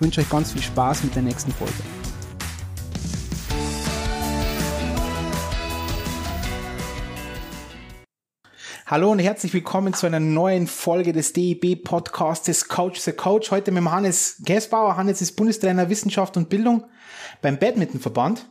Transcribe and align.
ich 0.00 0.02
wünsche 0.02 0.22
euch 0.22 0.30
ganz 0.30 0.52
viel 0.52 0.62
Spaß 0.62 1.04
mit 1.04 1.14
der 1.14 1.20
nächsten 1.20 1.52
Folge. 1.52 1.74
Hallo 8.86 9.10
und 9.10 9.18
herzlich 9.18 9.52
willkommen 9.52 9.92
zu 9.92 10.06
einer 10.06 10.18
neuen 10.18 10.66
Folge 10.68 11.12
des 11.12 11.34
DEB 11.34 11.84
Podcastes 11.84 12.68
Coach 12.68 12.98
the 13.00 13.12
Coach. 13.12 13.50
Heute 13.50 13.72
mit 13.72 13.82
dem 13.82 13.92
Hannes 13.92 14.40
Gäsbauer. 14.42 14.96
Hannes 14.96 15.20
ist 15.20 15.32
Bundestrainer 15.32 15.90
Wissenschaft 15.90 16.38
und 16.38 16.48
Bildung 16.48 16.86
beim 17.42 17.58
Badmintonverband. 17.58 18.48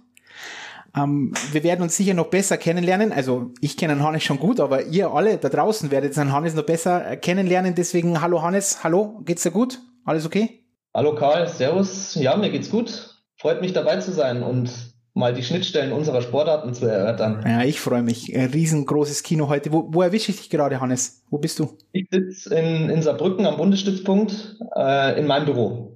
Ähm, 0.95 1.33
wir 1.51 1.63
werden 1.63 1.81
uns 1.81 1.97
sicher 1.97 2.13
noch 2.13 2.27
besser 2.27 2.57
kennenlernen. 2.57 3.11
Also 3.11 3.53
ich 3.59 3.75
kenne 3.75 3.99
Hannes 4.03 4.21
schon 4.21 4.37
gut, 4.37 4.59
aber 4.59 4.83
ihr 4.83 5.09
alle 5.09 5.39
da 5.39 5.49
draußen 5.49 5.89
werdet 5.89 6.15
den 6.15 6.31
Hannes 6.31 6.53
noch 6.53 6.67
besser 6.67 7.17
kennenlernen. 7.17 7.73
Deswegen 7.73 8.21
hallo 8.21 8.43
Hannes, 8.43 8.83
hallo, 8.83 9.19
geht's 9.25 9.41
dir 9.41 9.51
gut? 9.51 9.81
Alles 10.05 10.27
okay? 10.27 10.59
Hallo 10.99 11.15
Karl, 11.15 11.47
Servus. 11.47 12.15
Ja, 12.15 12.35
mir 12.35 12.49
geht's 12.49 12.69
gut. 12.69 13.15
Freut 13.37 13.61
mich 13.61 13.71
dabei 13.71 14.01
zu 14.01 14.11
sein 14.11 14.43
und 14.43 14.69
mal 15.13 15.33
die 15.33 15.43
Schnittstellen 15.43 15.93
unserer 15.93 16.21
Sportarten 16.21 16.73
zu 16.73 16.87
erörtern. 16.87 17.41
Ja, 17.47 17.63
ich 17.63 17.79
freue 17.79 18.01
mich. 18.01 18.35
Ein 18.35 18.49
riesengroßes 18.49 19.23
Kino 19.23 19.47
heute. 19.47 19.71
Wo, 19.71 19.87
wo 19.93 20.01
erwische 20.01 20.31
ich 20.31 20.39
dich 20.39 20.49
gerade, 20.49 20.81
Hannes? 20.81 21.21
Wo 21.29 21.37
bist 21.37 21.57
du? 21.59 21.77
Ich 21.93 22.09
sitze 22.11 22.53
in, 22.53 22.89
in 22.89 23.01
Saarbrücken 23.01 23.45
am 23.45 23.55
Bundesstützpunkt 23.55 24.57
äh, 24.75 25.17
in 25.17 25.25
meinem 25.25 25.45
Büro. 25.45 25.95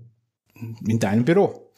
In 0.88 1.00
deinem 1.00 1.26
Büro. 1.26 1.73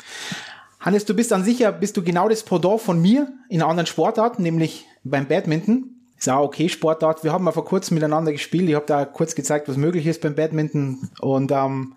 Hannes, 0.80 1.06
du 1.06 1.16
bist 1.16 1.34
an 1.34 1.44
sich 1.44 1.58
ja, 1.58 1.72
bist 1.72 1.98
du 1.98 2.04
genau 2.04 2.30
das 2.30 2.44
Pendant 2.44 2.80
von 2.80 3.02
mir 3.02 3.34
in 3.50 3.64
anderen 3.64 3.88
Sportarten, 3.88 4.44
nämlich 4.44 4.86
beim 5.04 5.28
Badminton. 5.28 5.96
Ist 6.16 6.30
auch 6.30 6.44
okay 6.44 6.70
Sportart. 6.70 7.24
Wir 7.24 7.34
haben 7.34 7.44
mal 7.44 7.54
vor 7.54 7.66
kurzem 7.66 7.96
miteinander 7.96 8.32
gespielt. 8.32 8.70
Ich 8.70 8.76
habe 8.76 8.86
da 8.86 9.04
kurz 9.04 9.34
gezeigt, 9.34 9.68
was 9.68 9.78
möglich 9.78 10.06
ist 10.06 10.22
beim 10.22 10.36
Badminton. 10.36 11.10
Und 11.22 11.52
ähm, 11.52 11.96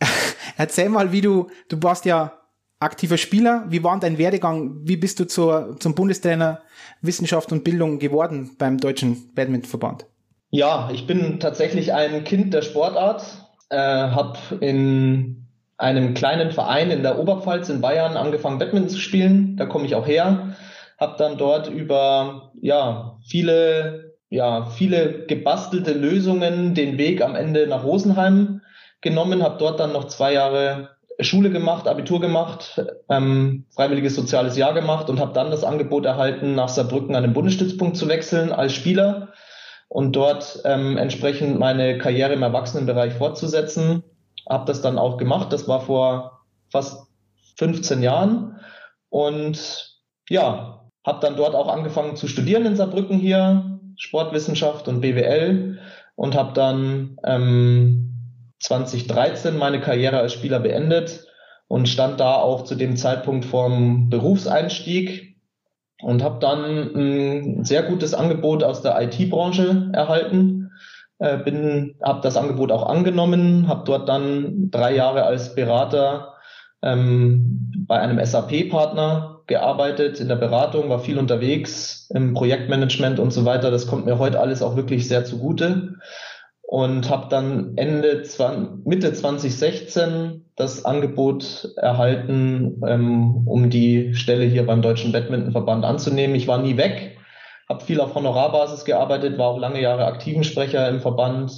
Erzähl 0.56 0.88
mal, 0.88 1.12
wie 1.12 1.20
du, 1.20 1.48
du 1.68 1.82
warst 1.82 2.04
ja 2.04 2.32
aktiver 2.80 3.16
Spieler. 3.16 3.64
Wie 3.68 3.82
war 3.82 3.98
dein 3.98 4.18
Werdegang? 4.18 4.80
Wie 4.82 4.96
bist 4.96 5.18
du 5.18 5.24
zur, 5.26 5.76
zum 5.80 5.94
Bundestrainer 5.94 6.60
Wissenschaft 7.00 7.52
und 7.52 7.64
Bildung 7.64 7.98
geworden 7.98 8.56
beim 8.58 8.78
Deutschen 8.78 9.34
Badmintonverband? 9.34 10.06
Ja, 10.50 10.90
ich 10.92 11.06
bin 11.06 11.40
tatsächlich 11.40 11.92
ein 11.92 12.22
Kind 12.24 12.54
der 12.54 12.62
Sportart, 12.62 13.24
äh, 13.70 13.76
habe 13.76 14.38
in 14.60 15.48
einem 15.76 16.14
kleinen 16.14 16.52
Verein 16.52 16.90
in 16.90 17.02
der 17.02 17.18
Oberpfalz 17.18 17.68
in 17.68 17.80
Bayern 17.80 18.16
angefangen 18.16 18.58
Badminton 18.58 18.90
zu 18.90 18.98
spielen. 18.98 19.56
Da 19.56 19.66
komme 19.66 19.86
ich 19.86 19.94
auch 19.94 20.06
her. 20.06 20.54
Habe 21.00 21.16
dann 21.18 21.38
dort 21.38 21.68
über 21.68 22.52
ja 22.60 23.18
viele 23.26 24.14
ja 24.28 24.66
viele 24.66 25.26
gebastelte 25.26 25.92
Lösungen 25.92 26.74
den 26.74 26.98
Weg 26.98 27.22
am 27.22 27.34
Ende 27.34 27.66
nach 27.66 27.84
Rosenheim 27.84 28.60
genommen, 29.04 29.44
habe 29.44 29.58
dort 29.58 29.78
dann 29.78 29.92
noch 29.92 30.06
zwei 30.08 30.32
Jahre 30.32 30.88
Schule 31.20 31.50
gemacht, 31.50 31.86
Abitur 31.86 32.20
gemacht, 32.20 32.84
ähm, 33.08 33.66
freiwilliges 33.70 34.16
soziales 34.16 34.56
Jahr 34.56 34.74
gemacht 34.74 35.08
und 35.08 35.20
habe 35.20 35.32
dann 35.32 35.52
das 35.52 35.62
Angebot 35.62 36.04
erhalten, 36.04 36.56
nach 36.56 36.68
Saarbrücken 36.68 37.14
an 37.14 37.22
den 37.22 37.32
Bundesstützpunkt 37.32 37.96
zu 37.96 38.08
wechseln 38.08 38.50
als 38.50 38.72
Spieler 38.72 39.32
und 39.88 40.16
dort 40.16 40.60
ähm, 40.64 40.96
entsprechend 40.96 41.60
meine 41.60 41.98
Karriere 41.98 42.32
im 42.32 42.42
Erwachsenenbereich 42.42 43.14
fortzusetzen. 43.14 44.02
Habe 44.48 44.64
das 44.66 44.82
dann 44.82 44.98
auch 44.98 45.16
gemacht. 45.16 45.52
Das 45.52 45.68
war 45.68 45.80
vor 45.80 46.40
fast 46.70 47.06
15 47.58 48.02
Jahren 48.02 48.58
und 49.08 50.00
ja, 50.28 50.90
habe 51.06 51.20
dann 51.20 51.36
dort 51.36 51.54
auch 51.54 51.68
angefangen 51.68 52.16
zu 52.16 52.26
studieren 52.26 52.66
in 52.66 52.74
Saarbrücken 52.74 53.18
hier, 53.18 53.78
Sportwissenschaft 53.96 54.88
und 54.88 55.00
BWL 55.00 55.78
und 56.16 56.34
habe 56.34 56.52
dann 56.54 57.16
ähm, 57.24 58.13
2013 58.64 59.58
meine 59.58 59.80
Karriere 59.80 60.18
als 60.18 60.32
Spieler 60.32 60.58
beendet 60.58 61.26
und 61.68 61.88
stand 61.88 62.18
da 62.18 62.36
auch 62.36 62.64
zu 62.64 62.74
dem 62.74 62.96
Zeitpunkt 62.96 63.44
vom 63.44 64.08
Berufseinstieg 64.08 65.36
und 66.02 66.22
habe 66.22 66.38
dann 66.40 66.94
ein 66.94 67.64
sehr 67.64 67.82
gutes 67.82 68.14
Angebot 68.14 68.64
aus 68.64 68.80
der 68.80 69.00
IT-Branche 69.02 69.90
erhalten. 69.92 70.72
Äh, 71.18 71.38
bin, 71.38 71.96
habe 72.02 72.22
das 72.22 72.36
Angebot 72.36 72.72
auch 72.72 72.86
angenommen, 72.86 73.68
habe 73.68 73.84
dort 73.84 74.08
dann 74.08 74.70
drei 74.70 74.94
Jahre 74.94 75.24
als 75.24 75.54
Berater 75.54 76.34
ähm, 76.82 77.70
bei 77.86 78.00
einem 78.00 78.24
SAP-Partner 78.24 79.42
gearbeitet 79.46 80.20
in 80.20 80.28
der 80.28 80.36
Beratung, 80.36 80.88
war 80.88 81.00
viel 81.00 81.18
unterwegs 81.18 82.08
im 82.14 82.32
Projektmanagement 82.32 83.20
und 83.20 83.30
so 83.30 83.44
weiter. 83.44 83.70
Das 83.70 83.86
kommt 83.86 84.06
mir 84.06 84.18
heute 84.18 84.40
alles 84.40 84.62
auch 84.62 84.74
wirklich 84.74 85.06
sehr 85.06 85.24
zugute 85.24 85.96
und 86.66 87.10
habe 87.10 87.28
dann 87.28 87.76
Ende 87.76 88.22
Mitte 88.84 89.12
2016 89.12 90.44
das 90.56 90.84
Angebot 90.84 91.72
erhalten, 91.76 92.80
ähm, 92.86 93.46
um 93.46 93.70
die 93.70 94.14
Stelle 94.14 94.44
hier 94.44 94.66
beim 94.66 94.82
Deutschen 94.82 95.12
Badmintonverband 95.12 95.84
anzunehmen. 95.84 96.36
Ich 96.36 96.48
war 96.48 96.58
nie 96.58 96.76
weg, 96.76 97.18
habe 97.68 97.84
viel 97.84 98.00
auf 98.00 98.14
Honorarbasis 98.14 98.84
gearbeitet, 98.84 99.38
war 99.38 99.48
auch 99.48 99.58
lange 99.58 99.80
Jahre 99.80 100.06
aktiven 100.06 100.44
Sprecher 100.44 100.88
im 100.88 101.00
Verband, 101.00 101.52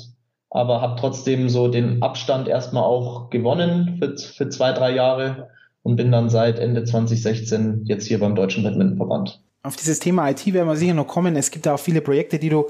aber 0.51 0.81
habe 0.81 0.99
trotzdem 0.99 1.49
so 1.49 1.69
den 1.69 2.03
Abstand 2.03 2.49
erstmal 2.49 2.85
auch 2.85 3.31
gewonnen 3.31 3.99
für, 3.99 4.17
für 4.17 4.49
zwei, 4.49 4.73
drei 4.73 4.93
Jahre 4.93 5.51
und 5.83 5.97
bin 5.97 6.11
dann 6.11 6.31
seit 6.31 6.59
Ende 6.59 6.85
2016 6.85 7.83
jetzt 7.85 8.07
hier 8.07 8.19
beim 8.19 8.35
Deutschen 8.35 8.65
Badmintonverband 8.65 9.41
auf 9.67 9.77
dieses 9.77 9.99
Thema 9.99 10.31
IT 10.31 10.47
werden 10.53 10.69
wir 10.69 10.77
sicher 10.77 10.95
noch 10.95 11.09
kommen. 11.09 11.37
Es 11.37 11.51
gibt 11.51 11.67
auch 11.67 11.79
viele 11.79 12.01
Projekte, 12.01 12.39
die 12.39 12.49
du 12.49 12.67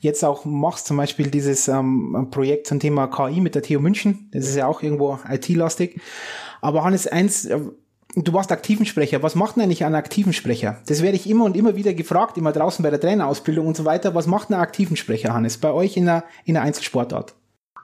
jetzt 0.00 0.24
auch 0.24 0.44
machst, 0.44 0.86
zum 0.86 0.96
Beispiel 0.96 1.28
dieses 1.28 1.68
ähm, 1.68 2.28
Projekt 2.30 2.66
zum 2.66 2.80
Thema 2.80 3.06
KI 3.06 3.40
mit 3.40 3.54
der 3.54 3.62
TU 3.62 3.80
München. 3.80 4.28
Das 4.32 4.46
ist 4.46 4.56
ja 4.56 4.66
auch 4.66 4.82
irgendwo 4.82 5.18
IT-lastig. 5.28 6.00
Aber 6.60 6.84
Hannes, 6.84 7.06
eins, 7.06 7.44
äh, 7.44 7.60
du 8.14 8.32
warst 8.32 8.50
aktiven 8.50 8.86
Sprecher. 8.86 9.22
Was 9.22 9.34
macht 9.34 9.56
denn 9.56 9.64
eigentlich 9.64 9.84
ein 9.84 9.94
aktiven 9.94 10.32
Sprecher? 10.32 10.78
Das 10.86 11.02
werde 11.02 11.16
ich 11.16 11.28
immer 11.28 11.44
und 11.44 11.56
immer 11.56 11.76
wieder 11.76 11.92
gefragt, 11.92 12.38
immer 12.38 12.52
draußen 12.52 12.82
bei 12.82 12.90
der 12.90 13.00
Trainerausbildung 13.00 13.66
und 13.66 13.76
so 13.76 13.84
weiter. 13.84 14.14
Was 14.14 14.26
macht 14.26 14.50
ein 14.50 14.54
aktiven 14.54 14.96
Sprecher, 14.96 15.34
Hannes, 15.34 15.58
bei 15.58 15.70
euch 15.70 15.96
in 15.96 16.06
der, 16.06 16.24
in 16.44 16.54
der 16.54 16.62
Einzelsportart? 16.62 17.34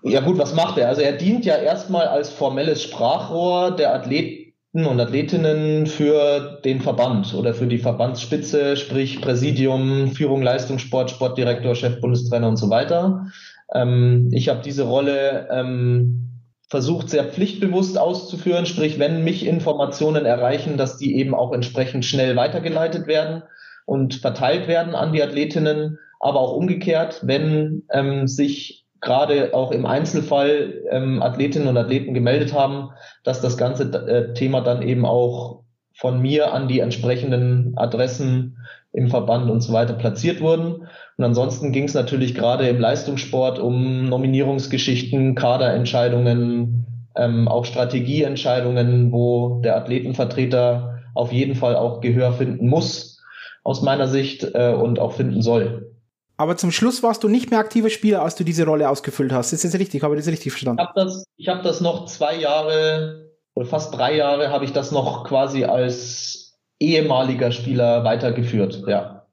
Ja 0.03 0.21
gut, 0.21 0.39
was 0.39 0.55
macht 0.55 0.79
er? 0.79 0.89
Also 0.89 1.01
er 1.01 1.13
dient 1.13 1.45
ja 1.45 1.57
erstmal 1.57 2.07
als 2.07 2.29
formelles 2.29 2.83
Sprachrohr 2.83 3.71
der 3.71 3.95
Athleten 3.95 4.44
und 4.75 4.99
Athletinnen 4.99 5.87
für 5.87 6.61
den 6.65 6.81
Verband 6.81 7.33
oder 7.35 7.55
für 7.55 7.69
die 7.69 7.79
Verbandsspitze, 7.79 8.77
sprich 8.77 9.21
Präsidium, 9.21 10.11
Führung, 10.11 10.43
Leistungssport, 10.43 11.13
Sportdirektor, 11.13 11.77
Chef, 11.77 12.01
Bundestrainer 12.01 12.49
und 12.49 12.57
so 12.57 12.71
weiter. 12.71 13.27
Ähm, 13.73 14.31
ich 14.33 14.49
habe 14.49 14.63
diese 14.65 14.83
Rolle 14.83 15.49
ähm, 15.53 16.43
versucht 16.69 17.09
sehr 17.09 17.25
pflichtbewusst 17.25 17.97
auszuführen, 17.97 18.67
sprich 18.67 18.99
wenn 18.99 19.23
mich 19.23 19.47
Informationen 19.47 20.25
erreichen, 20.25 20.77
dass 20.77 20.97
die 20.97 21.17
eben 21.17 21.35
auch 21.35 21.53
entsprechend 21.53 22.05
schnell 22.05 22.35
weitergeleitet 22.35 23.07
werden 23.07 23.45
und 23.87 24.17
verteilt 24.17 24.67
werden 24.67 24.97
an 24.97 25.13
die 25.13 25.23
Athletinnen, 25.23 25.99
aber 26.19 26.41
auch 26.41 26.53
umgekehrt, 26.53 27.21
wenn 27.23 27.85
ähm, 27.93 28.27
sich 28.27 28.84
gerade 29.05 29.55
auch 29.55 29.71
im 29.71 29.87
Einzelfall 29.87 30.83
ähm, 30.91 31.23
Athletinnen 31.23 31.69
und 31.69 31.77
Athleten 31.77 32.15
gemeldet 32.15 32.53
haben, 32.53 32.91
dass 33.23 33.41
das 33.41 33.57
ganze 33.57 33.85
äh, 33.85 34.35
Thema 34.35 34.61
dann 34.61 34.83
eben 34.83 35.07
auch 35.07 35.63
von 35.95 36.21
mir 36.21 36.53
an 36.53 36.67
die 36.67 36.81
entsprechenden 36.81 37.75
Adressen 37.77 38.59
im 38.93 39.09
Verband 39.09 39.51
und 39.51 39.61
so 39.61 39.73
weiter 39.73 39.95
platziert 39.95 40.41
wurden. 40.41 40.87
Und 41.17 41.25
ansonsten 41.25 41.73
ging 41.73 41.85
es 41.85 41.95
natürlich 41.95 42.35
gerade 42.35 42.67
im 42.69 42.81
Leistungssport 42.81 43.59
um 43.59 44.09
Nominierungsgeschichten, 44.09 45.35
Kaderentscheidungen, 45.35 46.87
ähm, 47.17 47.47
auch 47.47 47.65
Strategieentscheidungen, 47.65 49.13
wo 49.13 49.61
der 49.63 49.77
Athletenvertreter 49.77 50.99
auf 51.15 51.33
jeden 51.33 51.55
Fall 51.55 51.77
auch 51.77 52.01
Gehör 52.01 52.33
finden 52.33 52.69
muss, 52.69 53.23
aus 53.63 53.83
meiner 53.83 54.09
Sicht, 54.09 54.45
äh, 54.55 54.73
und 54.73 54.99
auch 54.99 55.13
finden 55.13 55.43
soll. 55.43 55.94
Aber 56.37 56.57
zum 56.57 56.73
Schluss 56.73 57.03
warst 57.03 57.23
du 57.23 57.29
nicht 57.29 57.51
mehr 57.51 57.61
aktiver 57.61 57.91
Spieler, 57.91 58.23
als 58.23 58.35
du 58.35 58.45
diese 58.45 58.65
Rolle 58.65 58.89
ausgefüllt 58.89 59.33
hast. 59.33 59.53
Ist 59.53 59.65
das 59.65 59.79
richtig? 59.79 60.03
Habe 60.03 60.17
ich 60.17 60.21
das 60.21 60.33
richtig 60.33 60.53
verstanden? 60.53 60.81
Ich 60.81 60.89
habe 60.89 61.01
das, 61.01 61.25
ich 61.37 61.49
hab 61.49 61.63
das 61.63 61.81
noch 61.81 62.07
zwei 62.07 62.37
Jahre 62.37 63.31
oder 63.55 63.67
fast 63.67 63.97
drei 63.97 64.17
Jahre 64.17 64.51
habe 64.51 64.65
ich 64.65 64.73
das 64.73 64.91
noch 64.91 65.25
quasi 65.25 65.65
als 65.65 66.59
ehemaliger 66.81 67.53
Spieler 67.53 68.03
weitergeführt, 68.05 68.83
ja. 68.87 69.27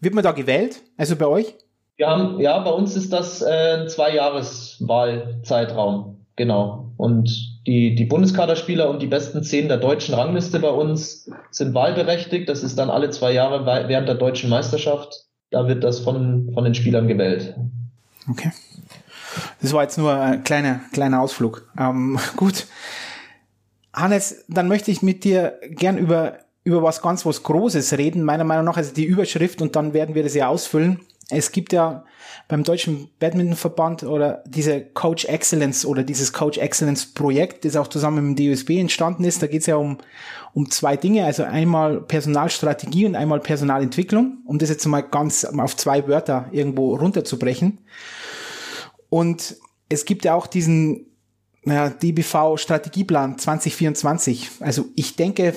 Wird 0.00 0.14
man 0.14 0.24
da 0.24 0.32
gewählt? 0.32 0.82
Also 0.96 1.16
bei 1.16 1.26
euch? 1.26 1.54
Wir 1.96 2.08
haben, 2.08 2.40
ja, 2.40 2.58
bei 2.60 2.70
uns 2.70 2.96
ist 2.96 3.12
das 3.12 3.42
äh, 3.42 3.78
ein 3.80 3.88
Zwei-Jahres-Wahlzeitraum. 3.88 6.24
genau. 6.36 6.92
Und 6.96 7.28
die, 7.66 7.94
die 7.94 8.04
Bundeskaderspieler 8.04 8.88
und 8.88 9.02
die 9.02 9.06
besten 9.06 9.42
zehn 9.42 9.68
der 9.68 9.76
deutschen 9.78 10.14
Rangliste 10.14 10.58
bei 10.58 10.70
uns 10.70 11.30
sind 11.50 11.74
wahlberechtigt. 11.74 12.48
Das 12.48 12.62
ist 12.62 12.78
dann 12.78 12.90
alle 12.90 13.10
zwei 13.10 13.32
Jahre 13.32 13.66
während 13.88 14.08
der 14.08 14.16
deutschen 14.16 14.50
Meisterschaft. 14.50 15.27
Da 15.50 15.66
wird 15.66 15.82
das 15.82 16.00
von, 16.00 16.50
von 16.52 16.64
den 16.64 16.74
Spielern 16.74 17.08
gewählt. 17.08 17.56
Okay. 18.28 18.52
Das 19.60 19.72
war 19.72 19.82
jetzt 19.82 19.98
nur 19.98 20.12
ein 20.14 20.44
kleiner, 20.44 20.80
kleiner 20.92 21.20
Ausflug. 21.20 21.68
Ähm, 21.78 22.18
gut. 22.36 22.66
Hannes, 23.92 24.44
dann 24.48 24.68
möchte 24.68 24.90
ich 24.90 25.02
mit 25.02 25.24
dir 25.24 25.58
gern 25.70 25.98
über, 25.98 26.38
über 26.64 26.82
was 26.82 27.02
ganz 27.02 27.24
was 27.24 27.42
Großes 27.42 27.96
reden. 27.98 28.22
Meiner 28.22 28.44
Meinung 28.44 28.66
nach, 28.66 28.76
also 28.76 28.92
die 28.92 29.04
Überschrift 29.04 29.62
und 29.62 29.74
dann 29.74 29.92
werden 29.94 30.14
wir 30.14 30.22
das 30.22 30.34
ja 30.34 30.48
ausfüllen. 30.48 31.00
Es 31.30 31.52
gibt 31.52 31.74
ja 31.74 32.04
beim 32.48 32.64
Deutschen 32.64 33.10
Badmintonverband 33.18 34.02
oder 34.04 34.42
diese 34.46 34.80
Coach 34.80 35.26
Excellence 35.26 35.84
oder 35.84 36.02
dieses 36.02 36.32
Coach 36.32 36.56
Excellence 36.56 37.04
Projekt, 37.12 37.66
das 37.66 37.76
auch 37.76 37.88
zusammen 37.88 38.30
mit 38.30 38.38
dem 38.38 38.50
DUSB 38.50 38.78
entstanden 38.78 39.24
ist. 39.24 39.42
Da 39.42 39.46
geht 39.46 39.60
es 39.60 39.66
ja 39.66 39.76
um, 39.76 39.98
um 40.54 40.70
zwei 40.70 40.96
Dinge, 40.96 41.26
also 41.26 41.42
einmal 41.42 42.00
Personalstrategie 42.00 43.04
und 43.04 43.14
einmal 43.14 43.40
Personalentwicklung, 43.40 44.38
um 44.46 44.58
das 44.58 44.70
jetzt 44.70 44.86
mal 44.86 45.02
ganz 45.02 45.44
auf 45.44 45.76
zwei 45.76 46.08
Wörter 46.08 46.48
irgendwo 46.50 46.96
runterzubrechen. 46.96 47.78
Und 49.10 49.56
es 49.90 50.06
gibt 50.06 50.24
ja 50.24 50.34
auch 50.34 50.46
diesen 50.46 51.06
ja, 51.64 51.90
DBV 51.90 52.56
Strategieplan 52.56 53.38
2024. 53.38 54.50
Also 54.60 54.86
ich 54.96 55.16
denke, 55.16 55.54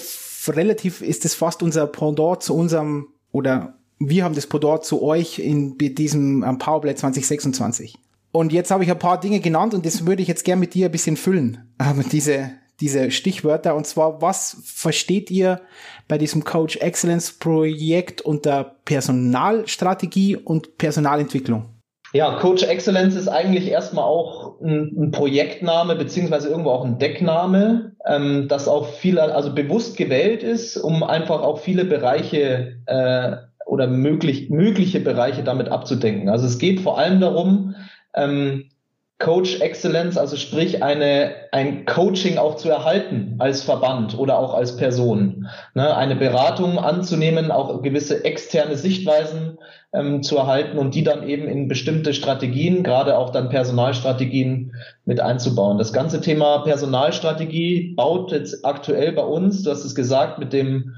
relativ 0.47 1.01
ist 1.01 1.23
es 1.23 1.33
fast 1.33 1.63
unser 1.63 1.87
Pendant 1.87 2.43
zu 2.43 2.55
unserem 2.55 3.07
oder 3.31 3.77
wir 4.03 4.23
haben 4.23 4.35
das 4.35 4.47
Pendant 4.47 4.83
zu 4.83 5.03
euch 5.03 5.39
in 5.39 5.77
diesem 5.77 6.41
Powerplay 6.57 6.95
2026. 6.95 7.97
Und 8.31 8.51
jetzt 8.51 8.71
habe 8.71 8.83
ich 8.83 8.91
ein 8.91 8.99
paar 8.99 9.19
Dinge 9.19 9.39
genannt 9.39 9.73
und 9.73 9.85
das 9.85 10.05
würde 10.05 10.21
ich 10.21 10.27
jetzt 10.27 10.45
gerne 10.45 10.59
mit 10.59 10.73
dir 10.73 10.87
ein 10.87 10.91
bisschen 10.91 11.17
füllen, 11.17 11.71
äh, 11.77 12.03
diese, 12.11 12.51
diese 12.79 13.11
Stichwörter. 13.11 13.75
Und 13.75 13.85
zwar, 13.85 14.21
was 14.21 14.57
versteht 14.63 15.29
ihr 15.29 15.61
bei 16.07 16.17
diesem 16.17 16.43
Coach 16.43 16.77
Excellence 16.77 17.31
Projekt 17.33 18.21
unter 18.21 18.75
Personalstrategie 18.85 20.35
und 20.37 20.77
Personalentwicklung? 20.77 21.65
Ja, 22.13 22.39
Coach 22.39 22.63
Excellence 22.63 23.15
ist 23.15 23.29
eigentlich 23.29 23.69
erstmal 23.69 24.03
auch 24.03 24.59
ein, 24.59 24.91
ein 24.97 25.11
Projektname 25.11 25.95
beziehungsweise 25.95 26.49
irgendwo 26.49 26.71
auch 26.71 26.83
ein 26.83 26.99
Deckname, 26.99 27.93
ähm, 28.05 28.47
das 28.49 28.67
auch 28.67 28.87
viel, 28.87 29.17
also 29.17 29.53
bewusst 29.53 29.95
gewählt 29.95 30.43
ist, 30.43 30.75
um 30.75 31.03
einfach 31.03 31.41
auch 31.41 31.59
viele 31.59 31.85
Bereiche 31.85 32.79
äh, 32.85 33.50
oder 33.71 33.87
möglich, 33.87 34.49
mögliche 34.49 34.99
Bereiche 34.99 35.43
damit 35.43 35.69
abzudenken. 35.69 36.27
Also 36.27 36.45
es 36.45 36.59
geht 36.59 36.81
vor 36.81 36.99
allem 36.99 37.21
darum, 37.21 37.73
ähm, 38.13 38.65
Coach 39.17 39.61
Excellence, 39.61 40.17
also 40.17 40.35
sprich 40.35 40.83
eine, 40.83 41.31
ein 41.53 41.85
Coaching 41.85 42.37
auch 42.37 42.55
zu 42.55 42.69
erhalten 42.69 43.35
als 43.37 43.61
Verband 43.63 44.17
oder 44.17 44.37
auch 44.39 44.55
als 44.55 44.75
Person. 44.75 45.47
Ne, 45.73 45.95
eine 45.95 46.17
Beratung 46.17 46.79
anzunehmen, 46.79 47.49
auch 47.49 47.81
gewisse 47.81 48.25
externe 48.25 48.75
Sichtweisen 48.75 49.57
ähm, 49.93 50.21
zu 50.21 50.37
erhalten 50.37 50.77
und 50.77 50.93
die 50.93 51.03
dann 51.03 51.25
eben 51.25 51.47
in 51.47 51.69
bestimmte 51.69 52.13
Strategien, 52.13 52.83
gerade 52.83 53.17
auch 53.17 53.29
dann 53.29 53.49
Personalstrategien 53.49 54.73
mit 55.05 55.21
einzubauen. 55.21 55.77
Das 55.77 55.93
ganze 55.93 56.19
Thema 56.19 56.59
Personalstrategie 56.63 57.93
baut 57.95 58.33
jetzt 58.33 58.65
aktuell 58.65 59.13
bei 59.13 59.23
uns, 59.23 59.63
du 59.63 59.71
hast 59.71 59.85
es 59.85 59.95
gesagt, 59.95 60.39
mit 60.39 60.51
dem 60.51 60.95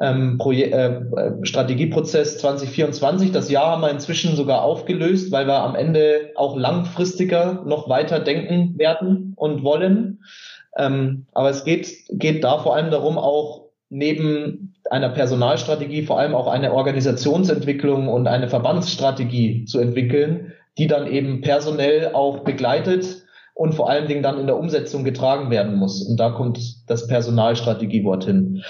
ähm, 0.00 0.38
äh, 0.40 1.00
Strategieprozess 1.42 2.38
2024. 2.38 3.32
Das 3.32 3.50
Jahr 3.50 3.72
haben 3.72 3.82
wir 3.82 3.90
inzwischen 3.90 4.36
sogar 4.36 4.62
aufgelöst, 4.62 5.32
weil 5.32 5.46
wir 5.46 5.62
am 5.62 5.74
Ende 5.74 6.32
auch 6.36 6.56
langfristiger 6.56 7.62
noch 7.64 7.88
weiter 7.88 8.20
denken 8.20 8.78
werden 8.78 9.32
und 9.36 9.62
wollen. 9.62 10.22
Ähm, 10.76 11.26
aber 11.32 11.50
es 11.50 11.64
geht, 11.64 11.88
geht 12.10 12.44
da 12.44 12.58
vor 12.58 12.76
allem 12.76 12.90
darum, 12.90 13.16
auch 13.16 13.66
neben 13.88 14.74
einer 14.90 15.08
Personalstrategie 15.08 16.02
vor 16.02 16.18
allem 16.18 16.34
auch 16.34 16.48
eine 16.48 16.72
Organisationsentwicklung 16.72 18.08
und 18.08 18.26
eine 18.26 18.48
Verbandsstrategie 18.48 19.64
zu 19.64 19.78
entwickeln, 19.78 20.52
die 20.78 20.86
dann 20.86 21.06
eben 21.06 21.40
personell 21.40 22.10
auch 22.12 22.40
begleitet 22.40 23.24
und 23.54 23.74
vor 23.74 23.88
allen 23.88 24.06
Dingen 24.06 24.22
dann 24.22 24.38
in 24.38 24.46
der 24.46 24.58
Umsetzung 24.58 25.02
getragen 25.02 25.50
werden 25.50 25.76
muss. 25.76 26.02
Und 26.02 26.18
da 26.18 26.30
kommt 26.30 26.58
das 26.90 27.06
Personalstrategiewort 27.06 28.24
hin. 28.24 28.62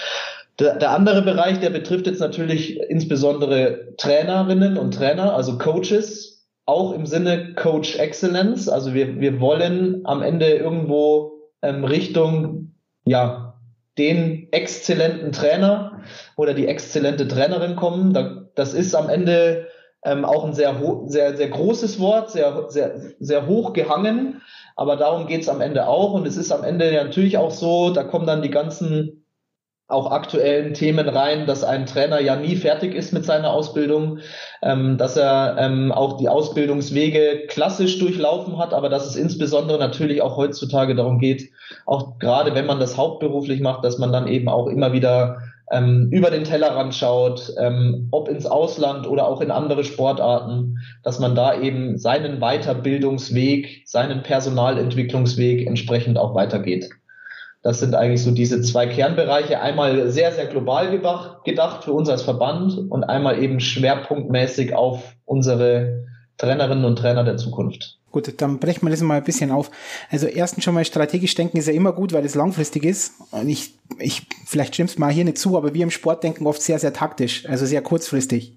Der, 0.59 0.77
der 0.77 0.91
andere 0.91 1.21
Bereich, 1.21 1.59
der 1.59 1.69
betrifft 1.69 2.07
jetzt 2.07 2.19
natürlich 2.19 2.79
insbesondere 2.79 3.95
Trainerinnen 3.97 4.77
und 4.77 4.93
Trainer, 4.93 5.35
also 5.35 5.57
Coaches, 5.57 6.47
auch 6.65 6.93
im 6.93 7.05
Sinne 7.05 7.53
Coach 7.53 7.97
Excellence. 7.97 8.67
Also 8.67 8.93
wir, 8.93 9.19
wir 9.19 9.39
wollen 9.39 10.01
am 10.05 10.21
Ende 10.21 10.47
irgendwo 10.49 11.33
ähm, 11.61 11.83
Richtung, 11.83 12.73
ja, 13.05 13.59
den 13.97 14.47
exzellenten 14.51 15.31
Trainer 15.31 16.01
oder 16.35 16.53
die 16.53 16.67
exzellente 16.67 17.27
Trainerin 17.27 17.75
kommen. 17.75 18.13
Da, 18.13 18.47
das 18.55 18.73
ist 18.73 18.95
am 18.95 19.09
Ende 19.09 19.67
ähm, 20.03 20.25
auch 20.25 20.43
ein 20.43 20.53
sehr, 20.53 20.75
sehr, 21.05 21.37
sehr 21.37 21.49
großes 21.49 21.99
Wort, 21.99 22.31
sehr, 22.31 22.65
sehr, 22.69 22.95
sehr 23.19 23.47
hoch 23.47 23.73
gehangen. 23.73 24.41
Aber 24.75 24.95
darum 24.95 25.27
geht's 25.27 25.49
am 25.49 25.61
Ende 25.61 25.87
auch. 25.87 26.13
Und 26.13 26.27
es 26.27 26.37
ist 26.37 26.51
am 26.51 26.63
Ende 26.63 26.91
natürlich 26.93 27.37
auch 27.37 27.51
so, 27.51 27.91
da 27.91 28.03
kommen 28.03 28.27
dann 28.27 28.41
die 28.41 28.51
ganzen 28.51 29.25
auch 29.87 30.11
aktuellen 30.11 30.73
Themen 30.73 31.07
rein, 31.07 31.45
dass 31.45 31.63
ein 31.63 31.85
Trainer 31.85 32.19
ja 32.19 32.35
nie 32.35 32.57
fertig 32.57 32.93
ist 32.93 33.13
mit 33.13 33.23
seiner 33.23 33.51
Ausbildung, 33.51 34.19
ähm, 34.61 34.97
dass 34.97 35.15
er 35.15 35.55
ähm, 35.57 35.93
auch 35.93 36.17
die 36.17 36.27
Ausbildungswege 36.27 37.47
klassisch 37.47 37.97
durchlaufen 37.97 38.57
hat, 38.57 38.73
aber 38.73 38.89
dass 38.89 39.05
es 39.05 39.15
insbesondere 39.15 39.79
natürlich 39.79 40.21
auch 40.21 40.35
heutzutage 40.35 40.93
darum 40.93 41.19
geht, 41.19 41.49
auch 41.85 42.19
gerade 42.19 42.53
wenn 42.53 42.65
man 42.65 42.81
das 42.81 42.97
hauptberuflich 42.97 43.61
macht, 43.61 43.85
dass 43.85 43.97
man 43.97 44.11
dann 44.11 44.27
eben 44.27 44.49
auch 44.49 44.67
immer 44.67 44.91
wieder 44.91 45.37
ähm, 45.71 46.09
über 46.11 46.31
den 46.31 46.43
Tellerrand 46.43 46.93
schaut, 46.93 47.53
ähm, 47.57 48.09
ob 48.11 48.27
ins 48.27 48.45
Ausland 48.45 49.07
oder 49.07 49.27
auch 49.27 49.39
in 49.39 49.51
andere 49.51 49.85
Sportarten, 49.85 50.77
dass 51.03 51.19
man 51.19 51.33
da 51.33 51.59
eben 51.61 51.97
seinen 51.97 52.39
Weiterbildungsweg, 52.39 53.83
seinen 53.85 54.21
Personalentwicklungsweg 54.21 55.65
entsprechend 55.65 56.17
auch 56.17 56.35
weitergeht. 56.35 56.89
Das 57.63 57.79
sind 57.79 57.95
eigentlich 57.95 58.23
so 58.23 58.31
diese 58.31 58.61
zwei 58.61 58.87
Kernbereiche. 58.87 59.59
Einmal 59.59 60.09
sehr, 60.09 60.31
sehr 60.31 60.45
global 60.47 60.91
gedacht 61.43 61.83
für 61.83 61.91
uns 61.91 62.09
als 62.09 62.21
Verband 62.21 62.77
und 62.89 63.03
einmal 63.03 63.41
eben 63.41 63.59
schwerpunktmäßig 63.59 64.75
auf 64.75 65.15
unsere 65.25 66.05
Trainerinnen 66.37 66.85
und 66.85 66.97
Trainer 66.97 67.23
der 67.23 67.37
Zukunft. 67.37 67.97
Gut, 68.09 68.33
dann 68.41 68.59
brechen 68.59 68.83
wir 68.83 68.89
das 68.89 69.01
mal 69.01 69.17
ein 69.17 69.23
bisschen 69.23 69.51
auf. 69.51 69.69
Also 70.09 70.27
erstens 70.27 70.63
schon 70.63 70.73
mal 70.73 70.85
strategisch 70.85 71.35
denken 71.35 71.57
ist 71.57 71.67
ja 71.67 71.73
immer 71.73 71.91
gut, 71.91 72.13
weil 72.13 72.25
es 72.25 72.35
langfristig 72.35 72.85
ist. 72.85 73.13
Und 73.31 73.49
ich, 73.49 73.73
ich, 73.99 74.25
vielleicht 74.45 74.75
stimmst 74.75 74.97
mal 74.97 75.11
hier 75.11 75.25
nicht 75.25 75.37
zu, 75.37 75.57
aber 75.57 75.73
wir 75.73 75.83
im 75.83 75.91
Sport 75.91 76.23
denken 76.23 76.47
oft 76.47 76.61
sehr, 76.61 76.79
sehr 76.79 76.93
taktisch, 76.93 77.45
also 77.49 77.65
sehr 77.65 77.81
kurzfristig. 77.81 78.55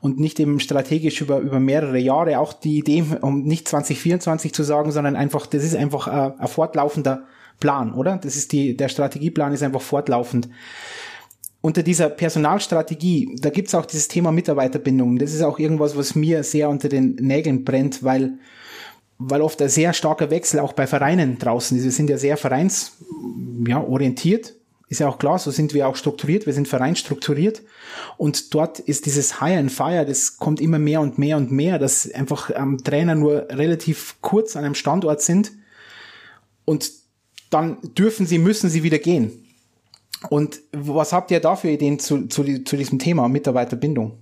Und 0.00 0.18
nicht 0.18 0.40
eben 0.40 0.58
strategisch 0.58 1.20
über, 1.20 1.38
über 1.38 1.60
mehrere 1.60 1.98
Jahre. 1.98 2.40
Auch 2.40 2.52
die 2.52 2.78
Idee, 2.78 3.04
um 3.20 3.42
nicht 3.42 3.68
2024 3.68 4.52
zu 4.52 4.64
sagen, 4.64 4.90
sondern 4.90 5.14
einfach, 5.14 5.46
das 5.46 5.62
ist 5.62 5.76
einfach 5.76 6.08
ein, 6.08 6.40
ein 6.40 6.48
fortlaufender 6.48 7.22
Plan, 7.60 7.94
oder? 7.94 8.16
Das 8.16 8.36
ist 8.36 8.52
die, 8.52 8.76
der 8.76 8.88
Strategieplan 8.88 9.52
ist 9.52 9.62
einfach 9.62 9.82
fortlaufend. 9.82 10.48
Unter 11.60 11.82
dieser 11.82 12.08
Personalstrategie, 12.08 13.36
da 13.40 13.50
gibt's 13.50 13.74
auch 13.74 13.84
dieses 13.84 14.08
Thema 14.08 14.32
Mitarbeiterbindung. 14.32 15.18
Das 15.18 15.34
ist 15.34 15.42
auch 15.42 15.58
irgendwas, 15.58 15.96
was 15.96 16.14
mir 16.14 16.42
sehr 16.42 16.70
unter 16.70 16.88
den 16.88 17.16
Nägeln 17.16 17.64
brennt, 17.64 18.02
weil, 18.02 18.38
weil 19.18 19.42
oft 19.42 19.60
ein 19.60 19.68
sehr 19.68 19.92
starker 19.92 20.30
Wechsel 20.30 20.60
auch 20.60 20.72
bei 20.72 20.86
Vereinen 20.86 21.38
draußen 21.38 21.76
ist. 21.76 21.84
Wir 21.84 21.92
sind 21.92 22.08
ja 22.08 22.16
sehr 22.16 22.38
vereins, 22.38 22.96
ja. 23.66 23.84
Ist 24.88 24.98
ja 24.98 25.08
auch 25.08 25.18
klar, 25.18 25.38
so 25.38 25.52
sind 25.52 25.72
wir 25.72 25.86
auch 25.86 25.94
strukturiert. 25.94 26.46
Wir 26.46 26.52
sind 26.52 26.66
vereinstrukturiert. 26.66 27.62
Und 28.16 28.52
dort 28.54 28.80
ist 28.80 29.06
dieses 29.06 29.38
Hire 29.38 29.58
and 29.58 29.70
Fire, 29.70 30.04
das 30.04 30.38
kommt 30.38 30.60
immer 30.60 30.80
mehr 30.80 31.00
und 31.00 31.16
mehr 31.16 31.36
und 31.36 31.52
mehr, 31.52 31.78
dass 31.78 32.10
einfach 32.10 32.50
ähm, 32.52 32.82
Trainer 32.82 33.14
nur 33.14 33.46
relativ 33.50 34.16
kurz 34.20 34.56
an 34.56 34.64
einem 34.64 34.74
Standort 34.74 35.22
sind 35.22 35.52
und 36.64 36.90
dann 37.50 37.78
dürfen 37.98 38.26
sie, 38.26 38.38
müssen 38.38 38.70
sie 38.70 38.82
wieder 38.82 38.98
gehen. 38.98 39.44
Und 40.28 40.60
was 40.72 41.12
habt 41.12 41.30
ihr 41.30 41.40
da 41.40 41.56
für 41.56 41.68
Ideen 41.68 41.98
zu, 41.98 42.26
zu, 42.26 42.44
zu 42.64 42.76
diesem 42.76 42.98
Thema 42.98 43.28
Mitarbeiterbindung? 43.28 44.18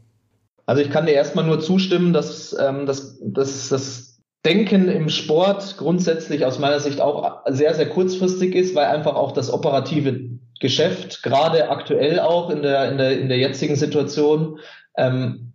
Also 0.67 0.83
ich 0.83 0.91
kann 0.91 1.07
dir 1.07 1.13
erstmal 1.13 1.47
nur 1.47 1.61
zustimmen, 1.61 2.13
dass, 2.13 2.57
ähm, 2.59 2.87
dass, 2.87 3.19
dass 3.21 3.69
das 3.69 4.21
Denken 4.45 4.89
im 4.89 5.09
Sport 5.09 5.77
grundsätzlich 5.79 6.45
aus 6.45 6.59
meiner 6.59 6.79
Sicht 6.79 7.01
auch 7.01 7.41
sehr, 7.47 7.75
sehr 7.75 7.89
kurzfristig 7.89 8.55
ist, 8.55 8.75
weil 8.75 8.87
einfach 8.87 9.15
auch 9.15 9.33
das 9.33 9.53
operative 9.53 10.31
Geschäft, 10.61 11.23
gerade 11.23 11.71
aktuell 11.71 12.21
auch 12.21 12.51
in 12.51 12.63
der, 12.63 12.91
in 12.91 12.99
der, 12.99 13.19
in 13.19 13.29
der 13.29 13.39
jetzigen 13.39 13.77
Situation, 13.77 14.59
ähm, 14.97 15.48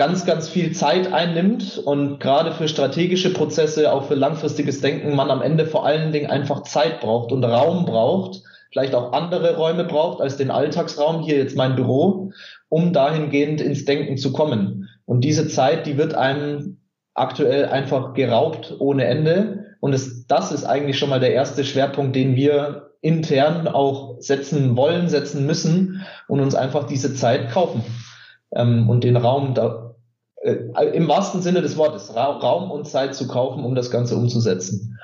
ganz, 0.00 0.24
ganz 0.24 0.48
viel 0.48 0.72
Zeit 0.72 1.12
einnimmt 1.12 1.76
und 1.76 2.20
gerade 2.20 2.52
für 2.52 2.68
strategische 2.68 3.34
Prozesse, 3.34 3.92
auch 3.92 4.04
für 4.04 4.14
langfristiges 4.14 4.80
Denken, 4.80 5.14
man 5.14 5.30
am 5.30 5.42
Ende 5.42 5.66
vor 5.66 5.84
allen 5.84 6.10
Dingen 6.10 6.30
einfach 6.30 6.62
Zeit 6.62 7.00
braucht 7.00 7.32
und 7.32 7.44
Raum 7.44 7.84
braucht, 7.84 8.42
vielleicht 8.72 8.94
auch 8.94 9.12
andere 9.12 9.58
Räume 9.58 9.84
braucht 9.84 10.22
als 10.22 10.38
den 10.38 10.50
Alltagsraum, 10.50 11.20
hier 11.22 11.36
jetzt 11.36 11.54
mein 11.54 11.76
Büro, 11.76 12.32
um 12.70 12.94
dahingehend 12.94 13.60
ins 13.60 13.84
Denken 13.84 14.16
zu 14.16 14.32
kommen. 14.32 14.88
Und 15.04 15.20
diese 15.20 15.48
Zeit, 15.48 15.84
die 15.84 15.98
wird 15.98 16.14
einem 16.14 16.78
aktuell 17.12 17.66
einfach 17.66 18.14
geraubt 18.14 18.74
ohne 18.78 19.04
Ende. 19.04 19.66
Und 19.80 19.92
es, 19.92 20.26
das 20.26 20.50
ist 20.50 20.64
eigentlich 20.64 20.98
schon 20.98 21.10
mal 21.10 21.20
der 21.20 21.34
erste 21.34 21.62
Schwerpunkt, 21.62 22.16
den 22.16 22.36
wir 22.36 22.92
intern 23.02 23.68
auch 23.68 24.16
setzen 24.18 24.78
wollen, 24.78 25.10
setzen 25.10 25.44
müssen 25.44 26.06
und 26.26 26.40
uns 26.40 26.54
einfach 26.54 26.84
diese 26.84 27.12
Zeit 27.12 27.50
kaufen 27.50 27.84
ähm, 28.52 28.88
und 28.88 29.04
den 29.04 29.18
Raum 29.18 29.52
da, 29.52 29.89
im 30.42 31.08
wahrsten 31.08 31.42
Sinne 31.42 31.60
des 31.60 31.76
Wortes, 31.76 32.14
Ra 32.14 32.26
Raum 32.26 32.70
und 32.70 32.88
Zeit 32.88 33.14
zu 33.14 33.28
kaufen, 33.28 33.64
um 33.64 33.74
das 33.74 33.90
Ganze 33.90 34.16
umzusetzen. 34.16 34.98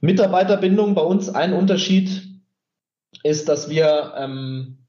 Mitarbeiterbindung 0.00 0.94
bei 0.94 1.02
uns 1.02 1.28
ein 1.28 1.52
Unterschied 1.52 2.22
ist, 3.22 3.48
dass 3.48 3.68
wir 3.70 4.14
ähm, 4.16 4.86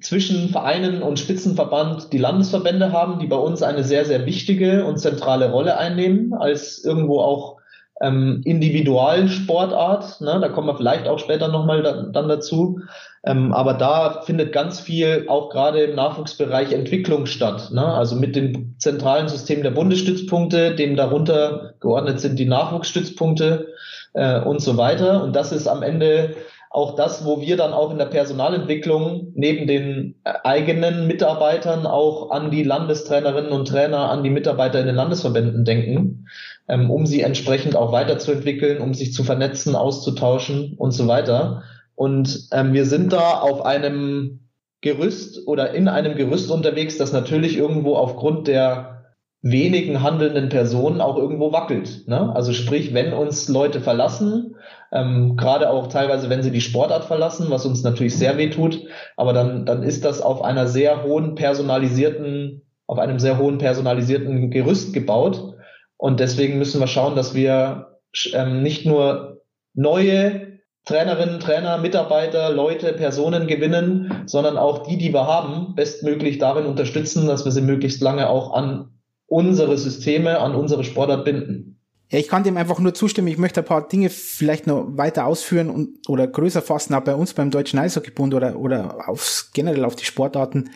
zwischen 0.00 0.48
Vereinen 0.48 1.02
und 1.02 1.18
Spitzenverband 1.18 2.12
die 2.12 2.18
Landesverbände 2.18 2.92
haben, 2.92 3.18
die 3.18 3.26
bei 3.26 3.36
uns 3.36 3.62
eine 3.62 3.84
sehr, 3.84 4.04
sehr 4.04 4.24
wichtige 4.24 4.84
und 4.84 4.98
zentrale 4.98 5.50
Rolle 5.50 5.76
einnehmen, 5.76 6.32
als 6.32 6.82
irgendwo 6.82 7.20
auch 7.20 7.58
ähm, 8.00 8.40
Individualsportart. 8.44 10.20
Ne? 10.22 10.38
Da 10.40 10.48
kommen 10.48 10.68
wir 10.68 10.76
vielleicht 10.76 11.06
auch 11.06 11.18
später 11.18 11.48
nochmal 11.48 11.82
da, 11.82 12.02
dann 12.02 12.28
dazu. 12.28 12.80
Ähm, 13.24 13.52
aber 13.52 13.74
da 13.74 14.22
findet 14.22 14.52
ganz 14.52 14.80
viel 14.80 15.26
auch 15.28 15.50
gerade 15.50 15.82
im 15.82 15.94
Nachwuchsbereich 15.94 16.72
Entwicklung 16.72 17.26
statt. 17.26 17.70
Ne? 17.72 17.84
Also 17.84 18.16
mit 18.16 18.34
dem 18.34 18.74
zentralen 18.78 19.28
System 19.28 19.62
der 19.62 19.70
Bundesstützpunkte, 19.70 20.74
dem 20.74 20.96
darunter 20.96 21.74
geordnet 21.80 22.20
sind 22.20 22.38
die 22.38 22.46
Nachwuchsstützpunkte 22.46 23.68
äh, 24.14 24.40
und 24.40 24.60
so 24.60 24.76
weiter. 24.76 25.22
Und 25.22 25.36
das 25.36 25.52
ist 25.52 25.68
am 25.68 25.82
Ende 25.82 26.34
auch 26.72 26.96
das, 26.96 27.24
wo 27.24 27.40
wir 27.40 27.56
dann 27.56 27.72
auch 27.74 27.90
in 27.90 27.98
der 27.98 28.06
Personalentwicklung 28.06 29.32
neben 29.34 29.66
den 29.66 30.16
äh, 30.24 30.32
eigenen 30.42 31.06
Mitarbeitern 31.06 31.86
auch 31.86 32.30
an 32.30 32.50
die 32.50 32.64
Landestrainerinnen 32.64 33.52
und 33.52 33.68
Trainer, 33.68 34.10
an 34.10 34.24
die 34.24 34.30
Mitarbeiter 34.30 34.80
in 34.80 34.86
den 34.86 34.96
Landesverbänden 34.96 35.64
denken, 35.64 36.26
ähm, 36.68 36.90
um 36.90 37.06
sie 37.06 37.20
entsprechend 37.20 37.76
auch 37.76 37.92
weiterzuentwickeln, 37.92 38.80
um 38.80 38.94
sich 38.94 39.12
zu 39.12 39.22
vernetzen, 39.22 39.76
auszutauschen 39.76 40.74
und 40.78 40.92
so 40.92 41.06
weiter. 41.06 41.62
Und 42.02 42.48
ähm, 42.50 42.72
wir 42.72 42.84
sind 42.84 43.12
da 43.12 43.38
auf 43.38 43.64
einem 43.64 44.48
Gerüst 44.80 45.46
oder 45.46 45.72
in 45.72 45.86
einem 45.86 46.16
Gerüst 46.16 46.50
unterwegs, 46.50 46.98
das 46.98 47.12
natürlich 47.12 47.56
irgendwo 47.56 47.94
aufgrund 47.94 48.48
der 48.48 49.04
wenigen 49.40 50.02
handelnden 50.02 50.48
Personen 50.48 51.00
auch 51.00 51.16
irgendwo 51.16 51.52
wackelt. 51.52 52.08
Ne? 52.08 52.34
Also 52.34 52.52
sprich, 52.54 52.92
wenn 52.92 53.12
uns 53.12 53.48
Leute 53.48 53.80
verlassen, 53.80 54.56
ähm, 54.90 55.36
gerade 55.36 55.70
auch 55.70 55.86
teilweise, 55.86 56.28
wenn 56.28 56.42
sie 56.42 56.50
die 56.50 56.60
Sportart 56.60 57.04
verlassen, 57.04 57.46
was 57.50 57.66
uns 57.66 57.84
natürlich 57.84 58.16
sehr 58.16 58.36
weh 58.36 58.50
tut, 58.50 58.84
aber 59.16 59.32
dann, 59.32 59.64
dann 59.64 59.84
ist 59.84 60.04
das 60.04 60.20
auf 60.20 60.42
einer 60.42 60.66
sehr 60.66 61.04
hohen 61.04 61.36
personalisierten, 61.36 62.62
auf 62.88 62.98
einem 62.98 63.20
sehr 63.20 63.38
hohen 63.38 63.58
personalisierten 63.58 64.50
Gerüst 64.50 64.92
gebaut. 64.92 65.54
Und 65.98 66.18
deswegen 66.18 66.58
müssen 66.58 66.80
wir 66.80 66.88
schauen, 66.88 67.14
dass 67.14 67.32
wir 67.32 68.00
ähm, 68.32 68.64
nicht 68.64 68.86
nur 68.86 69.44
neue 69.72 70.51
Trainerinnen, 70.84 71.38
Trainer, 71.38 71.78
Mitarbeiter, 71.78 72.50
Leute, 72.50 72.92
Personen 72.92 73.46
gewinnen, 73.46 74.24
sondern 74.26 74.58
auch 74.58 74.82
die, 74.82 74.98
die 74.98 75.12
wir 75.12 75.26
haben, 75.26 75.74
bestmöglich 75.74 76.38
darin 76.38 76.66
unterstützen, 76.66 77.26
dass 77.26 77.44
wir 77.44 77.52
sie 77.52 77.60
möglichst 77.60 78.00
lange 78.00 78.28
auch 78.28 78.52
an 78.52 78.88
unsere 79.32 79.78
Systeme 79.78 80.38
an 80.40 80.54
unsere 80.54 80.84
Sportart 80.84 81.24
binden. 81.24 81.78
Ja, 82.10 82.18
ich 82.18 82.28
kann 82.28 82.44
dem 82.44 82.58
einfach 82.58 82.78
nur 82.78 82.92
zustimmen. 82.92 83.28
Ich 83.28 83.38
möchte 83.38 83.60
ein 83.60 83.66
paar 83.66 83.88
Dinge 83.88 84.10
vielleicht 84.10 84.66
noch 84.66 84.86
weiter 84.90 85.24
ausführen 85.24 85.70
und 85.70 86.06
oder 86.06 86.26
größer 86.26 86.60
fassen, 86.60 86.92
auch 86.92 87.00
bei 87.00 87.14
uns 87.14 87.32
beim 87.32 87.50
Deutschen 87.50 87.78
Eishockeybund 87.78 88.34
oder, 88.34 88.58
oder 88.58 89.08
aufs, 89.08 89.50
generell 89.54 89.86
auf 89.86 89.96
die 89.96 90.04
Sportarten. 90.04 90.68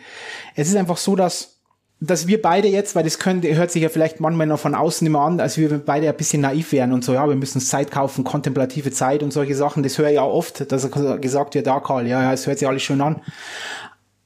Es 0.55 0.69
ist 0.69 0.75
einfach 0.75 0.97
so, 0.97 1.15
dass, 1.15 1.56
dass 1.99 2.27
wir 2.27 2.41
beide 2.41 2.67
jetzt, 2.67 2.95
weil 2.95 3.03
das 3.03 3.17
können, 3.17 3.41
hört 3.41 3.71
sich 3.71 3.81
ja 3.81 3.89
vielleicht 3.89 4.19
manchmal 4.19 4.45
noch 4.45 4.59
von 4.59 4.75
außen 4.75 5.05
immer 5.07 5.21
an, 5.21 5.39
als 5.39 5.57
wir 5.57 5.79
beide 5.79 6.07
ein 6.07 6.15
bisschen 6.15 6.41
naiv 6.41 6.71
wären 6.71 6.93
und 6.93 7.03
so, 7.03 7.13
ja, 7.13 7.27
wir 7.27 7.35
müssen 7.35 7.59
Zeit 7.59 7.89
kaufen, 7.89 8.23
kontemplative 8.23 8.91
Zeit 8.91 9.23
und 9.23 9.33
solche 9.33 9.55
Sachen. 9.55 9.81
Das 9.81 9.97
höre 9.97 10.11
ich 10.11 10.19
auch 10.19 10.33
oft, 10.33 10.71
dass 10.71 10.83
er 10.83 11.17
gesagt 11.17 11.55
wird, 11.55 11.65
ja, 11.65 11.79
Karl, 11.79 12.05
ja, 12.05 12.21
ja, 12.21 12.33
es 12.33 12.45
hört 12.45 12.59
sich 12.59 12.67
alles 12.67 12.83
schön 12.83 13.01
an. 13.01 13.21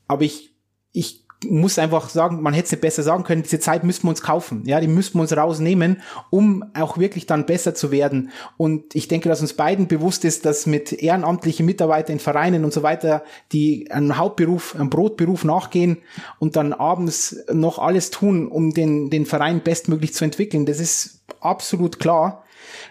Aber 0.07 0.23
ich, 0.23 0.53
ich 0.91 1.20
muss 1.49 1.79
einfach 1.79 2.09
sagen, 2.09 2.41
man 2.41 2.53
hätte 2.53 2.65
es 2.65 2.71
nicht 2.71 2.81
besser 2.81 3.03
sagen 3.03 3.23
können, 3.23 3.43
diese 3.43 3.59
Zeit 3.59 3.83
müssen 3.83 4.03
wir 4.03 4.09
uns 4.09 4.21
kaufen. 4.21 4.63
Ja, 4.65 4.79
die 4.79 4.87
müssen 4.87 5.15
wir 5.15 5.21
uns 5.21 5.35
rausnehmen, 5.35 6.01
um 6.29 6.63
auch 6.73 6.97
wirklich 6.97 7.25
dann 7.25 7.45
besser 7.45 7.73
zu 7.73 7.91
werden. 7.91 8.31
Und 8.57 8.95
ich 8.95 9.07
denke, 9.07 9.27
dass 9.27 9.41
uns 9.41 9.53
beiden 9.53 9.87
bewusst 9.87 10.23
ist, 10.23 10.45
dass 10.45 10.65
mit 10.65 10.91
ehrenamtlichen 10.93 11.65
Mitarbeitern 11.65 12.13
in 12.13 12.19
Vereinen 12.19 12.63
und 12.63 12.73
so 12.73 12.83
weiter, 12.83 13.23
die 13.51 13.89
einen 13.91 14.17
Hauptberuf, 14.17 14.75
einen 14.75 14.89
Brotberuf 14.89 15.43
nachgehen 15.43 15.97
und 16.39 16.55
dann 16.55 16.73
abends 16.73 17.37
noch 17.51 17.79
alles 17.79 18.11
tun, 18.11 18.47
um 18.47 18.73
den, 18.73 19.09
den 19.09 19.25
Verein 19.25 19.61
bestmöglich 19.61 20.13
zu 20.13 20.23
entwickeln. 20.23 20.65
Das 20.65 20.79
ist 20.79 21.21
absolut 21.39 21.99
klar. 21.99 22.43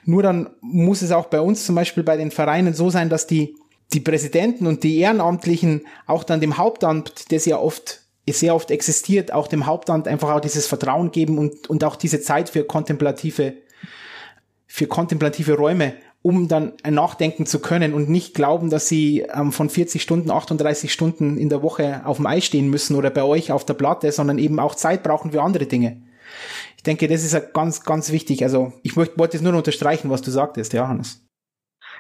Nur 0.05 0.23
dann 0.23 0.51
muss 0.61 1.03
es 1.03 1.13
auch 1.13 1.27
bei 1.27 1.41
uns 1.41 1.65
zum 1.65 1.77
Beispiel 1.77 2.03
bei 2.03 2.17
den 2.17 2.33
Vereinen 2.33 2.75
so 2.75 2.91
sein, 2.91 3.09
dass 3.09 3.27
die 3.27 3.55
die 3.93 4.01
Präsidenten 4.01 4.67
und 4.67 4.85
die 4.85 4.99
Ehrenamtlichen 4.99 5.83
auch 6.07 6.25
dann 6.25 6.41
dem 6.41 6.59
Hauptamt, 6.59 7.33
das 7.33 7.45
ja 7.45 7.59
oft 7.59 8.00
sehr 8.39 8.55
oft 8.55 8.71
existiert, 8.71 9.33
auch 9.33 9.49
dem 9.49 9.67
Hauptamt 9.67 10.09
einfach 10.09 10.31
auch 10.31 10.41
dieses 10.41 10.67
Vertrauen 10.67 11.11
geben 11.11 11.39
und, 11.39 11.69
und 11.69 11.85
auch 11.85 11.97
diese 11.97 12.21
Zeit 12.21 12.49
für 12.49 12.65
kontemplative, 12.65 13.55
für 14.67 14.87
kontemplative 14.87 15.55
Räume, 15.55 15.95
um 16.23 16.49
dann 16.49 16.73
nachdenken 16.89 17.47
zu 17.47 17.61
können 17.61 17.95
und 17.95 18.09
nicht 18.11 18.35
glauben, 18.35 18.69
dass 18.69 18.89
sie 18.89 19.21
ähm, 19.35 19.53
von 19.53 19.71
40 19.71 20.03
Stunden, 20.03 20.31
38 20.31 20.93
Stunden 20.93 21.39
in 21.39 21.49
der 21.49 21.63
Woche 21.63 22.03
auf 22.05 22.19
dem 22.19 22.27
Eis 22.27 22.45
stehen 22.45 22.69
müssen 22.69 22.95
oder 22.97 23.11
bei 23.11 23.23
euch 23.23 23.53
auf 23.53 23.65
der 23.65 23.75
Platte, 23.75 24.13
sondern 24.13 24.39
eben 24.39 24.59
auch 24.61 24.75
Zeit 24.75 25.03
brauchen 25.03 25.33
für 25.33 25.43
andere 25.43 25.67
Dinge. 25.67 26.03
Ich 26.77 26.83
denke, 26.83 27.09
das 27.09 27.25
ist 27.25 27.53
ganz, 27.53 27.83
ganz 27.83 28.11
wichtig. 28.11 28.43
Also 28.43 28.73
ich 28.83 28.97
möchte, 28.97 29.19
wollte 29.19 29.37
es 29.37 29.43
nur 29.43 29.55
unterstreichen, 29.55 30.11
was 30.11 30.23
du 30.23 30.31
sagtest, 30.31 30.73
ja, 30.73 30.89
Hannes. 30.89 31.21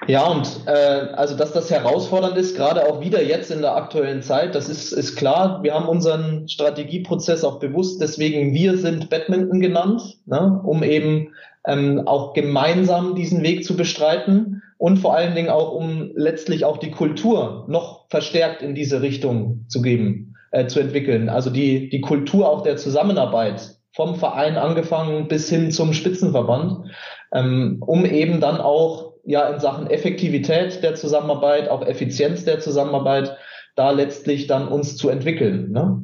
Ja, 0.07 0.26
und 0.26 0.49
äh, 0.66 0.71
also 0.71 1.37
dass 1.37 1.52
das 1.52 1.71
herausfordernd 1.71 2.37
ist, 2.37 2.57
gerade 2.57 2.88
auch 2.88 3.00
wieder 3.00 3.23
jetzt 3.23 3.50
in 3.50 3.61
der 3.61 3.76
aktuellen 3.76 4.23
Zeit, 4.23 4.54
das 4.54 4.69
ist, 4.69 4.92
ist 4.92 5.16
klar. 5.16 5.62
Wir 5.62 5.75
haben 5.75 5.88
unseren 5.88 6.49
Strategieprozess 6.49 7.45
auch 7.45 7.59
bewusst, 7.59 8.00
deswegen 8.00 8.54
wir 8.54 8.78
sind 8.78 9.11
Badminton 9.11 9.61
genannt, 9.61 10.19
ne, 10.26 10.61
um 10.64 10.83
eben 10.83 11.35
ähm, 11.66 12.07
auch 12.07 12.33
gemeinsam 12.33 13.14
diesen 13.14 13.42
Weg 13.42 13.64
zu 13.64 13.76
bestreiten 13.76 14.62
und 14.78 14.99
vor 14.99 15.14
allen 15.14 15.35
Dingen 15.35 15.50
auch, 15.50 15.73
um 15.73 16.11
letztlich 16.14 16.64
auch 16.64 16.78
die 16.78 16.90
Kultur 16.90 17.66
noch 17.69 18.09
verstärkt 18.09 18.62
in 18.62 18.75
diese 18.75 19.02
Richtung 19.02 19.66
zu 19.69 19.83
geben, 19.83 20.35
äh, 20.52 20.66
zu 20.66 20.80
entwickeln. 20.80 21.28
Also 21.28 21.50
die, 21.50 21.90
die 21.90 22.00
Kultur 22.00 22.49
auch 22.49 22.62
der 22.62 22.78
Zusammenarbeit 22.78 23.76
vom 23.92 24.14
Verein 24.14 24.57
angefangen 24.57 25.28
bis 25.28 25.50
hin 25.50 25.71
zum 25.71 25.92
Spitzenverband, 25.92 26.90
ähm, 27.35 27.83
um 27.87 28.07
eben 28.07 28.40
dann 28.40 28.59
auch 28.59 29.10
ja 29.25 29.49
in 29.49 29.61
Sachen 29.61 29.89
Effektivität 29.89 30.83
der 30.83 30.95
Zusammenarbeit, 30.95 31.69
auch 31.69 31.83
Effizienz 31.83 32.45
der 32.45 32.61
Zusammenarbeit, 32.61 33.37
da 33.77 33.91
letztlich 33.91 34.47
dann 34.47 34.69
uns 34.69 34.97
zu 34.97 35.09
entwickeln. 35.09 35.73
Ne? 35.73 36.03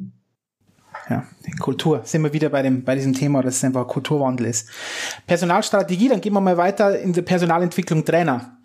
Ja, 1.09 1.23
Kultur. 1.59 2.01
Sind 2.03 2.23
wir 2.23 2.33
wieder 2.33 2.49
bei 2.49 2.61
dem, 2.61 2.83
bei 2.83 2.95
diesem 2.95 3.13
Thema, 3.13 3.41
dass 3.41 3.57
es 3.57 3.63
einfach 3.63 3.87
Kulturwandel 3.87 4.47
ist. 4.47 4.69
Personalstrategie, 5.25 6.09
dann 6.09 6.21
gehen 6.21 6.33
wir 6.33 6.41
mal 6.41 6.57
weiter 6.57 6.99
in 6.99 7.13
der 7.13 7.21
Personalentwicklung 7.21 8.03
Trainer. 8.03 8.57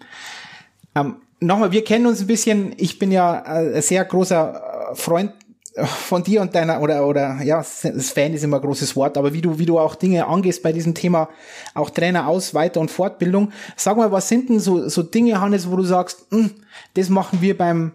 Ähm, 0.95 1.17
nochmal, 1.41 1.73
wir 1.73 1.85
kennen 1.85 2.07
uns 2.07 2.21
ein 2.21 2.27
bisschen. 2.27 2.75
Ich 2.79 2.99
bin 2.99 3.13
ja 3.13 3.39
äh, 3.39 3.77
ein 3.77 3.83
sehr 3.83 4.05
großer 4.05 4.91
äh, 4.93 4.95
Freund 4.95 5.33
von 5.85 6.23
dir 6.23 6.43
und 6.43 6.55
deiner 6.55 6.81
oder 6.81 7.07
oder 7.07 7.41
ja, 7.43 7.59
das 7.59 8.11
Fan 8.11 8.35
ist 8.35 8.45
immer 8.45 8.59
ein 8.59 8.63
großes 8.63 8.95
Wort, 8.95 9.17
aber 9.17 9.33
wie 9.33 9.41
du 9.41 9.59
wie 9.59 9.67
du 9.67 9.79
auch 9.79 9.95
Dinge 9.95 10.27
angehst 10.27 10.63
bei 10.63 10.73
diesem 10.73 10.95
Thema, 10.95 11.29
auch 11.75 11.91
Trainer 11.91 12.29
aus, 12.29 12.55
Weiter- 12.55 12.81
und 12.81 12.91
Fortbildung. 12.91 13.53
Sag 13.77 13.97
mal, 13.97 14.13
was 14.13 14.29
sind 14.29 14.51
denn 14.51 14.61
so 14.61 14.89
so 14.89 15.03
Dinge, 15.03 15.41
Hannes, 15.41 15.71
wo 15.71 15.77
du 15.77 15.85
sagst, 15.85 16.27
hm, 16.31 16.51
das 16.95 17.09
machen 17.09 17.41
wir 17.41 17.57
beim 17.57 17.93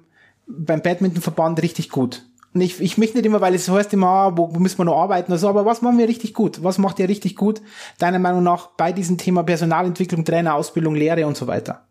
beim 0.47 0.81
Badmintonverband 0.81 1.61
richtig 1.61 1.89
gut. 1.89 2.23
Und 2.53 2.61
ich, 2.61 2.81
ich 2.81 2.97
möchte 2.97 3.17
nicht 3.17 3.25
immer, 3.25 3.41
weil 3.41 3.53
es 3.53 3.69
heißt 3.69 3.93
immer, 3.93 4.07
ah, 4.07 4.31
wo, 4.35 4.55
wo 4.55 4.59
müssen 4.59 4.79
wir 4.79 4.85
noch 4.85 4.99
arbeiten 4.99 5.31
oder 5.31 5.37
so, 5.37 5.49
aber 5.49 5.65
was 5.65 5.81
machen 5.81 5.99
wir 5.99 6.07
richtig 6.07 6.33
gut? 6.33 6.63
Was 6.63 6.79
macht 6.79 6.97
ihr 6.97 7.07
richtig 7.07 7.35
gut, 7.35 7.61
deiner 7.99 8.17
Meinung 8.17 8.41
nach, 8.41 8.69
bei 8.77 8.91
diesem 8.91 9.17
Thema 9.17 9.43
Personalentwicklung, 9.43 10.25
Trainerausbildung, 10.25 10.95
Lehre 10.95 11.27
und 11.27 11.37
so 11.37 11.45
weiter? 11.45 11.83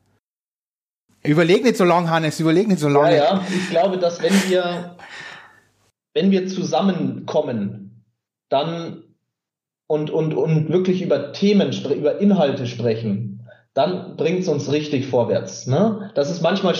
Überleg 1.22 1.62
nicht 1.62 1.76
so 1.76 1.84
lang, 1.84 2.10
Hannes, 2.10 2.40
überleg 2.40 2.66
nicht 2.66 2.80
so 2.80 2.88
lange. 2.88 3.16
Ja, 3.16 3.34
ja, 3.34 3.44
ich 3.48 3.70
glaube, 3.70 3.98
dass 3.98 4.22
wenn 4.22 4.32
wir 4.48 4.96
wenn 6.16 6.30
wir 6.30 6.48
zusammenkommen, 6.48 8.02
dann 8.48 9.02
und, 9.86 10.08
und, 10.08 10.32
und 10.32 10.72
wirklich 10.72 11.02
über 11.02 11.32
Themen, 11.32 11.72
über 11.94 12.18
Inhalte 12.22 12.66
sprechen, 12.66 13.46
dann 13.74 14.16
bringt 14.16 14.40
es 14.40 14.48
uns 14.48 14.72
richtig 14.72 15.08
vorwärts. 15.08 15.66
Ne? 15.66 16.10
Das 16.14 16.30
ist 16.30 16.40
manchmal 16.40 16.74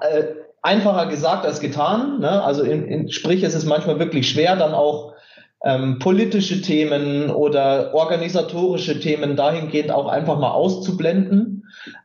äh, 0.00 0.24
einfacher 0.60 1.06
gesagt 1.06 1.46
als 1.46 1.60
getan. 1.60 2.18
Ne? 2.18 2.42
Also 2.42 2.64
in, 2.64 2.84
in, 2.84 3.10
sprich, 3.12 3.44
es 3.44 3.54
ist 3.54 3.64
manchmal 3.64 4.00
wirklich 4.00 4.28
schwer, 4.28 4.56
dann 4.56 4.74
auch 4.74 5.14
ähm, 5.62 6.00
politische 6.00 6.60
Themen 6.60 7.30
oder 7.30 7.94
organisatorische 7.94 8.98
Themen 8.98 9.36
dahingehend 9.36 9.92
auch 9.92 10.08
einfach 10.08 10.40
mal 10.40 10.50
auszublenden 10.50 11.59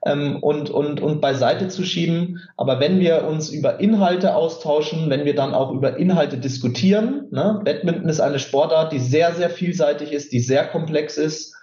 ähm, 0.05 0.38
und, 0.41 0.69
und, 0.69 1.01
und 1.01 1.22
beiseite 1.22 1.67
zu 1.67 1.84
schieben. 1.84 2.41
Aber 2.57 2.79
wenn 2.79 3.00
wir 3.00 3.25
uns 3.25 3.50
über 3.50 3.79
Inhalte 3.79 4.36
austauschen, 4.36 5.10
wenn 5.10 5.25
wir 5.25 5.36
dann 5.36 5.53
auch 5.53 5.72
über 5.72 5.98
Inhalte 5.98 6.38
diskutieren, 6.38 7.27
ne? 7.31 7.62
Badminton 7.63 8.10
ist 8.10 8.19
eine 8.19 8.39
Sportart, 8.39 8.91
die 8.91 9.00
sehr, 9.00 9.34
sehr 9.34 9.50
vielseitig 9.50 10.12
ist, 10.12 10.31
die 10.31 10.39
sehr 10.39 10.65
komplex 10.65 11.17
ist, 11.17 11.55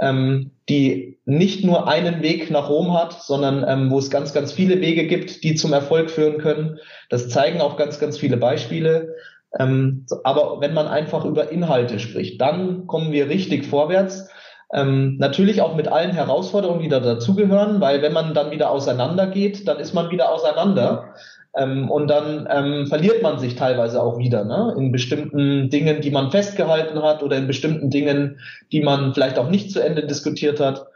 ähm, 0.00 0.52
die 0.68 1.18
nicht 1.24 1.64
nur 1.64 1.88
einen 1.88 2.22
Weg 2.22 2.50
nach 2.50 2.68
Rom 2.68 2.96
hat, 2.96 3.22
sondern 3.22 3.64
ähm, 3.66 3.90
wo 3.90 3.98
es 3.98 4.10
ganz, 4.10 4.32
ganz 4.32 4.52
viele 4.52 4.80
Wege 4.80 5.06
gibt, 5.06 5.42
die 5.42 5.54
zum 5.54 5.72
Erfolg 5.72 6.10
führen 6.10 6.38
können. 6.38 6.78
Das 7.10 7.28
zeigen 7.28 7.60
auch 7.60 7.76
ganz, 7.76 7.98
ganz 7.98 8.18
viele 8.18 8.36
Beispiele. 8.36 9.14
Ähm, 9.58 10.06
aber 10.24 10.60
wenn 10.60 10.74
man 10.74 10.86
einfach 10.86 11.24
über 11.24 11.50
Inhalte 11.50 11.98
spricht, 11.98 12.40
dann 12.40 12.86
kommen 12.86 13.12
wir 13.12 13.28
richtig 13.28 13.64
vorwärts. 13.64 14.28
Ähm, 14.72 15.16
natürlich 15.18 15.62
auch 15.62 15.74
mit 15.74 15.88
allen 15.88 16.12
Herausforderungen, 16.12 16.80
die 16.82 16.88
da 16.88 17.00
dazugehören, 17.00 17.80
weil 17.80 18.02
wenn 18.02 18.12
man 18.12 18.34
dann 18.34 18.50
wieder 18.50 18.70
auseinandergeht, 18.70 19.66
dann 19.66 19.78
ist 19.78 19.94
man 19.94 20.10
wieder 20.10 20.30
auseinander. 20.32 21.14
Ähm, 21.56 21.90
und 21.90 22.08
dann 22.08 22.46
ähm, 22.50 22.86
verliert 22.86 23.22
man 23.22 23.38
sich 23.38 23.56
teilweise 23.56 24.02
auch 24.02 24.18
wieder 24.18 24.44
ne? 24.44 24.74
in 24.76 24.92
bestimmten 24.92 25.70
Dingen, 25.70 26.02
die 26.02 26.10
man 26.10 26.30
festgehalten 26.30 27.02
hat 27.02 27.22
oder 27.22 27.36
in 27.36 27.46
bestimmten 27.46 27.88
Dingen, 27.88 28.38
die 28.70 28.82
man 28.82 29.14
vielleicht 29.14 29.38
auch 29.38 29.48
nicht 29.48 29.70
zu 29.72 29.80
Ende 29.80 30.06
diskutiert 30.06 30.60
hat. 30.60 30.86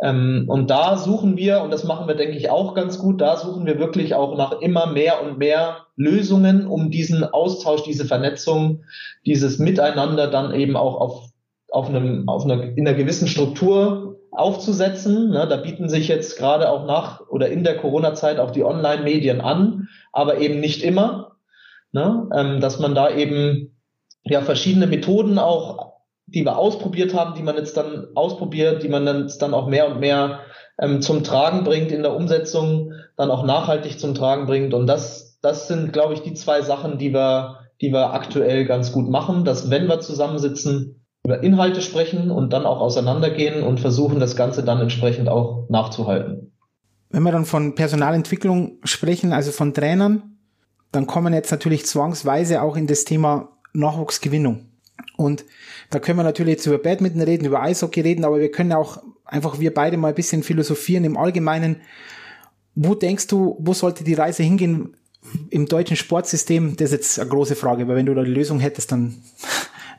Ähm, 0.00 0.44
und 0.48 0.70
da 0.70 0.96
suchen 0.96 1.36
wir, 1.36 1.62
und 1.62 1.72
das 1.72 1.84
machen 1.84 2.06
wir, 2.06 2.14
denke 2.14 2.36
ich, 2.36 2.50
auch 2.50 2.74
ganz 2.74 2.98
gut, 2.98 3.20
da 3.20 3.36
suchen 3.36 3.66
wir 3.66 3.78
wirklich 3.78 4.14
auch 4.14 4.36
nach 4.36 4.60
immer 4.60 4.86
mehr 4.86 5.22
und 5.22 5.38
mehr 5.38 5.86
Lösungen, 5.96 6.66
um 6.66 6.90
diesen 6.90 7.24
Austausch, 7.24 7.82
diese 7.82 8.04
Vernetzung, 8.04 8.84
dieses 9.24 9.58
Miteinander 9.58 10.28
dann 10.28 10.54
eben 10.54 10.76
auch 10.76 11.00
auf, 11.00 11.30
auf, 11.76 11.90
einem, 11.90 12.26
auf 12.26 12.44
einer, 12.44 12.62
in 12.62 12.88
einer 12.88 12.96
gewissen 12.96 13.28
Struktur 13.28 14.18
aufzusetzen. 14.30 15.30
Ne, 15.30 15.46
da 15.46 15.56
bieten 15.56 15.90
sich 15.90 16.08
jetzt 16.08 16.38
gerade 16.38 16.70
auch 16.70 16.86
nach 16.86 17.28
oder 17.28 17.48
in 17.50 17.64
der 17.64 17.76
Corona-Zeit 17.76 18.38
auch 18.38 18.50
die 18.50 18.64
Online-Medien 18.64 19.42
an, 19.42 19.88
aber 20.12 20.38
eben 20.38 20.58
nicht 20.58 20.82
immer. 20.82 21.36
Ne, 21.92 22.28
ähm, 22.34 22.60
dass 22.60 22.78
man 22.78 22.94
da 22.94 23.10
eben 23.10 23.76
ja 24.24 24.40
verschiedene 24.40 24.86
Methoden 24.86 25.38
auch, 25.38 25.92
die 26.26 26.44
wir 26.44 26.58
ausprobiert 26.58 27.14
haben, 27.14 27.34
die 27.34 27.42
man 27.42 27.56
jetzt 27.56 27.76
dann 27.76 28.08
ausprobiert, 28.14 28.82
die 28.82 28.88
man 28.88 29.04
dann, 29.04 29.30
dann 29.38 29.54
auch 29.54 29.66
mehr 29.66 29.90
und 29.90 30.00
mehr 30.00 30.40
ähm, 30.80 31.02
zum 31.02 31.24
Tragen 31.24 31.62
bringt 31.62 31.92
in 31.92 32.02
der 32.02 32.16
Umsetzung, 32.16 32.92
dann 33.16 33.30
auch 33.30 33.44
nachhaltig 33.44 34.00
zum 34.00 34.14
Tragen 34.14 34.46
bringt. 34.46 34.72
Und 34.72 34.86
das, 34.86 35.38
das 35.42 35.68
sind, 35.68 35.92
glaube 35.92 36.14
ich, 36.14 36.22
die 36.22 36.34
zwei 36.34 36.62
Sachen, 36.62 36.98
die 36.98 37.12
wir, 37.12 37.60
die 37.80 37.92
wir 37.92 38.14
aktuell 38.14 38.64
ganz 38.64 38.92
gut 38.92 39.08
machen, 39.08 39.44
dass 39.44 39.70
wenn 39.70 39.86
wir 39.86 40.00
zusammensitzen, 40.00 41.05
über 41.26 41.42
Inhalte 41.42 41.82
sprechen 41.82 42.30
und 42.30 42.52
dann 42.52 42.66
auch 42.66 42.80
auseinandergehen 42.80 43.64
und 43.64 43.80
versuchen, 43.80 44.20
das 44.20 44.36
Ganze 44.36 44.62
dann 44.62 44.80
entsprechend 44.80 45.28
auch 45.28 45.68
nachzuhalten. 45.68 46.52
Wenn 47.10 47.24
wir 47.24 47.32
dann 47.32 47.44
von 47.44 47.74
Personalentwicklung 47.74 48.78
sprechen, 48.84 49.32
also 49.32 49.50
von 49.50 49.74
Trainern, 49.74 50.38
dann 50.92 51.08
kommen 51.08 51.34
jetzt 51.34 51.50
natürlich 51.50 51.84
zwangsweise 51.84 52.62
auch 52.62 52.76
in 52.76 52.86
das 52.86 53.04
Thema 53.04 53.48
Nachwuchsgewinnung. 53.72 54.66
Und 55.16 55.44
da 55.90 55.98
können 55.98 56.16
wir 56.16 56.22
natürlich 56.22 56.52
jetzt 56.52 56.66
über 56.66 56.78
Badminton 56.78 57.22
reden, 57.22 57.44
über 57.44 57.60
Eishockey 57.60 58.02
reden, 58.02 58.24
aber 58.24 58.38
wir 58.38 58.52
können 58.52 58.72
auch 58.72 59.02
einfach 59.24 59.58
wir 59.58 59.74
beide 59.74 59.96
mal 59.96 60.10
ein 60.10 60.14
bisschen 60.14 60.44
philosophieren 60.44 61.02
im 61.02 61.16
Allgemeinen. 61.16 61.80
Wo 62.76 62.94
denkst 62.94 63.26
du, 63.26 63.56
wo 63.58 63.72
sollte 63.72 64.04
die 64.04 64.14
Reise 64.14 64.44
hingehen 64.44 64.96
im 65.50 65.66
deutschen 65.66 65.96
Sportsystem? 65.96 66.76
Das 66.76 66.92
ist 66.92 66.92
jetzt 66.92 67.18
eine 67.18 67.30
große 67.30 67.56
Frage, 67.56 67.88
weil 67.88 67.96
wenn 67.96 68.06
du 68.06 68.14
da 68.14 68.22
die 68.22 68.30
Lösung 68.30 68.60
hättest, 68.60 68.92
dann 68.92 69.22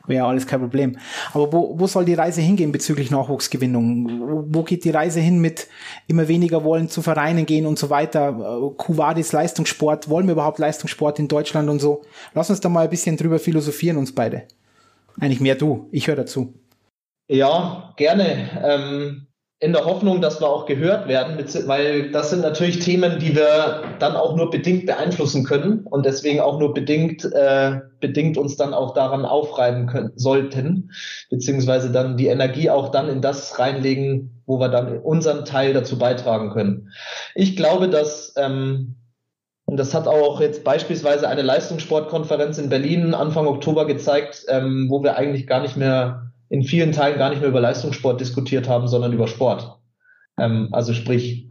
wäre 0.08 0.26
alles 0.26 0.46
kein 0.46 0.60
Problem. 0.60 0.98
Aber 1.32 1.52
wo, 1.52 1.78
wo 1.78 1.86
soll 1.86 2.04
die 2.04 2.14
Reise 2.14 2.40
hingehen 2.40 2.72
bezüglich 2.72 3.10
Nachwuchsgewinnung? 3.10 4.46
Wo 4.52 4.62
geht 4.62 4.84
die 4.84 4.90
Reise 4.90 5.20
hin 5.20 5.38
mit 5.38 5.68
immer 6.06 6.28
weniger 6.28 6.64
wollen 6.64 6.88
zu 6.88 7.02
Vereinen 7.02 7.46
gehen 7.46 7.66
und 7.66 7.78
so 7.78 7.90
weiter? 7.90 8.72
Kuvadis 8.76 9.32
Leistungssport, 9.32 10.08
wollen 10.08 10.26
wir 10.26 10.32
überhaupt 10.32 10.58
Leistungssport 10.58 11.18
in 11.18 11.28
Deutschland 11.28 11.68
und 11.68 11.78
so? 11.78 12.02
Lass 12.34 12.50
uns 12.50 12.60
da 12.60 12.68
mal 12.68 12.84
ein 12.84 12.90
bisschen 12.90 13.16
drüber 13.16 13.38
philosophieren, 13.38 13.96
uns 13.96 14.14
beide. 14.14 14.44
Eigentlich 15.20 15.40
mehr 15.40 15.54
du, 15.54 15.88
ich 15.92 16.08
höre 16.08 16.16
dazu. 16.16 16.54
Ja, 17.28 17.92
gerne. 17.96 18.48
Ähm, 18.64 19.27
in 19.60 19.72
der 19.72 19.84
Hoffnung, 19.84 20.20
dass 20.20 20.40
wir 20.40 20.48
auch 20.48 20.66
gehört 20.66 21.08
werden, 21.08 21.36
weil 21.66 22.12
das 22.12 22.30
sind 22.30 22.42
natürlich 22.42 22.78
Themen, 22.78 23.18
die 23.18 23.34
wir 23.34 23.82
dann 23.98 24.14
auch 24.14 24.36
nur 24.36 24.50
bedingt 24.50 24.86
beeinflussen 24.86 25.42
können 25.42 25.80
und 25.90 26.06
deswegen 26.06 26.38
auch 26.38 26.60
nur 26.60 26.72
bedingt, 26.72 27.24
äh, 27.24 27.80
bedingt 27.98 28.38
uns 28.38 28.56
dann 28.56 28.72
auch 28.72 28.94
daran 28.94 29.24
aufreiben 29.24 29.86
können, 29.86 30.12
sollten, 30.14 30.92
beziehungsweise 31.28 31.90
dann 31.90 32.16
die 32.16 32.28
Energie 32.28 32.70
auch 32.70 32.90
dann 32.90 33.08
in 33.08 33.20
das 33.20 33.58
reinlegen, 33.58 34.42
wo 34.46 34.60
wir 34.60 34.68
dann 34.68 34.98
unseren 34.98 35.44
Teil 35.44 35.72
dazu 35.72 35.98
beitragen 35.98 36.50
können. 36.50 36.92
Ich 37.34 37.56
glaube, 37.56 37.88
dass 37.88 38.34
ähm, 38.36 38.94
und 39.64 39.76
das 39.76 39.92
hat 39.92 40.06
auch 40.06 40.40
jetzt 40.40 40.64
beispielsweise 40.64 41.28
eine 41.28 41.42
Leistungssportkonferenz 41.42 42.56
in 42.56 42.70
Berlin 42.70 43.12
Anfang 43.12 43.46
Oktober 43.46 43.86
gezeigt, 43.86 44.46
ähm, 44.48 44.86
wo 44.88 45.02
wir 45.02 45.16
eigentlich 45.16 45.46
gar 45.46 45.60
nicht 45.60 45.76
mehr 45.76 46.27
in 46.50 46.62
vielen 46.62 46.92
Teilen 46.92 47.18
gar 47.18 47.30
nicht 47.30 47.40
mehr 47.40 47.50
über 47.50 47.60
Leistungssport 47.60 48.20
diskutiert 48.20 48.68
haben, 48.68 48.88
sondern 48.88 49.12
über 49.12 49.28
Sport. 49.28 49.78
Ähm, 50.38 50.68
also 50.72 50.94
sprich, 50.94 51.48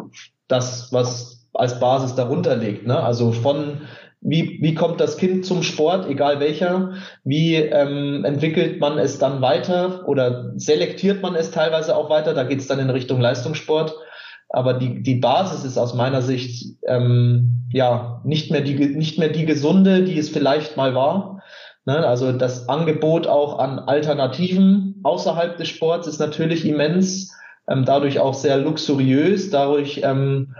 das, 0.47 0.91
was 0.91 1.47
als 1.53 1.79
Basis 1.79 2.15
darunter 2.15 2.55
liegt. 2.55 2.85
Ne? 2.87 2.97
Also 2.97 3.31
von 3.31 3.81
wie, 4.21 4.59
wie 4.61 4.73
kommt 4.73 4.99
das 4.99 5.17
Kind 5.17 5.45
zum 5.45 5.61
Sport, 5.61 6.09
egal 6.09 6.39
welcher? 6.39 6.93
Wie 7.23 7.55
ähm, 7.55 8.25
entwickelt 8.25 8.79
man 8.79 8.97
es 8.97 9.19
dann 9.19 9.41
weiter 9.41 10.07
oder 10.07 10.53
selektiert 10.55 11.21
man 11.21 11.35
es 11.35 11.51
teilweise 11.51 11.95
auch 11.95 12.09
weiter? 12.09 12.33
Da 12.33 12.43
geht 12.43 12.59
es 12.59 12.67
dann 12.67 12.79
in 12.79 12.89
Richtung 12.89 13.21
Leistungssport. 13.21 13.95
Aber 14.49 14.73
die, 14.73 15.03
die 15.03 15.15
Basis 15.15 15.65
ist 15.65 15.77
aus 15.77 15.93
meiner 15.93 16.21
Sicht 16.21 16.77
ähm, 16.87 17.67
ja 17.71 18.21
nicht 18.23 18.49
mehr 18.49 18.61
die 18.61 18.75
nicht 18.75 19.19
mehr 19.19 19.29
die 19.29 19.45
gesunde, 19.45 20.03
die 20.03 20.17
es 20.17 20.29
vielleicht 20.29 20.77
mal 20.77 20.95
war? 20.95 21.36
Also 21.95 22.31
das 22.31 22.67
Angebot 22.67 23.27
auch 23.27 23.59
an 23.59 23.79
Alternativen 23.79 24.99
außerhalb 25.03 25.57
des 25.57 25.69
Sports 25.69 26.07
ist 26.07 26.19
natürlich 26.19 26.65
immens, 26.65 27.31
ähm, 27.69 27.85
dadurch 27.85 28.19
auch 28.19 28.33
sehr 28.33 28.57
luxuriös, 28.57 29.49
dadurch 29.49 30.01
ähm, 30.03 30.53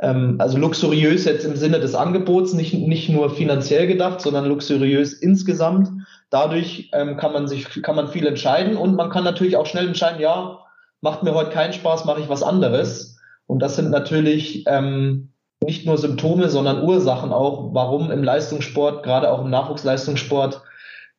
ähm, 0.00 0.36
also 0.38 0.58
luxuriös 0.58 1.24
jetzt 1.24 1.44
im 1.44 1.56
Sinne 1.56 1.80
des 1.80 1.94
Angebots, 1.94 2.52
nicht, 2.52 2.74
nicht 2.74 3.08
nur 3.08 3.30
finanziell 3.30 3.86
gedacht, 3.86 4.20
sondern 4.20 4.46
luxuriös 4.46 5.14
insgesamt. 5.14 5.88
Dadurch 6.28 6.90
kann 6.90 7.32
man 7.32 7.46
sich, 7.46 7.82
kann 7.82 7.94
man 7.94 8.08
viel 8.08 8.26
entscheiden 8.26 8.76
und 8.76 8.96
man 8.96 9.10
kann 9.10 9.22
natürlich 9.22 9.56
auch 9.56 9.66
schnell 9.66 9.86
entscheiden, 9.86 10.20
ja, 10.20 10.58
macht 11.00 11.22
mir 11.22 11.34
heute 11.34 11.50
keinen 11.50 11.72
Spaß, 11.72 12.04
mache 12.04 12.20
ich 12.20 12.28
was 12.28 12.42
anderes. 12.42 13.16
Und 13.46 13.60
das 13.60 13.76
sind 13.76 13.90
natürlich 13.90 14.64
ähm, 14.66 15.30
nicht 15.60 15.86
nur 15.86 15.98
Symptome, 15.98 16.48
sondern 16.48 16.82
Ursachen 16.82 17.32
auch, 17.32 17.72
warum 17.72 18.10
im 18.10 18.24
Leistungssport, 18.24 19.04
gerade 19.04 19.30
auch 19.30 19.42
im 19.42 19.50
Nachwuchsleistungssport, 19.50 20.62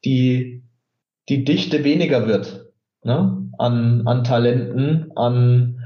die, 0.06 0.64
die 1.30 1.44
Dichte 1.44 1.84
weniger 1.84 2.28
wird 2.28 2.68
ne? 3.04 3.50
an, 3.58 4.06
an 4.06 4.24
Talenten, 4.24 5.12
an, 5.16 5.84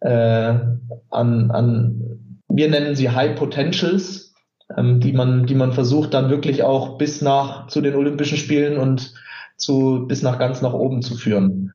äh, 0.00 0.54
an, 1.10 1.50
an, 1.50 2.42
wir 2.48 2.68
nennen 2.68 2.94
sie 2.94 3.10
High 3.10 3.36
Potentials, 3.36 4.34
ähm, 4.76 5.00
die 5.00 5.12
man, 5.12 5.46
die 5.46 5.54
man 5.54 5.72
versucht 5.72 6.14
dann 6.14 6.30
wirklich 6.30 6.62
auch 6.62 6.98
bis 6.98 7.22
nach 7.22 7.68
zu 7.68 7.80
den 7.80 7.94
Olympischen 7.94 8.38
Spielen 8.38 8.78
und 8.78 9.14
zu, 9.56 10.06
bis 10.06 10.22
nach 10.22 10.38
ganz 10.38 10.62
nach 10.62 10.74
oben 10.74 11.02
zu 11.02 11.16
führen. 11.16 11.72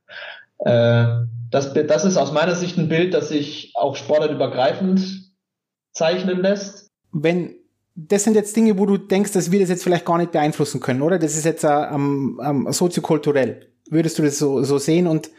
Äh, 0.58 1.06
das, 1.50 1.72
das 1.72 2.04
ist 2.04 2.16
aus 2.16 2.32
meiner 2.32 2.54
Sicht 2.54 2.78
ein 2.78 2.88
Bild, 2.88 3.12
das 3.14 3.30
sich 3.30 3.72
auch 3.74 3.96
sportartübergreifend 3.96 5.32
zeichnen 5.92 6.40
lässt. 6.40 6.88
Wenn 7.12 7.56
das 7.94 8.24
sind 8.24 8.34
jetzt 8.34 8.56
Dinge, 8.56 8.78
wo 8.78 8.86
du 8.86 8.96
denkst, 8.96 9.32
dass 9.32 9.50
wir 9.50 9.60
das 9.60 9.68
jetzt 9.68 9.82
vielleicht 9.82 10.04
gar 10.04 10.18
nicht 10.18 10.32
beeinflussen 10.32 10.80
können, 10.80 11.02
oder? 11.02 11.18
Das 11.18 11.36
ist 11.36 11.44
jetzt 11.44 11.64
ähm, 11.64 12.40
ähm, 12.44 12.66
soziokulturell. 12.70 13.66
Würdest 13.90 14.18
du 14.18 14.22
das 14.22 14.38
so, 14.38 14.62
so 14.62 14.78
sehen 14.78 15.08
und 15.08 15.30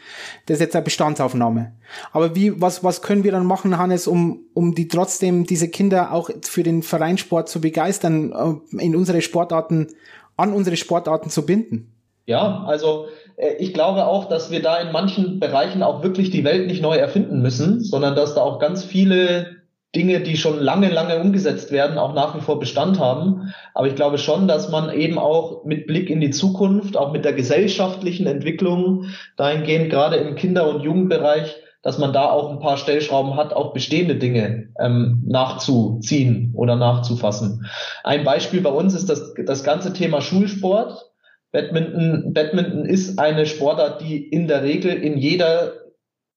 das 0.44 0.56
ist 0.56 0.60
jetzt 0.60 0.76
eine 0.76 0.84
Bestandsaufnahme. 0.84 1.72
Aber 2.12 2.34
wie, 2.36 2.60
was, 2.60 2.84
was 2.84 3.00
können 3.00 3.24
wir 3.24 3.32
dann 3.32 3.46
machen, 3.46 3.78
Hannes, 3.78 4.06
um, 4.06 4.40
um 4.52 4.74
die 4.74 4.88
trotzdem 4.88 5.46
diese 5.46 5.68
Kinder 5.68 6.12
auch 6.12 6.28
für 6.42 6.62
den 6.62 6.82
Vereinssport 6.82 7.48
zu 7.48 7.62
begeistern, 7.62 8.32
äh, 8.32 8.84
in 8.84 8.94
unsere 8.94 9.22
Sportarten, 9.22 9.88
an 10.36 10.52
unsere 10.52 10.76
Sportarten 10.76 11.30
zu 11.30 11.46
binden? 11.46 11.94
Ja, 12.26 12.64
also 12.66 13.06
äh, 13.36 13.54
ich 13.54 13.72
glaube 13.72 14.04
auch, 14.04 14.28
dass 14.28 14.50
wir 14.50 14.60
da 14.60 14.78
in 14.78 14.92
manchen 14.92 15.40
Bereichen 15.40 15.82
auch 15.82 16.02
wirklich 16.02 16.30
die 16.30 16.44
Welt 16.44 16.66
nicht 16.66 16.82
neu 16.82 16.96
erfinden 16.96 17.40
müssen, 17.40 17.80
sondern 17.80 18.14
dass 18.14 18.34
da 18.34 18.42
auch 18.42 18.58
ganz 18.58 18.84
viele 18.84 19.61
Dinge, 19.94 20.20
die 20.20 20.36
schon 20.36 20.58
lange, 20.58 20.88
lange 20.88 21.18
umgesetzt 21.18 21.70
werden, 21.70 21.98
auch 21.98 22.14
nach 22.14 22.34
wie 22.34 22.40
vor 22.40 22.58
Bestand 22.58 22.98
haben. 22.98 23.52
Aber 23.74 23.86
ich 23.86 23.94
glaube 23.94 24.16
schon, 24.16 24.48
dass 24.48 24.70
man 24.70 24.90
eben 24.92 25.18
auch 25.18 25.64
mit 25.64 25.86
Blick 25.86 26.08
in 26.08 26.20
die 26.20 26.30
Zukunft, 26.30 26.96
auch 26.96 27.12
mit 27.12 27.24
der 27.26 27.34
gesellschaftlichen 27.34 28.26
Entwicklung 28.26 29.06
dahingehend, 29.36 29.90
gerade 29.90 30.16
im 30.16 30.34
Kinder- 30.34 30.68
und 30.68 30.82
Jugendbereich, 30.82 31.56
dass 31.82 31.98
man 31.98 32.12
da 32.12 32.30
auch 32.30 32.50
ein 32.50 32.60
paar 32.60 32.78
Stellschrauben 32.78 33.36
hat, 33.36 33.52
auch 33.52 33.74
bestehende 33.74 34.16
Dinge 34.16 34.68
ähm, 34.78 35.22
nachzuziehen 35.26 36.52
oder 36.54 36.76
nachzufassen. 36.76 37.66
Ein 38.04 38.24
Beispiel 38.24 38.62
bei 38.62 38.70
uns 38.70 38.94
ist 38.94 39.10
das, 39.10 39.34
das 39.44 39.64
ganze 39.64 39.92
Thema 39.92 40.20
Schulsport. 40.20 41.10
Badminton, 41.50 42.32
Badminton 42.32 42.86
ist 42.86 43.18
eine 43.18 43.44
Sportart, 43.44 44.00
die 44.00 44.16
in 44.16 44.48
der 44.48 44.62
Regel 44.62 44.92
in 44.92 45.18
jeder 45.18 45.81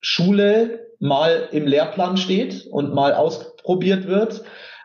Schule 0.06 0.86
mal 1.00 1.50
im 1.52 1.66
Lehrplan 1.66 2.16
steht 2.16 2.68
und 2.68 2.94
mal 2.94 3.16
ausprobiert 3.16 4.06
wird, 4.06 4.44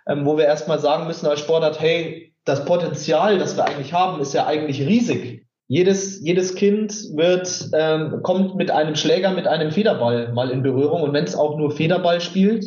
ähm, 0.09 0.24
wo 0.24 0.38
wir 0.38 0.46
erstmal 0.46 0.78
sagen 0.78 1.06
müssen 1.06 1.26
als 1.26 1.40
Sportart, 1.40 1.78
hey, 1.78 2.33
das 2.46 2.64
Potenzial, 2.64 3.38
das 3.38 3.54
wir 3.54 3.66
eigentlich 3.66 3.92
haben, 3.92 4.22
ist 4.22 4.33
ja 4.33 4.46
eigentlich 4.46 4.80
riesig. 4.80 5.44
jedes, 5.68 6.22
jedes 6.22 6.54
Kind 6.54 6.92
wird, 7.14 7.68
ähm, 7.74 8.20
kommt 8.22 8.56
mit 8.56 8.70
einem 8.70 8.96
Schläger, 8.96 9.33
mit 9.33 9.46
einem 9.46 9.70
Federball 9.72 10.33
mal 10.33 10.50
in 10.50 10.62
Berührung. 10.62 11.02
Und 11.02 11.12
wenn 11.12 11.24
es 11.24 11.37
auch 11.37 11.59
nur 11.59 11.70
Federball 11.70 12.22
spielt, 12.22 12.64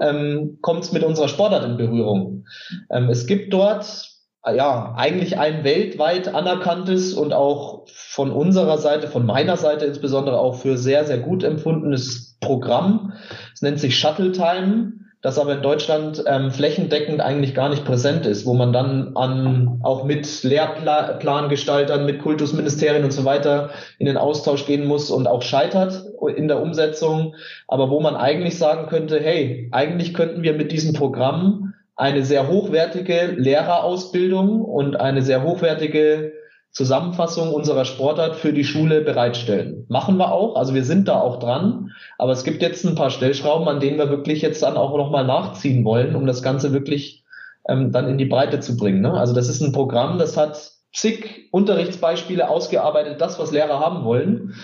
ähm, 0.00 0.58
kommt 0.62 0.84
es 0.84 0.92
mit 0.92 1.04
unserer 1.04 1.28
Sportart 1.28 1.64
in 1.64 1.76
Berührung. 1.76 2.46
Ähm, 2.90 3.10
es 3.10 3.26
gibt 3.26 3.52
dort 3.52 4.11
ja 4.46 4.94
eigentlich 4.96 5.38
ein 5.38 5.64
weltweit 5.64 6.34
anerkanntes 6.34 7.14
und 7.14 7.32
auch 7.32 7.86
von 7.86 8.30
unserer 8.30 8.78
Seite, 8.78 9.08
von 9.08 9.24
meiner 9.24 9.56
Seite 9.56 9.84
insbesondere 9.84 10.38
auch 10.38 10.56
für 10.56 10.76
sehr, 10.76 11.04
sehr 11.04 11.18
gut 11.18 11.44
empfundenes 11.44 12.36
Programm. 12.40 13.12
Es 13.54 13.62
nennt 13.62 13.78
sich 13.78 13.98
Shuttle 13.98 14.32
Time 14.32 14.92
das 15.22 15.38
aber 15.38 15.54
in 15.54 15.62
Deutschland 15.62 16.24
ähm, 16.26 16.50
flächendeckend 16.50 17.20
eigentlich 17.20 17.54
gar 17.54 17.68
nicht 17.68 17.84
präsent 17.84 18.26
ist, 18.26 18.44
wo 18.44 18.54
man 18.54 18.72
dann 18.72 19.16
an 19.16 19.78
auch 19.82 20.02
mit 20.02 20.42
Lehrplangestaltern, 20.42 22.04
mit 22.04 22.18
Kultusministerien 22.18 23.04
und 23.04 23.12
so 23.12 23.24
weiter 23.24 23.70
in 24.00 24.06
den 24.06 24.16
Austausch 24.16 24.66
gehen 24.66 24.84
muss 24.84 25.12
und 25.12 25.28
auch 25.28 25.42
scheitert 25.42 26.04
in 26.36 26.48
der 26.48 26.60
Umsetzung, 26.60 27.36
aber 27.68 27.88
wo 27.88 28.00
man 28.00 28.16
eigentlich 28.16 28.58
sagen 28.58 28.88
könnte, 28.88 29.20
hey, 29.20 29.68
eigentlich 29.70 30.12
könnten 30.12 30.42
wir 30.42 30.54
mit 30.54 30.72
diesem 30.72 30.92
Programm 30.92 31.71
eine 31.96 32.24
sehr 32.24 32.48
hochwertige 32.48 33.34
Lehrerausbildung 33.36 34.62
und 34.62 34.96
eine 34.96 35.22
sehr 35.22 35.42
hochwertige 35.42 36.32
Zusammenfassung 36.70 37.52
unserer 37.52 37.84
Sportart 37.84 38.34
für 38.34 38.54
die 38.54 38.64
Schule 38.64 39.02
bereitstellen. 39.02 39.84
Machen 39.88 40.16
wir 40.16 40.32
auch, 40.32 40.56
also 40.56 40.72
wir 40.74 40.84
sind 40.84 41.06
da 41.06 41.20
auch 41.20 41.38
dran, 41.38 41.90
aber 42.16 42.32
es 42.32 42.44
gibt 42.44 42.62
jetzt 42.62 42.84
ein 42.84 42.94
paar 42.94 43.10
Stellschrauben, 43.10 43.68
an 43.68 43.78
denen 43.78 43.98
wir 43.98 44.08
wirklich 44.08 44.40
jetzt 44.40 44.62
dann 44.62 44.78
auch 44.78 44.96
nochmal 44.96 45.26
nachziehen 45.26 45.84
wollen, 45.84 46.16
um 46.16 46.26
das 46.26 46.42
Ganze 46.42 46.72
wirklich 46.72 47.24
ähm, 47.68 47.92
dann 47.92 48.08
in 48.08 48.16
die 48.16 48.24
Breite 48.24 48.60
zu 48.60 48.78
bringen. 48.78 49.02
Ne? 49.02 49.12
Also 49.12 49.34
das 49.34 49.48
ist 49.48 49.60
ein 49.60 49.72
Programm, 49.72 50.18
das 50.18 50.38
hat 50.38 50.72
zig 50.94 51.48
Unterrichtsbeispiele 51.50 52.48
ausgearbeitet, 52.48 53.20
das, 53.20 53.38
was 53.38 53.52
Lehrer 53.52 53.78
haben 53.78 54.04
wollen. 54.04 54.54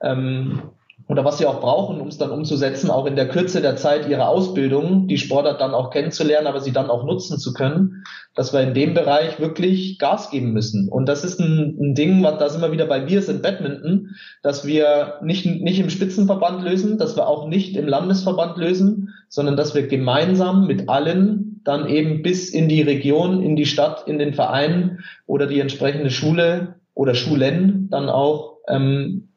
Ähm, 0.00 0.62
oder 1.08 1.24
was 1.24 1.38
sie 1.38 1.46
auch 1.46 1.60
brauchen, 1.60 2.00
um 2.00 2.08
es 2.08 2.18
dann 2.18 2.30
umzusetzen, 2.30 2.90
auch 2.90 3.06
in 3.06 3.16
der 3.16 3.28
Kürze 3.28 3.62
der 3.62 3.76
Zeit 3.76 4.06
ihrer 4.08 4.28
Ausbildung, 4.28 5.08
die 5.08 5.16
Sportart 5.16 5.58
dann 5.58 5.72
auch 5.72 5.90
kennenzulernen, 5.90 6.46
aber 6.46 6.60
sie 6.60 6.70
dann 6.70 6.90
auch 6.90 7.04
nutzen 7.04 7.38
zu 7.38 7.54
können, 7.54 8.04
dass 8.34 8.52
wir 8.52 8.60
in 8.60 8.74
dem 8.74 8.92
Bereich 8.92 9.40
wirklich 9.40 9.98
Gas 9.98 10.30
geben 10.30 10.52
müssen. 10.52 10.88
Und 10.90 11.08
das 11.08 11.24
ist 11.24 11.40
ein, 11.40 11.78
ein 11.80 11.94
Ding, 11.94 12.22
was 12.22 12.38
da 12.38 12.50
sind 12.50 12.60
wir 12.60 12.72
wieder 12.72 12.84
bei 12.84 13.08
Wir 13.08 13.22
sind 13.22 13.42
Badminton, 13.42 14.10
dass 14.42 14.66
wir 14.66 15.14
nicht, 15.22 15.46
nicht 15.46 15.80
im 15.80 15.88
Spitzenverband 15.88 16.62
lösen, 16.62 16.98
dass 16.98 17.16
wir 17.16 17.26
auch 17.26 17.48
nicht 17.48 17.74
im 17.76 17.88
Landesverband 17.88 18.58
lösen, 18.58 19.14
sondern 19.30 19.56
dass 19.56 19.74
wir 19.74 19.86
gemeinsam 19.88 20.66
mit 20.66 20.90
allen 20.90 21.62
dann 21.64 21.88
eben 21.88 22.22
bis 22.22 22.50
in 22.50 22.68
die 22.68 22.82
Region, 22.82 23.42
in 23.42 23.56
die 23.56 23.66
Stadt, 23.66 24.06
in 24.06 24.18
den 24.18 24.34
Verein 24.34 25.00
oder 25.26 25.46
die 25.46 25.60
entsprechende 25.60 26.10
Schule 26.10 26.74
oder 26.92 27.14
Schulen 27.14 27.88
dann 27.90 28.10
auch 28.10 28.58
ähm, 28.68 29.28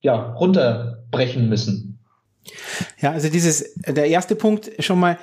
ja, 0.00 0.34
runterbrechen 1.16 1.48
müssen. 1.48 1.98
Ja, 3.00 3.12
also 3.12 3.28
dieses, 3.28 3.74
der 3.74 4.06
erste 4.06 4.36
Punkt 4.36 4.70
schon 4.78 5.00
mal, 5.00 5.18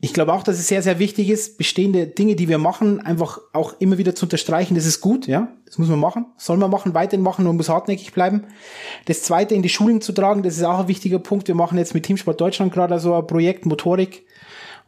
ich 0.00 0.12
glaube 0.12 0.32
auch, 0.34 0.42
dass 0.42 0.58
es 0.58 0.68
sehr, 0.68 0.82
sehr 0.82 0.98
wichtig 0.98 1.30
ist, 1.30 1.56
bestehende 1.56 2.06
Dinge, 2.06 2.36
die 2.36 2.48
wir 2.48 2.58
machen, 2.58 3.00
einfach 3.00 3.40
auch 3.52 3.74
immer 3.80 3.96
wieder 3.96 4.14
zu 4.14 4.26
unterstreichen. 4.26 4.74
Das 4.74 4.84
ist 4.84 5.00
gut, 5.00 5.26
ja. 5.26 5.48
Das 5.64 5.78
muss 5.78 5.88
man 5.88 5.98
machen. 5.98 6.26
Soll 6.36 6.58
man 6.58 6.70
machen, 6.70 6.94
weiterhin 6.94 7.22
machen, 7.22 7.44
man 7.44 7.56
muss 7.56 7.70
hartnäckig 7.70 8.12
bleiben. 8.12 8.44
Das 9.06 9.22
zweite 9.22 9.54
in 9.54 9.62
die 9.62 9.70
Schulen 9.70 10.02
zu 10.02 10.12
tragen, 10.12 10.42
das 10.42 10.58
ist 10.58 10.64
auch 10.64 10.80
ein 10.80 10.88
wichtiger 10.88 11.18
Punkt. 11.18 11.48
Wir 11.48 11.54
machen 11.54 11.78
jetzt 11.78 11.94
mit 11.94 12.04
Teamsport 12.04 12.40
Deutschland 12.40 12.72
gerade 12.72 12.98
so 13.00 13.14
ein 13.14 13.26
Projekt 13.26 13.64
Motorik, 13.64 14.26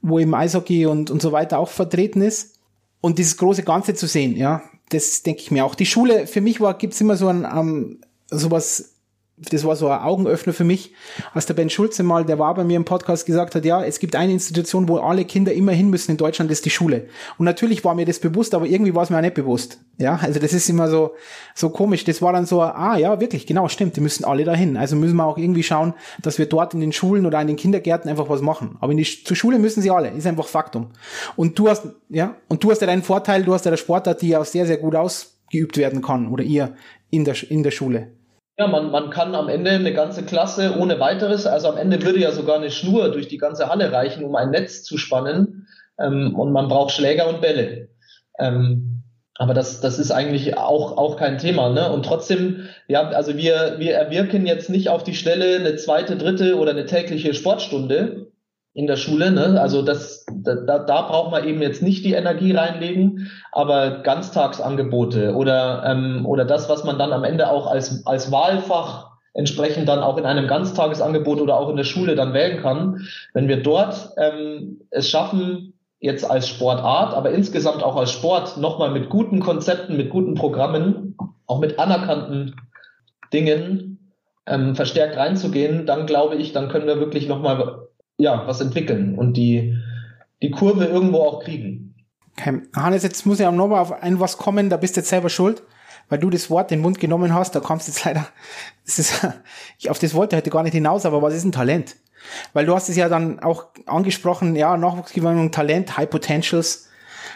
wo 0.02 0.18
eben 0.18 0.34
Eishockey 0.34 0.86
und, 0.86 1.10
und 1.10 1.22
so 1.22 1.32
weiter 1.32 1.58
auch 1.58 1.70
vertreten 1.70 2.20
ist. 2.20 2.58
Und 3.00 3.18
dieses 3.18 3.38
große 3.38 3.62
Ganze 3.62 3.94
zu 3.94 4.06
sehen, 4.06 4.36
ja. 4.36 4.62
Das 4.90 5.22
denke 5.22 5.40
ich 5.40 5.50
mir 5.50 5.64
auch. 5.64 5.74
Die 5.74 5.86
Schule, 5.86 6.26
für 6.26 6.40
mich 6.40 6.60
war, 6.60 6.76
gibt's 6.76 7.00
immer 7.00 7.16
so 7.16 7.28
ein, 7.28 7.44
um, 7.44 7.50
ähm, 7.50 8.00
sowas, 8.30 8.95
das 9.38 9.64
war 9.64 9.76
so 9.76 9.88
ein 9.88 10.00
Augenöffner 10.00 10.54
für 10.54 10.64
mich, 10.64 10.94
als 11.34 11.44
der 11.44 11.52
Ben 11.52 11.68
Schulze 11.68 12.02
mal, 12.02 12.24
der 12.24 12.38
war 12.38 12.54
bei 12.54 12.64
mir 12.64 12.76
im 12.76 12.86
Podcast, 12.86 13.26
gesagt 13.26 13.54
hat, 13.54 13.66
ja, 13.66 13.84
es 13.84 13.98
gibt 13.98 14.16
eine 14.16 14.32
Institution, 14.32 14.88
wo 14.88 14.96
alle 14.96 15.26
Kinder 15.26 15.52
immer 15.52 15.72
hin 15.72 15.90
müssen 15.90 16.12
in 16.12 16.16
Deutschland, 16.16 16.50
das 16.50 16.58
ist 16.58 16.64
die 16.64 16.70
Schule. 16.70 17.08
Und 17.36 17.44
natürlich 17.44 17.84
war 17.84 17.94
mir 17.94 18.06
das 18.06 18.18
bewusst, 18.18 18.54
aber 18.54 18.64
irgendwie 18.64 18.94
war 18.94 19.02
es 19.02 19.10
mir 19.10 19.18
auch 19.18 19.22
nicht 19.22 19.34
bewusst. 19.34 19.78
Ja, 19.98 20.18
also 20.22 20.40
das 20.40 20.54
ist 20.54 20.70
immer 20.70 20.88
so, 20.88 21.12
so 21.54 21.68
komisch. 21.68 22.04
Das 22.04 22.22
war 22.22 22.32
dann 22.32 22.46
so, 22.46 22.62
ah 22.62 22.96
ja, 22.96 23.20
wirklich, 23.20 23.46
genau, 23.46 23.68
stimmt, 23.68 23.96
die 23.96 24.00
müssen 24.00 24.24
alle 24.24 24.44
dahin. 24.44 24.78
Also 24.78 24.96
müssen 24.96 25.16
wir 25.16 25.26
auch 25.26 25.36
irgendwie 25.36 25.62
schauen, 25.62 25.92
dass 26.22 26.38
wir 26.38 26.46
dort 26.46 26.72
in 26.72 26.80
den 26.80 26.92
Schulen 26.92 27.26
oder 27.26 27.38
in 27.40 27.46
den 27.46 27.56
Kindergärten 27.56 28.10
einfach 28.10 28.30
was 28.30 28.40
machen. 28.40 28.76
Aber 28.80 28.92
in 28.92 28.98
die, 28.98 29.04
zur 29.04 29.36
Schule 29.36 29.58
müssen 29.58 29.82
sie 29.82 29.90
alle, 29.90 30.08
ist 30.10 30.26
einfach 30.26 30.48
Faktum. 30.48 30.92
Und 31.36 31.58
du 31.58 31.68
hast, 31.68 31.86
ja, 32.08 32.36
und 32.48 32.64
du 32.64 32.70
hast 32.70 32.80
ja 32.80 32.86
deinen 32.86 33.02
Vorteil, 33.02 33.44
du 33.44 33.52
hast 33.52 33.66
ja 33.66 33.70
der 33.70 33.76
Sportart, 33.76 34.22
die 34.22 34.28
ja 34.28 34.40
auch 34.40 34.46
sehr, 34.46 34.66
sehr 34.66 34.78
gut 34.78 34.94
ausgeübt 34.94 35.76
werden 35.76 36.00
kann 36.00 36.28
oder 36.28 36.42
ihr 36.42 36.74
in 37.10 37.26
der, 37.26 37.34
in 37.50 37.62
der 37.62 37.70
Schule. 37.70 38.12
Ja, 38.58 38.66
man, 38.66 38.90
man 38.90 39.10
kann 39.10 39.34
am 39.34 39.50
Ende 39.50 39.72
eine 39.72 39.92
ganze 39.92 40.24
Klasse 40.24 40.76
ohne 40.78 40.98
weiteres, 40.98 41.46
also 41.46 41.68
am 41.68 41.76
Ende 41.76 42.02
würde 42.02 42.20
ja 42.20 42.32
sogar 42.32 42.56
eine 42.56 42.70
Schnur 42.70 43.10
durch 43.10 43.28
die 43.28 43.36
ganze 43.36 43.68
Halle 43.68 43.92
reichen, 43.92 44.24
um 44.24 44.34
ein 44.34 44.50
Netz 44.50 44.82
zu 44.82 44.96
spannen. 44.96 45.68
Ähm, 45.98 46.34
und 46.34 46.52
man 46.52 46.68
braucht 46.68 46.92
Schläger 46.92 47.28
und 47.28 47.42
Bälle. 47.42 47.88
Ähm, 48.38 49.02
aber 49.34 49.52
das, 49.52 49.80
das 49.82 49.98
ist 49.98 50.10
eigentlich 50.10 50.56
auch, 50.56 50.96
auch 50.96 51.16
kein 51.18 51.36
Thema. 51.36 51.68
Ne? 51.68 51.92
Und 51.92 52.06
trotzdem, 52.06 52.68
ja, 52.88 53.08
also 53.10 53.36
wir, 53.36 53.76
wir 53.78 53.94
erwirken 53.94 54.46
jetzt 54.46 54.70
nicht 54.70 54.88
auf 54.88 55.04
die 55.04 55.14
Stelle 55.14 55.56
eine 55.56 55.76
zweite, 55.76 56.16
dritte 56.16 56.56
oder 56.56 56.70
eine 56.70 56.86
tägliche 56.86 57.34
Sportstunde, 57.34 58.32
in 58.76 58.86
der 58.86 58.96
Schule. 58.96 59.30
Ne? 59.30 59.58
Also 59.58 59.80
das, 59.80 60.26
da, 60.30 60.78
da 60.78 61.02
braucht 61.02 61.30
man 61.30 61.48
eben 61.48 61.62
jetzt 61.62 61.82
nicht 61.82 62.04
die 62.04 62.12
Energie 62.12 62.52
reinlegen, 62.52 63.30
aber 63.50 64.02
Ganztagsangebote 64.02 65.34
oder, 65.34 65.82
ähm, 65.86 66.26
oder 66.26 66.44
das, 66.44 66.68
was 66.68 66.84
man 66.84 66.98
dann 66.98 67.14
am 67.14 67.24
Ende 67.24 67.50
auch 67.50 67.66
als, 67.66 68.06
als 68.06 68.30
Wahlfach 68.30 69.12
entsprechend 69.32 69.88
dann 69.88 70.00
auch 70.00 70.18
in 70.18 70.26
einem 70.26 70.46
Ganztagesangebot 70.46 71.40
oder 71.40 71.58
auch 71.58 71.70
in 71.70 71.76
der 71.76 71.84
Schule 71.84 72.16
dann 72.16 72.34
wählen 72.34 72.60
kann. 72.60 73.06
Wenn 73.32 73.48
wir 73.48 73.62
dort 73.62 74.10
ähm, 74.18 74.82
es 74.90 75.08
schaffen, 75.08 75.72
jetzt 75.98 76.30
als 76.30 76.46
Sportart, 76.46 77.14
aber 77.14 77.30
insgesamt 77.30 77.82
auch 77.82 77.96
als 77.96 78.12
Sport 78.12 78.58
nochmal 78.58 78.90
mit 78.90 79.08
guten 79.08 79.40
Konzepten, 79.40 79.96
mit 79.96 80.10
guten 80.10 80.34
Programmen, 80.34 81.16
auch 81.46 81.60
mit 81.60 81.78
anerkannten 81.78 82.56
Dingen 83.32 84.12
ähm, 84.46 84.76
verstärkt 84.76 85.16
reinzugehen, 85.16 85.86
dann 85.86 86.04
glaube 86.04 86.34
ich, 86.34 86.52
dann 86.52 86.68
können 86.68 86.86
wir 86.86 87.00
wirklich 87.00 87.26
nochmal 87.26 87.85
ja, 88.18 88.46
was 88.46 88.60
entwickeln 88.60 89.16
und 89.16 89.36
die, 89.36 89.76
die 90.42 90.50
Kurve 90.50 90.86
irgendwo 90.86 91.18
auch 91.18 91.42
kriegen. 91.42 91.94
Okay. 92.38 92.62
Hannes, 92.74 93.02
jetzt 93.02 93.24
muss 93.26 93.40
ich 93.40 93.46
auch 93.46 93.52
nochmal 93.52 93.80
auf 93.80 94.02
ein 94.02 94.20
was 94.20 94.38
kommen, 94.38 94.68
da 94.70 94.76
bist 94.76 94.96
du 94.96 95.00
jetzt 95.00 95.08
selber 95.08 95.30
schuld, 95.30 95.62
weil 96.08 96.18
du 96.18 96.30
das 96.30 96.50
Wort 96.50 96.70
in 96.70 96.78
den 96.78 96.82
Mund 96.82 97.00
genommen 97.00 97.34
hast, 97.34 97.54
da 97.54 97.60
kommst 97.60 97.88
du 97.88 97.92
jetzt 97.92 98.04
leider, 98.04 98.26
das 98.86 98.98
ist, 98.98 99.26
ich, 99.78 99.90
auf 99.90 99.98
das 99.98 100.14
wollte 100.14 100.36
heute 100.36 100.50
gar 100.50 100.62
nicht 100.62 100.74
hinaus, 100.74 101.06
aber 101.06 101.22
was 101.22 101.34
ist 101.34 101.44
ein 101.44 101.52
Talent? 101.52 101.96
Weil 102.52 102.66
du 102.66 102.74
hast 102.74 102.88
es 102.88 102.96
ja 102.96 103.08
dann 103.08 103.40
auch 103.40 103.66
angesprochen, 103.86 104.56
ja, 104.56 104.76
Nachwuchsgewinnung, 104.76 105.52
Talent, 105.52 105.96
High 105.96 106.10
Potentials. 106.10 106.88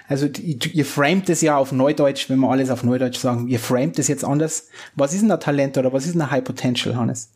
Also 0.09 0.27
ihr 0.27 0.85
framet 0.85 1.29
es 1.31 1.41
ja 1.41 1.57
auf 1.57 1.71
Neudeutsch, 1.71 2.29
wenn 2.29 2.41
wir 2.41 2.51
alles 2.51 2.71
auf 2.71 2.83
Neudeutsch 2.83 3.19
sagen, 3.19 3.47
ihr 3.47 3.61
framet 3.61 3.99
es 4.01 4.09
jetzt 4.09 4.25
anders. 4.25 4.69
Was 4.97 5.13
ist 5.13 5.23
denn 5.23 5.31
ein 5.31 5.39
Talent 5.39 5.79
oder 5.79 5.93
was 5.93 6.07
ist 6.07 6.17
ein 6.17 6.31
High 6.31 6.43
Potential, 6.43 6.97
Hannes? 6.97 7.33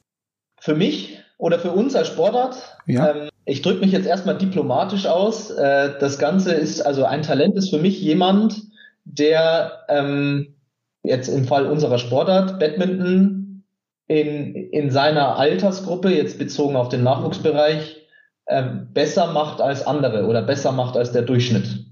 Für 0.61 0.75
mich 0.75 1.21
oder 1.39 1.61
für 1.61 1.71
uns 1.71 1.95
als 1.95 2.09
Sportart. 2.09 2.79
Ja. 2.87 3.15
Ähm, 3.15 3.29
ich 3.47 3.63
drücke 3.63 3.81
mich 3.81 3.93
jetzt 3.93 4.07
erstmal 4.07 4.39
diplomatisch 4.39 5.07
aus. 5.07 5.51
Äh, 5.51 5.91
das 6.01 6.19
Ganze 6.19 6.55
ist, 6.55 6.81
also 6.81 7.05
ein 7.05 7.23
Talent 7.23 7.57
ist 7.57 7.71
für 7.71 7.79
mich 7.79 8.01
jemand, 8.01 8.63
der 9.05 9.85
ähm, 9.89 10.55
jetzt 11.03 11.29
im 11.29 11.45
Fall 11.45 11.67
unserer 11.67 11.99
Sportart 11.99 12.59
Badminton 12.59 13.65
in, 14.07 14.55
in 14.55 14.91
seiner 14.91 15.37
Altersgruppe, 15.39 16.11
jetzt 16.11 16.39
bezogen 16.39 16.77
auf 16.77 16.89
den 16.89 17.03
Nachwuchsbereich, 17.03 17.97
äh, 18.47 18.63
besser 18.93 19.33
macht 19.33 19.61
als 19.61 19.87
andere 19.87 20.27
oder 20.27 20.43
besser 20.43 20.73
macht 20.73 20.97
als 20.97 21.13
der 21.13 21.23
Durchschnitt. 21.23 21.87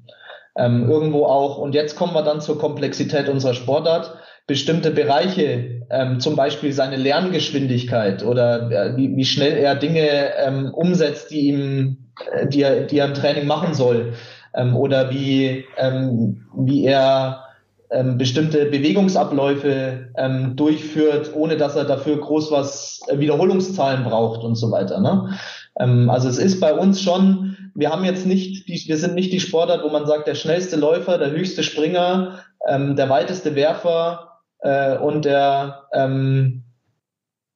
Ähm, 0.57 0.89
irgendwo 0.89 1.25
auch, 1.25 1.59
und 1.59 1.75
jetzt 1.75 1.97
kommen 1.97 2.15
wir 2.15 2.23
dann 2.23 2.41
zur 2.41 2.59
Komplexität 2.59 3.29
unserer 3.29 3.55
Sportart 3.55 4.15
bestimmte 4.47 4.91
Bereiche, 4.91 5.82
ähm, 5.93 6.21
zum 6.21 6.37
Beispiel 6.37 6.73
seine 6.73 6.97
Lerngeschwindigkeit 6.97 8.25
oder 8.25 8.71
äh, 8.71 8.97
wie, 8.97 9.15
wie 9.15 9.25
schnell 9.25 9.59
er 9.59 9.75
Dinge 9.75 10.35
ähm, 10.39 10.73
umsetzt, 10.73 11.31
die 11.31 11.49
ihm, 11.49 11.99
äh, 12.33 12.49
die 12.49 12.63
er, 12.63 12.83
die 12.87 12.99
er 12.99 13.07
im 13.07 13.15
Training 13.15 13.47
machen 13.47 13.75
soll, 13.75 14.15
ähm, 14.55 14.75
oder 14.75 15.11
wie, 15.11 15.65
ähm, 15.77 16.47
wie 16.57 16.87
er 16.87 17.45
ähm, 17.91 18.17
bestimmte 18.17 18.67
Bewegungsabläufe 18.67 20.09
ähm, 20.17 20.57
durchführt, 20.57 21.33
ohne 21.35 21.59
dass 21.59 21.77
er 21.77 21.85
dafür 21.85 22.19
groß 22.19 22.51
was 22.51 23.01
äh, 23.09 23.19
Wiederholungszahlen 23.19 24.03
braucht 24.03 24.43
und 24.43 24.55
so 24.55 24.71
weiter. 24.71 24.99
Ne? 24.99 25.37
Ähm, 25.79 26.09
also 26.09 26.27
es 26.27 26.39
ist 26.39 26.59
bei 26.59 26.73
uns 26.73 27.03
schon, 27.03 27.71
wir 27.75 27.91
haben 27.91 28.05
jetzt 28.05 28.27
nicht, 28.27 28.67
die, 28.67 28.83
wir 28.89 28.97
sind 28.97 29.15
nicht 29.15 29.31
die 29.31 29.41
Sportart, 29.41 29.85
wo 29.85 29.91
man 29.91 30.07
sagt, 30.07 30.27
der 30.27 30.37
schnellste 30.37 30.77
Läufer, 30.77 31.19
der 31.19 31.33
höchste 31.33 31.63
Springer, 31.63 32.39
ähm, 32.67 32.97
der 32.97 33.11
weiteste 33.11 33.55
Werfer 33.55 34.32
äh, 34.63 34.97
und 34.97 35.25
der, 35.25 35.85
ähm, 35.93 36.65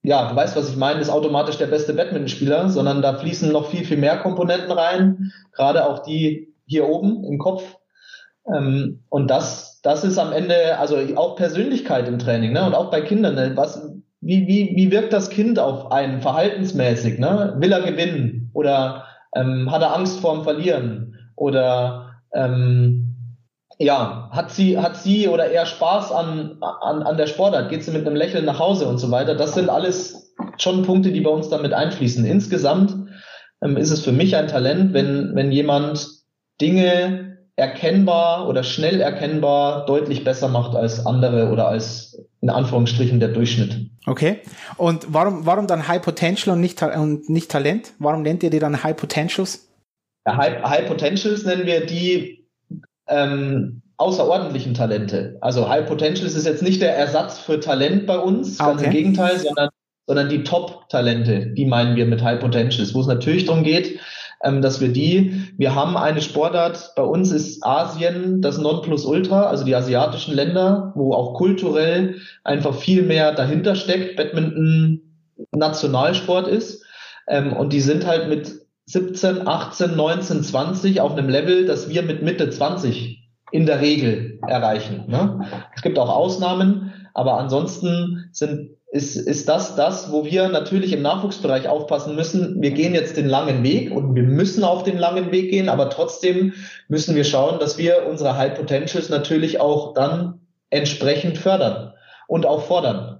ja, 0.03 0.29
du 0.29 0.37
weißt, 0.37 0.57
was 0.57 0.69
ich 0.69 0.77
meine, 0.77 1.01
ist 1.01 1.11
automatisch 1.11 1.57
der 1.59 1.67
beste 1.67 1.95
Badmintonspieler, 1.95 2.69
sondern 2.69 3.03
da 3.03 3.15
fließen 3.15 3.51
noch 3.51 3.71
viel, 3.71 3.85
viel 3.85 3.97
mehr 3.97 4.19
Komponenten 4.19 4.73
rein, 4.73 5.33
gerade 5.53 5.87
auch 5.87 6.01
die 6.01 6.55
hier 6.67 6.89
oben 6.89 7.25
im 7.25 7.39
Kopf. 7.39 7.63
Ähm, 8.53 9.03
und 9.09 9.31
das, 9.31 9.81
das 9.83 10.05
ist 10.05 10.19
am 10.19 10.33
Ende, 10.33 10.79
also 10.79 10.99
auch 11.17 11.37
Persönlichkeit 11.37 12.09
im 12.09 12.19
Training, 12.19 12.53
ne? 12.53 12.65
Und 12.65 12.75
auch 12.75 12.91
bei 12.91 13.01
Kindern, 13.01 13.35
ne? 13.35 13.53
was, 13.57 13.89
wie, 14.21 14.47
wie, 14.47 14.73
wie 14.77 14.91
wirkt 14.91 15.13
das 15.13 15.31
Kind 15.31 15.59
auf 15.59 15.91
einen 15.93 16.21
verhaltensmäßig, 16.21 17.19
ne? 17.19 17.55
Will 17.59 17.73
er 17.73 17.83
gewinnen? 17.83 18.51
Oder 18.53 19.05
ähm, 19.35 19.71
hat 19.71 19.83
er 19.83 19.95
Angst 19.95 20.21
vorm 20.21 20.45
Verlieren? 20.45 21.17
Oder 21.37 22.15
ähm, 22.33 23.06
ja, 23.79 24.31
hat 24.33 24.51
sie, 24.51 24.79
hat 24.79 24.97
sie 24.97 25.29
oder 25.29 25.51
er 25.51 25.67
Spaß 25.67 26.13
an, 26.13 26.59
an, 26.61 27.03
an 27.03 27.17
der 27.17 27.27
Sportart? 27.27 27.69
Geht 27.69 27.85
sie 27.85 27.91
mit 27.91 28.07
einem 28.07 28.17
Lächeln 28.17 28.45
nach 28.45 28.59
Hause 28.59 28.87
und 28.87 28.99
so 28.99 29.11
weiter? 29.11 29.35
Das 29.35 29.55
sind 29.55 29.69
alles 29.69 30.35
schon 30.59 30.83
Punkte, 30.83 31.13
die 31.13 31.21
bei 31.21 31.31
uns 31.31 31.49
damit 31.49 31.73
einfließen. 31.73 32.25
Insgesamt 32.25 32.95
ähm, 33.63 33.77
ist 33.77 33.91
es 33.91 34.03
für 34.03 34.13
mich 34.13 34.37
ein 34.37 34.49
Talent, 34.49 34.95
wenn, 34.95 35.35
wenn 35.35 35.53
jemand 35.53 36.09
Dinge 36.61 37.39
erkennbar 37.57 38.49
oder 38.49 38.63
schnell 38.63 39.01
erkennbar 39.01 39.87
deutlich 39.87 40.25
besser 40.25 40.49
macht 40.49 40.77
als 40.77 41.05
andere 41.05 41.51
oder 41.51 41.69
als 41.69 42.19
in 42.41 42.51
Anführungsstrichen 42.51 43.19
der 43.19 43.31
Durchschnitt. 43.31 43.91
Okay. 44.07 44.41
Und 44.77 45.07
warum, 45.09 45.47
warum 45.47 45.67
dann 45.67 45.89
High 45.89 46.03
Potential 46.03 46.55
und 46.55 46.61
nicht, 46.61 46.83
und 46.83 47.29
nicht 47.29 47.51
Talent? 47.51 47.93
Warum 47.99 48.23
nennt 48.23 48.43
ihr 48.43 48.51
die 48.51 48.59
dann 48.59 48.83
High 48.83 48.97
Potentials? 48.97 49.69
Ja, 50.27 50.37
High, 50.37 50.63
High 50.63 50.87
Potentials 50.87 51.45
nennen 51.45 51.67
wir 51.67 51.87
die 51.87 52.46
ähm, 53.09 53.83
außerordentlichen 53.97 54.75
Talente. 54.75 55.39
Also 55.41 55.69
High 55.69 55.87
Potentials 55.87 56.35
ist 56.35 56.47
jetzt 56.47 56.63
nicht 56.63 56.83
der 56.83 56.97
Ersatz 56.97 57.39
für 57.39 57.61
Talent 57.61 58.07
bei 58.07 58.19
uns, 58.19 58.59
ganz 58.59 58.81
okay. 58.81 58.87
im 58.87 58.93
Gegenteil, 58.93 59.39
sondern, 59.39 59.71
sondern 60.07 60.29
die 60.29 60.43
Top-Talente, 60.45 61.47
die 61.55 61.65
meinen 61.65 61.97
wir 61.97 62.07
mit 62.07 62.23
High 62.23 62.41
Potentials, 62.41 62.95
wo 62.95 63.01
es 63.01 63.07
natürlich 63.07 63.47
darum 63.47 63.65
geht, 63.65 63.99
ähm, 64.45 64.61
dass 64.61 64.81
wir 64.81 64.89
die, 64.89 65.53
wir 65.57 65.75
haben 65.75 65.97
eine 65.97 66.21
Sportart, 66.21 66.93
bei 66.95 67.03
uns 67.03 67.33
ist 67.33 67.65
Asien 67.65 68.43
das 68.43 68.59
Nonplusultra, 68.59 69.45
also 69.45 69.65
die 69.65 69.75
asiatischen 69.75 70.35
Länder, 70.35 70.93
wo 70.95 71.15
auch 71.15 71.35
kulturell 71.35 72.17
einfach 72.45 72.75
viel 72.75 73.03
mehr 73.03 73.33
dahinter 73.33 73.75
steckt, 73.75 74.17
Badminton 74.17 75.01
Nationalsport 75.53 76.49
ist. 76.49 76.85
Ähm, 77.29 77.55
und 77.55 77.73
die 77.73 77.81
sind 77.81 78.07
halt 78.07 78.29
mit 78.29 78.66
17, 78.87 79.47
18, 79.47 79.97
19, 79.97 80.43
20 80.43 81.01
auf 81.01 81.13
einem 81.13 81.29
Level, 81.29 81.67
das 81.67 81.89
wir 81.89 82.03
mit 82.03 82.23
Mitte 82.23 82.51
20 82.51 83.23
in 83.53 83.67
der 83.67 83.81
Regel 83.81 84.39
erreichen. 84.47 85.05
Ne? 85.09 85.47
Es 85.75 85.83
gibt 85.83 85.99
auch 85.99 86.09
Ausnahmen, 86.09 86.93
aber 87.15 87.39
ansonsten 87.39 88.29
sind 88.33 88.77
ist, 88.97 89.17
ist 89.17 89.49
das 89.49 89.75
das, 89.75 90.13
wo 90.13 90.25
wir 90.25 90.49
natürlich 90.49 90.93
im 90.93 91.03
Nachwuchsbereich 91.03 91.69
aufpassen 91.69 92.15
müssen. 92.15 92.63
Wir 92.63 92.71
gehen 92.71 92.95
jetzt 92.95 93.17
den 93.17 93.29
langen 93.29 93.63
Weg 93.63 93.91
und 93.91 94.15
wir 94.15 94.23
müssen 94.23 94.65
auf 94.65 94.85
den 94.85 94.97
langen 94.97 95.33
Weg 95.33 95.51
gehen, 95.51 95.69
aber 95.69 95.91
trotzdem 95.91 96.55
müssen 96.89 97.15
wir 97.17 97.25
schauen, 97.25 97.59
dass 97.59 97.79
wir 97.79 98.07
unsere 98.09 98.37
High 98.37 98.55
Potentials 98.55 99.09
natürlich 99.09 99.61
auch 99.61 99.93
dann 99.93 100.41
entsprechend 100.71 101.37
fördern 101.37 101.93
und 102.29 102.47
auch 102.47 102.63
fordern. 102.63 103.16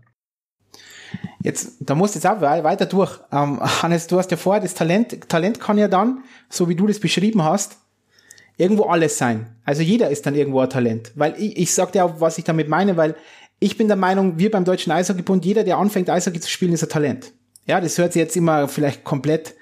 Jetzt, 1.47 1.75
da 1.79 1.95
musst 1.95 2.17
du 2.17 2.19
jetzt 2.19 2.27
auch 2.27 2.41
weiter 2.41 2.87
durch. 2.87 3.21
Ähm, 3.31 3.61
Hannes, 3.61 4.09
du 4.09 4.19
hast 4.19 4.33
ja 4.33 4.37
vorher 4.37 4.61
das 4.61 4.75
Talent, 4.75 5.29
Talent 5.29 5.61
kann 5.61 5.79
ja 5.79 5.87
dann, 5.87 6.25
so 6.51 6.69
wie 6.69 6.75
du 6.75 6.89
das 6.89 6.99
beschrieben 6.99 7.45
hast, 7.45 7.77
irgendwo 8.57 8.87
alles 8.87 9.17
sein. 9.17 9.47
Also 9.65 9.83
jeder 9.83 10.11
ist 10.11 10.27
dann 10.27 10.35
irgendwo 10.35 10.59
ein 10.59 10.69
Talent. 10.69 11.13
Weil 11.15 11.37
ich, 11.39 11.57
ich 11.57 11.73
sag 11.73 11.93
dir 11.93 12.05
auch, 12.05 12.15
was 12.21 12.37
ich 12.39 12.43
damit 12.43 12.69
meine, 12.69 12.97
weil 12.97 13.15
ich 13.61 13.79
bin 13.79 13.87
der 13.87 13.97
Meinung, 13.97 14.41
wir 14.41 14.51
beim 14.51 14.65
Deutschen 14.65 14.91
Eishockeybund, 14.91 15.45
jeder, 15.45 15.63
der 15.63 15.79
anfängt, 15.79 16.11
Eishockey 16.11 16.41
zu 16.41 16.51
spielen, 16.51 16.73
ist 16.73 16.83
ein 16.83 16.89
Talent. 16.89 17.31
Ja, 17.65 17.81
das 17.81 17.97
hört 17.97 18.15
sich 18.15 18.19
jetzt 18.19 18.37
immer 18.37 18.67
vielleicht 18.67 19.05
komplett 19.05 19.55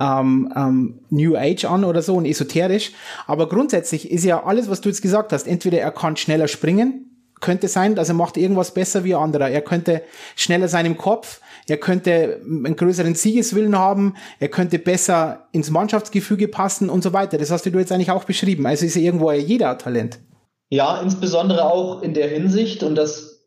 ähm, 0.00 0.52
ähm, 0.54 0.98
New 1.08 1.34
Age 1.34 1.64
an 1.64 1.84
oder 1.84 2.02
so 2.02 2.14
und 2.16 2.26
esoterisch. 2.26 2.92
Aber 3.26 3.48
grundsätzlich 3.48 4.10
ist 4.10 4.24
ja 4.24 4.44
alles, 4.44 4.68
was 4.68 4.82
du 4.82 4.90
jetzt 4.90 5.00
gesagt 5.00 5.32
hast, 5.32 5.46
entweder 5.46 5.80
er 5.80 5.92
kann 5.92 6.18
schneller 6.18 6.46
springen, 6.46 7.11
könnte 7.42 7.68
sein, 7.68 7.94
dass 7.94 8.08
er 8.08 8.14
macht 8.14 8.38
irgendwas 8.38 8.72
besser 8.72 9.04
wie 9.04 9.14
anderer. 9.14 9.50
Er 9.50 9.60
könnte 9.60 10.00
schneller 10.34 10.68
sein 10.68 10.86
im 10.86 10.96
Kopf, 10.96 11.40
er 11.68 11.76
könnte 11.76 12.40
einen 12.42 12.76
größeren 12.76 13.14
Siegeswillen 13.14 13.76
haben, 13.76 14.14
er 14.40 14.48
könnte 14.48 14.78
besser 14.78 15.48
ins 15.52 15.68
Mannschaftsgefüge 15.68 16.48
passen 16.48 16.88
und 16.88 17.02
so 17.02 17.12
weiter. 17.12 17.36
Das 17.36 17.50
hast 17.50 17.66
du 17.66 17.70
jetzt 17.70 17.92
eigentlich 17.92 18.10
auch 18.10 18.24
beschrieben. 18.24 18.66
Also 18.66 18.86
ist 18.86 18.96
ja 18.96 19.02
irgendwo 19.02 19.30
jeder 19.32 19.76
Talent. 19.76 20.18
Ja, 20.70 21.02
insbesondere 21.02 21.70
auch 21.70 22.00
in 22.00 22.14
der 22.14 22.28
Hinsicht, 22.28 22.82
und 22.82 22.94
das 22.94 23.42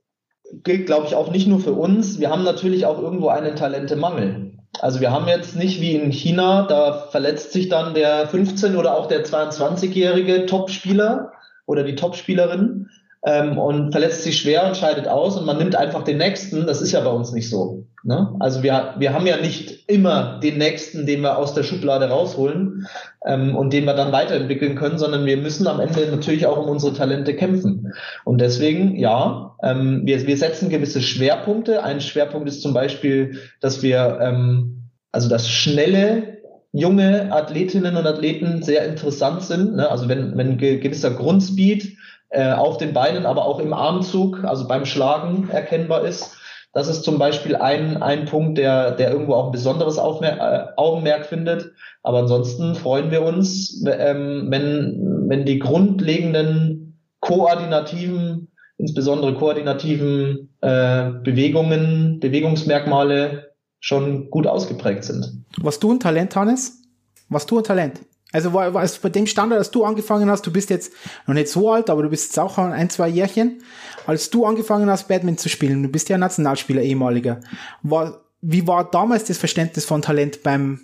gilt, 0.63 0.85
glaube 0.85 1.07
ich, 1.07 1.15
auch 1.15 1.31
nicht 1.31 1.47
nur 1.47 1.59
für 1.59 1.73
uns. 1.73 2.19
Wir 2.19 2.29
haben 2.29 2.43
natürlich 2.43 2.85
auch 2.85 3.01
irgendwo 3.01 3.29
einen 3.29 3.55
Talentemangel. 3.55 4.51
Also 4.81 4.99
wir 4.99 5.11
haben 5.11 5.27
jetzt 5.27 5.55
nicht 5.55 5.81
wie 5.81 5.95
in 5.95 6.11
China, 6.11 6.67
da 6.67 7.07
verletzt 7.09 7.53
sich 7.53 7.69
dann 7.69 7.93
der 7.93 8.29
15- 8.29 8.75
oder 8.75 8.95
auch 8.95 9.07
der 9.07 9.25
22-jährige 9.25 10.45
Topspieler 10.45 11.31
oder 11.65 11.83
die 11.83 11.95
Topspielerin 11.95 12.89
ähm, 13.25 13.57
und 13.57 13.91
verletzt 13.91 14.23
sich 14.23 14.37
schwer 14.37 14.67
und 14.67 14.77
scheidet 14.77 15.07
aus 15.07 15.35
und 15.35 15.45
man 15.45 15.57
nimmt 15.57 15.75
einfach 15.75 16.03
den 16.03 16.17
nächsten. 16.17 16.67
Das 16.67 16.81
ist 16.81 16.91
ja 16.91 17.01
bei 17.01 17.09
uns 17.09 17.31
nicht 17.31 17.49
so. 17.49 17.85
Ne? 18.03 18.35
Also 18.39 18.61
wir, 18.61 18.93
wir 18.99 19.13
haben 19.13 19.25
ja 19.25 19.37
nicht 19.37 19.89
immer 19.89 20.39
den 20.39 20.59
nächsten, 20.59 21.07
den 21.07 21.21
wir 21.21 21.39
aus 21.39 21.55
der 21.55 21.63
Schublade 21.63 22.07
rausholen 22.07 22.87
ähm, 23.25 23.55
und 23.55 23.73
den 23.73 23.85
wir 23.85 23.95
dann 23.95 24.11
weiterentwickeln 24.11 24.75
können, 24.75 24.99
sondern 24.99 25.25
wir 25.25 25.37
müssen 25.37 25.65
am 25.65 25.79
Ende 25.79 26.07
natürlich 26.11 26.45
auch 26.45 26.57
um 26.57 26.69
unsere 26.69 26.93
Talente 26.93 27.35
kämpfen. 27.35 27.93
Und 28.23 28.41
deswegen, 28.41 28.95
ja, 28.95 29.55
ähm, 29.63 30.01
wir, 30.05 30.27
wir 30.27 30.37
setzen 30.37 30.69
gewisse 30.69 31.01
Schwerpunkte. 31.01 31.83
Ein 31.83 32.01
Schwerpunkt 32.01 32.47
ist 32.47 32.61
zum 32.61 32.75
Beispiel, 32.75 33.39
dass 33.59 33.81
wir 33.81 34.19
ähm, 34.21 34.91
also 35.11 35.27
das 35.27 35.49
schnelle 35.49 36.35
junge 36.73 37.31
Athletinnen 37.31 37.95
und 37.95 38.05
Athleten 38.05 38.61
sehr 38.61 38.85
interessant 38.85 39.41
sind. 39.41 39.77
Ne? 39.77 39.89
Also 39.89 40.09
wenn, 40.09 40.37
wenn 40.37 40.57
gewisser 40.57 41.11
Grundspeed 41.11 41.97
äh, 42.35 42.51
auf 42.51 42.77
den 42.77 42.93
Beinen, 42.93 43.25
aber 43.25 43.45
auch 43.45 43.59
im 43.59 43.73
Armzug, 43.73 44.43
also 44.43 44.67
beim 44.67 44.85
Schlagen 44.85 45.49
erkennbar 45.49 46.05
ist. 46.05 46.37
Das 46.73 46.89
ist 46.89 47.03
zum 47.03 47.17
Beispiel 47.17 47.55
ein, 47.55 48.03
ein 48.03 48.25
Punkt, 48.25 48.57
der, 48.57 48.91
der 48.91 49.09
irgendwo 49.09 49.35
auch 49.35 49.45
ein 49.45 49.51
besonderes 49.53 49.97
Aufmer 49.97 50.37
äh, 50.37 50.67
Augenmerk 50.75 51.25
findet. 51.25 51.71
Aber 52.03 52.19
ansonsten 52.19 52.75
freuen 52.75 53.11
wir 53.11 53.21
uns, 53.21 53.81
ähm, 53.87 54.47
wenn, 54.49 55.29
wenn 55.29 55.45
die 55.45 55.59
grundlegenden 55.59 56.99
koordinativen, 57.21 58.49
insbesondere 58.77 59.33
koordinativen 59.35 60.49
äh, 60.59 61.11
Bewegungen, 61.23 62.19
Bewegungsmerkmale 62.19 63.53
schon 63.79 64.29
gut 64.29 64.45
ausgeprägt 64.45 65.05
sind. 65.05 65.45
Was 65.61 65.79
du 65.79 65.93
ein 65.93 66.01
Talent, 66.01 66.35
Hannes? 66.35 66.81
Was 67.29 67.45
du 67.45 67.59
ein 67.59 67.63
Talent? 67.63 68.01
Also 68.31 68.53
war, 68.53 68.73
war 68.73 68.83
es 68.83 68.97
bei 68.97 69.09
dem 69.09 69.27
Standard, 69.27 69.59
als 69.59 69.71
du 69.71 69.85
angefangen 69.85 70.29
hast, 70.29 70.45
du 70.45 70.51
bist 70.51 70.69
jetzt 70.69 70.91
noch 71.25 71.33
nicht 71.33 71.47
so 71.47 71.71
alt, 71.71 71.89
aber 71.89 72.03
du 72.03 72.09
bist 72.09 72.25
jetzt 72.25 72.39
auch 72.39 72.57
ein, 72.57 72.89
zwei 72.89 73.07
Jährchen, 73.07 73.61
als 74.07 74.29
du 74.29 74.45
angefangen 74.45 74.89
hast, 74.89 75.07
Badminton 75.07 75.37
zu 75.37 75.49
spielen, 75.49 75.83
du 75.83 75.89
bist 75.89 76.09
ja 76.09 76.17
Nationalspieler, 76.17 76.81
ehemaliger. 76.81 77.39
War, 77.81 78.21
wie 78.41 78.67
war 78.67 78.89
damals 78.89 79.25
das 79.25 79.37
Verständnis 79.37 79.85
von 79.85 80.01
Talent 80.01 80.43
beim, 80.43 80.81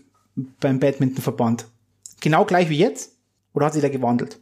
beim 0.59 0.79
Badmintonverband? 0.79 1.65
Genau 2.21 2.45
gleich 2.45 2.69
wie 2.69 2.77
jetzt? 2.77 3.17
Oder 3.53 3.65
hat 3.65 3.73
sich 3.73 3.81
da 3.81 3.89
gewandelt? 3.89 4.39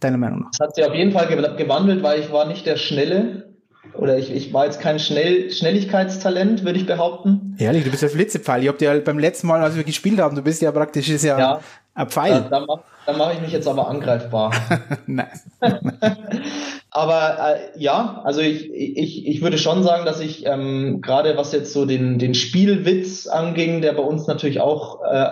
Deiner 0.00 0.16
Meinung 0.16 0.40
nach? 0.40 0.50
Es 0.52 0.60
hat 0.60 0.74
sich 0.74 0.84
auf 0.84 0.94
jeden 0.94 1.12
Fall 1.12 1.26
gewandelt, 1.56 2.02
weil 2.02 2.20
ich 2.20 2.32
war 2.32 2.46
nicht 2.46 2.64
der 2.64 2.76
Schnelle, 2.76 3.48
oder 3.94 4.18
ich, 4.18 4.32
ich 4.32 4.52
war 4.52 4.64
jetzt 4.64 4.80
kein 4.80 4.98
Schnell, 4.98 5.50
Schnelligkeitstalent, 5.50 6.64
würde 6.64 6.78
ich 6.78 6.86
behaupten. 6.86 7.56
Ehrlich, 7.58 7.84
du 7.84 7.90
bist 7.90 8.02
ja 8.02 8.08
Flitzepfeil. 8.08 8.62
Ich 8.62 8.68
hab 8.68 8.78
dir 8.78 8.90
halt 8.90 9.04
beim 9.04 9.18
letzten 9.18 9.46
Mal, 9.46 9.60
als 9.60 9.76
wir 9.76 9.84
gespielt 9.84 10.20
haben, 10.20 10.36
du 10.36 10.42
bist 10.42 10.62
ja 10.62 10.70
praktisch 10.70 11.08
ist 11.08 11.24
ja, 11.24 11.38
ja 11.38 11.60
ein 11.98 12.08
Pfeil. 12.08 12.46
Da, 12.48 12.60
da 12.60 12.66
mache 12.66 12.82
mach 13.16 13.32
ich 13.32 13.40
mich 13.40 13.52
jetzt 13.52 13.66
aber 13.66 13.88
angreifbar. 13.88 14.52
Nein. 15.06 15.28
aber 16.90 17.38
äh, 17.40 17.78
ja, 17.78 18.22
also 18.24 18.40
ich, 18.40 18.70
ich, 18.72 19.26
ich 19.26 19.42
würde 19.42 19.58
schon 19.58 19.82
sagen, 19.82 20.04
dass 20.04 20.20
ich 20.20 20.46
ähm, 20.46 21.00
gerade 21.00 21.36
was 21.36 21.52
jetzt 21.52 21.72
so 21.72 21.86
den, 21.86 22.18
den 22.18 22.34
Spielwitz 22.34 23.26
anging, 23.26 23.82
der 23.82 23.92
bei 23.94 24.02
uns 24.02 24.26
natürlich 24.26 24.60
auch 24.60 25.02
äh, 25.02 25.30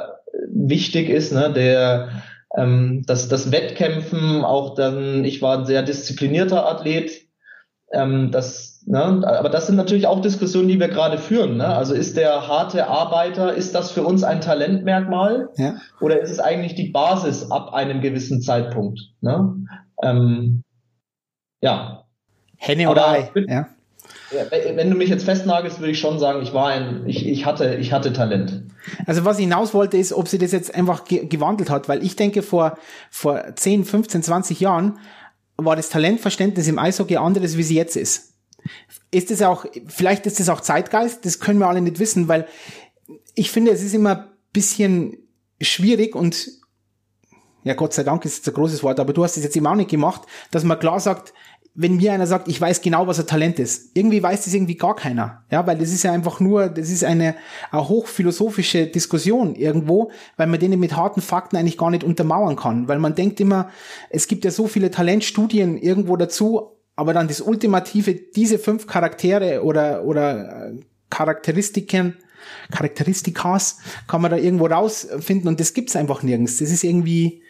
wichtig 0.48 1.08
ist, 1.08 1.32
ne, 1.32 1.52
der 1.52 2.08
ähm, 2.56 3.04
das, 3.06 3.28
das 3.28 3.52
Wettkämpfen, 3.52 4.44
auch 4.44 4.74
dann, 4.74 5.24
ich 5.24 5.42
war 5.42 5.58
ein 5.58 5.66
sehr 5.66 5.82
disziplinierter 5.82 6.66
Athlet, 6.66 7.26
ähm, 7.92 8.30
das, 8.32 8.75
ne, 8.86 9.22
aber 9.26 9.48
das 9.48 9.66
sind 9.66 9.76
natürlich 9.76 10.06
auch 10.06 10.20
Diskussionen, 10.20 10.68
die 10.68 10.80
wir 10.80 10.88
gerade 10.88 11.18
führen. 11.18 11.58
Ne? 11.58 11.66
Also 11.66 11.94
ist 11.94 12.16
der 12.16 12.48
harte 12.48 12.88
Arbeiter, 12.88 13.54
ist 13.54 13.74
das 13.74 13.90
für 13.90 14.02
uns 14.02 14.22
ein 14.24 14.40
Talentmerkmal? 14.40 15.48
Ja. 15.56 15.76
Oder 16.00 16.20
ist 16.20 16.30
es 16.30 16.40
eigentlich 16.40 16.74
die 16.74 16.90
Basis 16.90 17.50
ab 17.50 17.74
einem 17.74 18.00
gewissen 18.00 18.40
Zeitpunkt? 18.40 19.00
Ne? 19.20 19.56
Ähm, 20.02 20.62
ja. 21.60 22.04
Henne 22.56 22.88
oder 22.90 23.08
Ei. 23.08 23.30
Ja. 23.48 23.66
Wenn 24.30 24.90
du 24.90 24.96
mich 24.96 25.08
jetzt 25.08 25.24
festnagelst, 25.24 25.78
würde 25.80 25.92
ich 25.92 26.00
schon 26.00 26.18
sagen, 26.18 26.42
ich 26.42 26.52
war 26.52 26.68
ein, 26.68 27.04
ich, 27.06 27.26
ich 27.26 27.46
hatte, 27.46 27.76
ich 27.76 27.92
hatte 27.92 28.12
Talent. 28.12 28.64
Also 29.06 29.24
was 29.24 29.38
ich 29.38 29.44
hinaus 29.44 29.72
wollte, 29.74 29.96
ist, 29.96 30.12
ob 30.12 30.28
sie 30.28 30.38
das 30.38 30.52
jetzt 30.52 30.74
einfach 30.74 31.04
ge 31.04 31.26
gewandelt 31.26 31.70
hat, 31.70 31.88
weil 31.88 32.04
ich 32.04 32.16
denke, 32.16 32.42
vor, 32.42 32.76
vor 33.10 33.42
10, 33.54 33.84
15, 33.84 34.22
20 34.22 34.60
Jahren 34.60 34.98
war 35.56 35.76
das 35.76 35.88
Talentverständnis 35.88 36.68
im 36.68 36.78
Eishockey 36.78 37.16
anderes, 37.16 37.56
wie 37.56 37.62
sie 37.62 37.76
jetzt 37.76 37.96
ist. 37.96 38.35
Ist 39.10 39.30
es 39.30 39.42
auch, 39.42 39.66
vielleicht 39.86 40.26
ist 40.26 40.40
es 40.40 40.48
auch 40.48 40.60
Zeitgeist, 40.60 41.24
das 41.24 41.40
können 41.40 41.58
wir 41.58 41.68
alle 41.68 41.80
nicht 41.80 41.98
wissen, 41.98 42.28
weil 42.28 42.46
ich 43.34 43.50
finde, 43.50 43.70
es 43.70 43.82
ist 43.82 43.94
immer 43.94 44.32
bisschen 44.52 45.18
schwierig 45.60 46.14
und 46.14 46.48
ja 47.62 47.74
Gott 47.74 47.92
sei 47.92 48.04
Dank 48.04 48.24
ist 48.24 48.38
jetzt 48.38 48.48
ein 48.48 48.54
großes 48.54 48.82
Wort, 48.82 49.00
aber 49.00 49.12
du 49.12 49.22
hast 49.22 49.36
es 49.36 49.44
jetzt 49.44 49.56
eben 49.56 49.66
auch 49.66 49.74
nicht 49.74 49.90
gemacht, 49.90 50.22
dass 50.50 50.64
man 50.64 50.78
klar 50.78 51.00
sagt, 51.00 51.32
wenn 51.78 51.96
mir 51.96 52.12
einer 52.14 52.26
sagt, 52.26 52.48
ich 52.48 52.58
weiß 52.58 52.80
genau, 52.80 53.06
was 53.06 53.20
ein 53.20 53.26
Talent 53.26 53.58
ist, 53.58 53.90
irgendwie 53.94 54.22
weiß 54.22 54.44
das 54.44 54.54
irgendwie 54.54 54.76
gar 54.76 54.96
keiner. 54.96 55.44
Ja, 55.50 55.66
weil 55.66 55.76
das 55.76 55.92
ist 55.92 56.04
ja 56.04 56.12
einfach 56.12 56.40
nur, 56.40 56.68
das 56.70 56.88
ist 56.88 57.04
eine, 57.04 57.36
eine 57.70 57.88
hochphilosophische 57.88 58.86
Diskussion 58.86 59.54
irgendwo, 59.54 60.10
weil 60.38 60.46
man 60.46 60.58
denen 60.58 60.80
mit 60.80 60.96
harten 60.96 61.20
Fakten 61.20 61.56
eigentlich 61.56 61.76
gar 61.76 61.90
nicht 61.90 62.02
untermauern 62.02 62.56
kann. 62.56 62.88
Weil 62.88 62.98
man 62.98 63.14
denkt 63.14 63.40
immer, 63.40 63.68
es 64.08 64.26
gibt 64.26 64.46
ja 64.46 64.50
so 64.50 64.66
viele 64.66 64.90
Talentstudien 64.90 65.76
irgendwo 65.76 66.16
dazu, 66.16 66.75
aber 66.96 67.12
dann 67.12 67.28
das 67.28 67.40
Ultimative, 67.40 68.14
diese 68.14 68.58
fünf 68.58 68.86
Charaktere 68.86 69.62
oder, 69.62 70.04
oder 70.04 70.70
äh, 70.70 70.80
Charakteristiken, 71.10 72.16
Charakteristikas 72.70 73.78
kann 74.08 74.22
man 74.22 74.30
da 74.30 74.36
irgendwo 74.36 74.66
rausfinden 74.66 75.48
und 75.48 75.60
das 75.60 75.74
gibt's 75.74 75.96
einfach 75.96 76.22
nirgends. 76.22 76.58
Das 76.58 76.70
ist 76.70 76.84
irgendwie. 76.84 77.42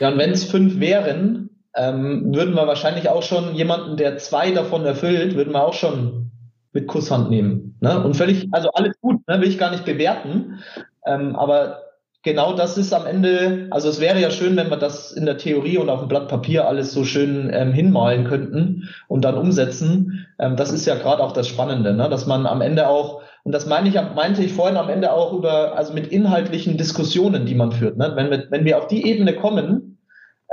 Ja, 0.00 0.08
und 0.08 0.18
wenn 0.18 0.30
es 0.30 0.44
fünf 0.44 0.80
wären, 0.80 1.50
ähm, 1.76 2.34
würden 2.34 2.54
wir 2.54 2.66
wahrscheinlich 2.66 3.08
auch 3.08 3.22
schon 3.22 3.54
jemanden, 3.54 3.96
der 3.96 4.16
zwei 4.18 4.52
davon 4.52 4.84
erfüllt, 4.84 5.34
würden 5.34 5.52
wir 5.52 5.64
auch 5.64 5.74
schon 5.74 6.30
mit 6.72 6.86
Kusshand 6.86 7.30
nehmen. 7.30 7.76
Ne? 7.80 8.02
Und 8.02 8.14
völlig, 8.14 8.48
also 8.52 8.70
alles 8.70 8.98
gut, 9.00 9.26
ne? 9.28 9.40
will 9.40 9.48
ich 9.48 9.58
gar 9.58 9.70
nicht 9.70 9.84
bewerten. 9.84 10.60
Ähm, 11.06 11.36
aber 11.36 11.83
genau 12.24 12.54
das 12.54 12.76
ist 12.76 12.92
am 12.92 13.06
Ende, 13.06 13.68
also 13.70 13.88
es 13.88 14.00
wäre 14.00 14.20
ja 14.20 14.30
schön, 14.30 14.56
wenn 14.56 14.70
wir 14.70 14.76
das 14.76 15.12
in 15.12 15.26
der 15.26 15.36
Theorie 15.36 15.78
und 15.78 15.88
auf 15.90 16.00
dem 16.00 16.08
Blatt 16.08 16.28
Papier 16.28 16.66
alles 16.66 16.92
so 16.92 17.04
schön 17.04 17.50
ähm, 17.52 17.72
hinmalen 17.72 18.24
könnten 18.24 18.88
und 19.06 19.24
dann 19.24 19.36
umsetzen. 19.36 20.26
Ähm, 20.40 20.56
das 20.56 20.72
ist 20.72 20.86
ja 20.86 20.96
gerade 20.96 21.22
auch 21.22 21.32
das 21.32 21.46
Spannende, 21.46 21.94
ne? 21.94 22.08
dass 22.08 22.26
man 22.26 22.46
am 22.46 22.62
Ende 22.62 22.88
auch, 22.88 23.22
und 23.44 23.52
das 23.52 23.66
meine 23.66 23.88
ich, 23.88 23.94
meinte 24.16 24.42
ich 24.42 24.52
vorhin 24.52 24.78
am 24.78 24.88
Ende 24.88 25.12
auch 25.12 25.34
über, 25.34 25.76
also 25.76 25.92
mit 25.92 26.08
inhaltlichen 26.08 26.78
Diskussionen, 26.78 27.46
die 27.46 27.54
man 27.54 27.72
führt. 27.72 27.98
Ne? 27.98 28.12
Wenn, 28.16 28.30
wir, 28.30 28.46
wenn 28.50 28.64
wir 28.64 28.78
auf 28.78 28.88
die 28.88 29.06
Ebene 29.06 29.34
kommen, 29.34 29.98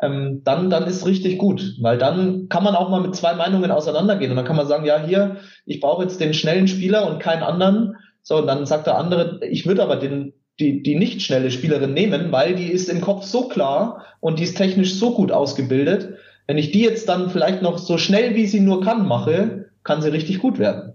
ähm, 0.02 0.42
dann, 0.44 0.70
dann 0.70 0.88
ist 0.88 1.06
richtig 1.06 1.38
gut, 1.38 1.76
weil 1.82 1.98
dann 1.98 2.50
kann 2.50 2.64
man 2.64 2.76
auch 2.76 2.90
mal 2.90 3.02
mit 3.02 3.16
zwei 3.16 3.34
Meinungen 3.34 3.72
auseinandergehen 3.72 4.32
und 4.32 4.38
dann 4.38 4.46
kann 4.46 4.56
man 4.56 4.68
sagen, 4.68 4.86
ja, 4.86 5.00
hier, 5.00 5.38
ich 5.66 5.80
brauche 5.80 6.04
jetzt 6.04 6.20
den 6.20 6.34
schnellen 6.34 6.68
Spieler 6.68 7.10
und 7.10 7.20
keinen 7.20 7.44
anderen. 7.44 7.96
So, 8.24 8.38
und 8.38 8.48
dann 8.48 8.66
sagt 8.66 8.88
der 8.88 8.98
andere, 8.98 9.40
ich 9.46 9.66
würde 9.66 9.84
aber 9.84 9.96
den, 9.96 10.34
die, 10.62 10.84
die 10.84 10.95
nicht 10.95 11.21
schnelle 11.21 11.52
Spielerin 11.52 11.93
nehmen, 11.93 12.32
weil 12.32 12.56
die 12.56 12.71
ist 12.71 12.88
im 12.88 13.02
Kopf 13.02 13.26
so 13.26 13.47
klar 13.47 14.06
und 14.19 14.39
die 14.39 14.43
ist 14.43 14.56
technisch 14.56 14.93
so 14.93 15.13
gut 15.13 15.32
ausgebildet. 15.32 16.17
Wenn 16.47 16.58
ich 16.58 16.71
die 16.71 16.82
jetzt 16.82 17.10
dann 17.10 17.30
vielleicht 17.30 17.62
noch 17.62 17.78
so 17.78 17.97
schnell 17.97 18.36
wie 18.36 18.45
sie 18.45 18.60
nur 18.60 18.84
kann 18.84 19.08
mache, 19.08 19.69
kann 19.84 20.02
sie 20.02 20.12
richtig 20.12 20.39
gut 20.39 20.60
werden. 20.60 20.93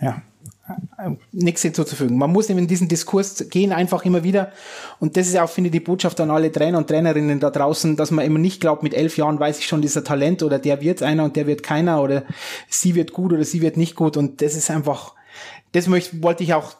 Ja, 0.00 0.22
nichts 1.32 1.62
hinzuzufügen. 1.62 2.18
Man 2.18 2.32
muss 2.32 2.50
eben 2.50 2.58
in 2.58 2.66
diesen 2.66 2.88
Diskurs 2.88 3.48
gehen, 3.50 3.72
einfach 3.72 4.04
immer 4.04 4.24
wieder. 4.24 4.52
Und 4.98 5.16
das 5.16 5.28
ist 5.28 5.38
auch, 5.38 5.48
finde 5.48 5.68
ich, 5.68 5.72
die 5.72 5.80
Botschaft 5.80 6.20
an 6.20 6.30
alle 6.30 6.50
Trainer 6.50 6.78
und 6.78 6.88
Trainerinnen 6.88 7.40
da 7.40 7.50
draußen, 7.50 7.96
dass 7.96 8.10
man 8.10 8.24
immer 8.24 8.38
nicht 8.38 8.60
glaubt, 8.60 8.82
mit 8.82 8.94
elf 8.94 9.16
Jahren 9.16 9.38
weiß 9.38 9.58
ich 9.58 9.66
schon 9.66 9.82
dieser 9.82 10.04
Talent 10.04 10.42
oder 10.42 10.58
der 10.58 10.80
wird 10.80 11.02
einer 11.02 11.24
und 11.24 11.36
der 11.36 11.46
wird 11.46 11.62
keiner 11.62 12.02
oder 12.02 12.24
sie 12.68 12.94
wird 12.94 13.12
gut 13.12 13.32
oder 13.32 13.44
sie 13.44 13.60
wird 13.60 13.76
nicht 13.76 13.94
gut. 13.94 14.16
Und 14.16 14.42
das 14.42 14.56
ist 14.56 14.70
einfach, 14.70 15.14
das 15.72 15.86
möchte, 15.86 16.22
wollte 16.22 16.42
ich 16.42 16.54
auch 16.54 16.74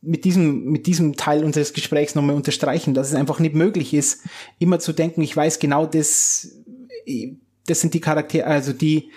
mit 0.00 0.24
diesem, 0.24 0.64
mit 0.64 0.86
diesem 0.86 1.16
Teil 1.16 1.44
unseres 1.44 1.72
Gesprächs 1.72 2.14
nochmal 2.14 2.36
unterstreichen, 2.36 2.94
dass 2.94 3.08
es 3.08 3.14
einfach 3.14 3.40
nicht 3.40 3.54
möglich 3.54 3.94
ist, 3.94 4.22
immer 4.58 4.78
zu 4.78 4.92
denken, 4.92 5.22
ich 5.22 5.36
weiß 5.36 5.58
genau 5.58 5.86
das, 5.86 6.56
das 7.66 7.80
sind 7.80 7.94
die 7.94 8.00
Charaktere, 8.00 8.46
also 8.46 8.72
die, 8.72 9.10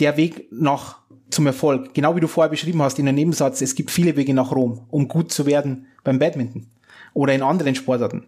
der 0.00 0.16
Weg 0.16 0.48
nach 0.52 1.00
zum 1.30 1.46
Erfolg. 1.46 1.94
Genau 1.94 2.14
wie 2.14 2.20
du 2.20 2.28
vorher 2.28 2.50
beschrieben 2.50 2.82
hast 2.82 2.98
in 2.98 3.06
der 3.06 3.14
Nebensatz, 3.14 3.60
es 3.62 3.74
gibt 3.74 3.90
viele 3.90 4.16
Wege 4.16 4.34
nach 4.34 4.52
Rom, 4.52 4.86
um 4.90 5.08
gut 5.08 5.32
zu 5.32 5.46
werden 5.46 5.86
beim 6.04 6.18
Badminton 6.18 6.68
oder 7.14 7.34
in 7.34 7.42
anderen 7.42 7.74
Sportarten. 7.74 8.26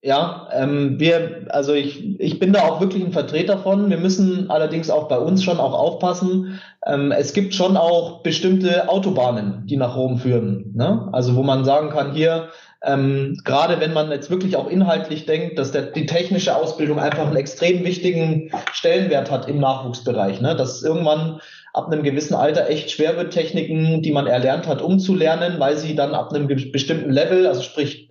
Ja, 0.00 0.48
ähm, 0.52 1.00
wir, 1.00 1.46
also 1.48 1.72
ich, 1.72 2.20
ich 2.20 2.38
bin 2.38 2.52
da 2.52 2.62
auch 2.62 2.80
wirklich 2.80 3.04
ein 3.04 3.12
Vertreter 3.12 3.58
von. 3.58 3.90
Wir 3.90 3.96
müssen 3.96 4.48
allerdings 4.48 4.90
auch 4.90 5.08
bei 5.08 5.18
uns 5.18 5.42
schon 5.42 5.58
auch 5.58 5.72
aufpassen. 5.72 6.60
Ähm, 6.86 7.10
es 7.10 7.32
gibt 7.32 7.52
schon 7.52 7.76
auch 7.76 8.22
bestimmte 8.22 8.88
Autobahnen, 8.88 9.66
die 9.66 9.76
nach 9.76 9.96
Rom 9.96 10.18
führen. 10.18 10.72
Ne? 10.76 11.08
Also 11.10 11.34
wo 11.34 11.42
man 11.42 11.64
sagen 11.64 11.90
kann, 11.90 12.12
hier, 12.12 12.50
ähm, 12.84 13.40
gerade 13.44 13.80
wenn 13.80 13.92
man 13.92 14.12
jetzt 14.12 14.30
wirklich 14.30 14.56
auch 14.56 14.68
inhaltlich 14.68 15.26
denkt, 15.26 15.58
dass 15.58 15.72
der, 15.72 15.82
die 15.82 16.06
technische 16.06 16.54
Ausbildung 16.54 17.00
einfach 17.00 17.26
einen 17.26 17.34
extrem 17.34 17.84
wichtigen 17.84 18.52
Stellenwert 18.72 19.32
hat 19.32 19.48
im 19.48 19.58
Nachwuchsbereich. 19.58 20.40
Ne? 20.40 20.54
Dass 20.54 20.80
irgendwann 20.84 21.40
ab 21.74 21.88
einem 21.90 22.04
gewissen 22.04 22.34
Alter 22.34 22.70
echt 22.70 22.92
schwer 22.92 23.16
wird, 23.16 23.32
Techniken, 23.32 24.00
die 24.02 24.12
man 24.12 24.28
erlernt 24.28 24.68
hat, 24.68 24.80
umzulernen, 24.80 25.58
weil 25.58 25.76
sie 25.76 25.96
dann 25.96 26.14
ab 26.14 26.32
einem 26.32 26.46
bestimmten 26.46 27.10
Level, 27.10 27.48
also 27.48 27.62
sprich, 27.62 28.07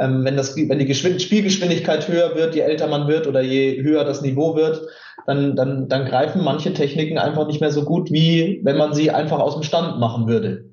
ähm, 0.00 0.24
wenn, 0.24 0.36
das, 0.36 0.56
wenn 0.56 0.78
die 0.78 0.86
Geschwind 0.86 1.20
Spielgeschwindigkeit 1.20 2.08
höher 2.08 2.34
wird, 2.34 2.54
je 2.54 2.62
älter 2.62 2.86
man 2.88 3.06
wird 3.06 3.26
oder 3.26 3.42
je 3.42 3.82
höher 3.82 4.04
das 4.04 4.22
Niveau 4.22 4.56
wird, 4.56 4.80
dann, 5.26 5.54
dann, 5.54 5.88
dann 5.88 6.06
greifen 6.06 6.42
manche 6.42 6.72
Techniken 6.72 7.18
einfach 7.18 7.46
nicht 7.46 7.60
mehr 7.60 7.70
so 7.70 7.84
gut, 7.84 8.10
wie 8.10 8.62
wenn 8.64 8.78
man 8.78 8.94
sie 8.94 9.10
einfach 9.10 9.38
aus 9.38 9.52
dem 9.54 9.62
Stand 9.62 10.00
machen 10.00 10.26
würde. 10.26 10.64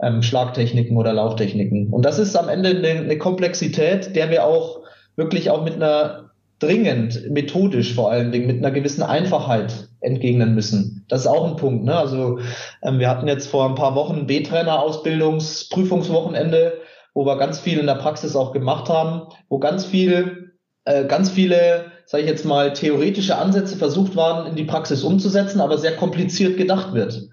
Ähm, 0.00 0.22
Schlagtechniken 0.22 0.96
oder 0.96 1.12
Lauftechniken. 1.12 1.88
Und 1.88 2.04
das 2.04 2.20
ist 2.20 2.36
am 2.36 2.48
Ende 2.48 2.68
eine, 2.70 2.88
eine 2.88 3.18
Komplexität, 3.18 4.14
der 4.14 4.30
wir 4.30 4.46
auch 4.46 4.80
wirklich 5.16 5.50
auch 5.50 5.64
mit 5.64 5.74
einer 5.74 6.30
dringend, 6.60 7.28
methodisch 7.30 7.94
vor 7.94 8.12
allen 8.12 8.30
Dingen, 8.30 8.46
mit 8.46 8.58
einer 8.58 8.70
gewissen 8.70 9.02
Einfachheit 9.02 9.88
entgegnen 10.00 10.54
müssen. 10.54 11.04
Das 11.08 11.22
ist 11.22 11.26
auch 11.26 11.48
ein 11.48 11.56
Punkt. 11.56 11.84
Ne? 11.84 11.96
Also 11.96 12.38
ähm, 12.82 13.00
wir 13.00 13.08
hatten 13.08 13.26
jetzt 13.26 13.48
vor 13.48 13.68
ein 13.68 13.74
paar 13.74 13.96
Wochen 13.96 14.26
B-Trainer-Ausbildungsprüfungswochenende, 14.26 16.74
wo 17.14 17.26
wir 17.26 17.36
ganz 17.36 17.60
viel 17.60 17.78
in 17.78 17.86
der 17.86 17.94
Praxis 17.94 18.36
auch 18.36 18.52
gemacht 18.52 18.88
haben, 18.88 19.22
wo 19.48 19.58
ganz 19.58 19.84
viel, 19.84 20.52
äh, 20.84 21.04
ganz 21.04 21.30
viele, 21.30 21.92
sage 22.06 22.24
ich 22.24 22.30
jetzt 22.30 22.44
mal, 22.44 22.72
theoretische 22.72 23.36
Ansätze 23.36 23.76
versucht 23.76 24.16
waren, 24.16 24.46
in 24.46 24.56
die 24.56 24.64
Praxis 24.64 25.04
umzusetzen, 25.04 25.60
aber 25.60 25.78
sehr 25.78 25.96
kompliziert 25.96 26.56
gedacht 26.56 26.94
wird. 26.94 27.28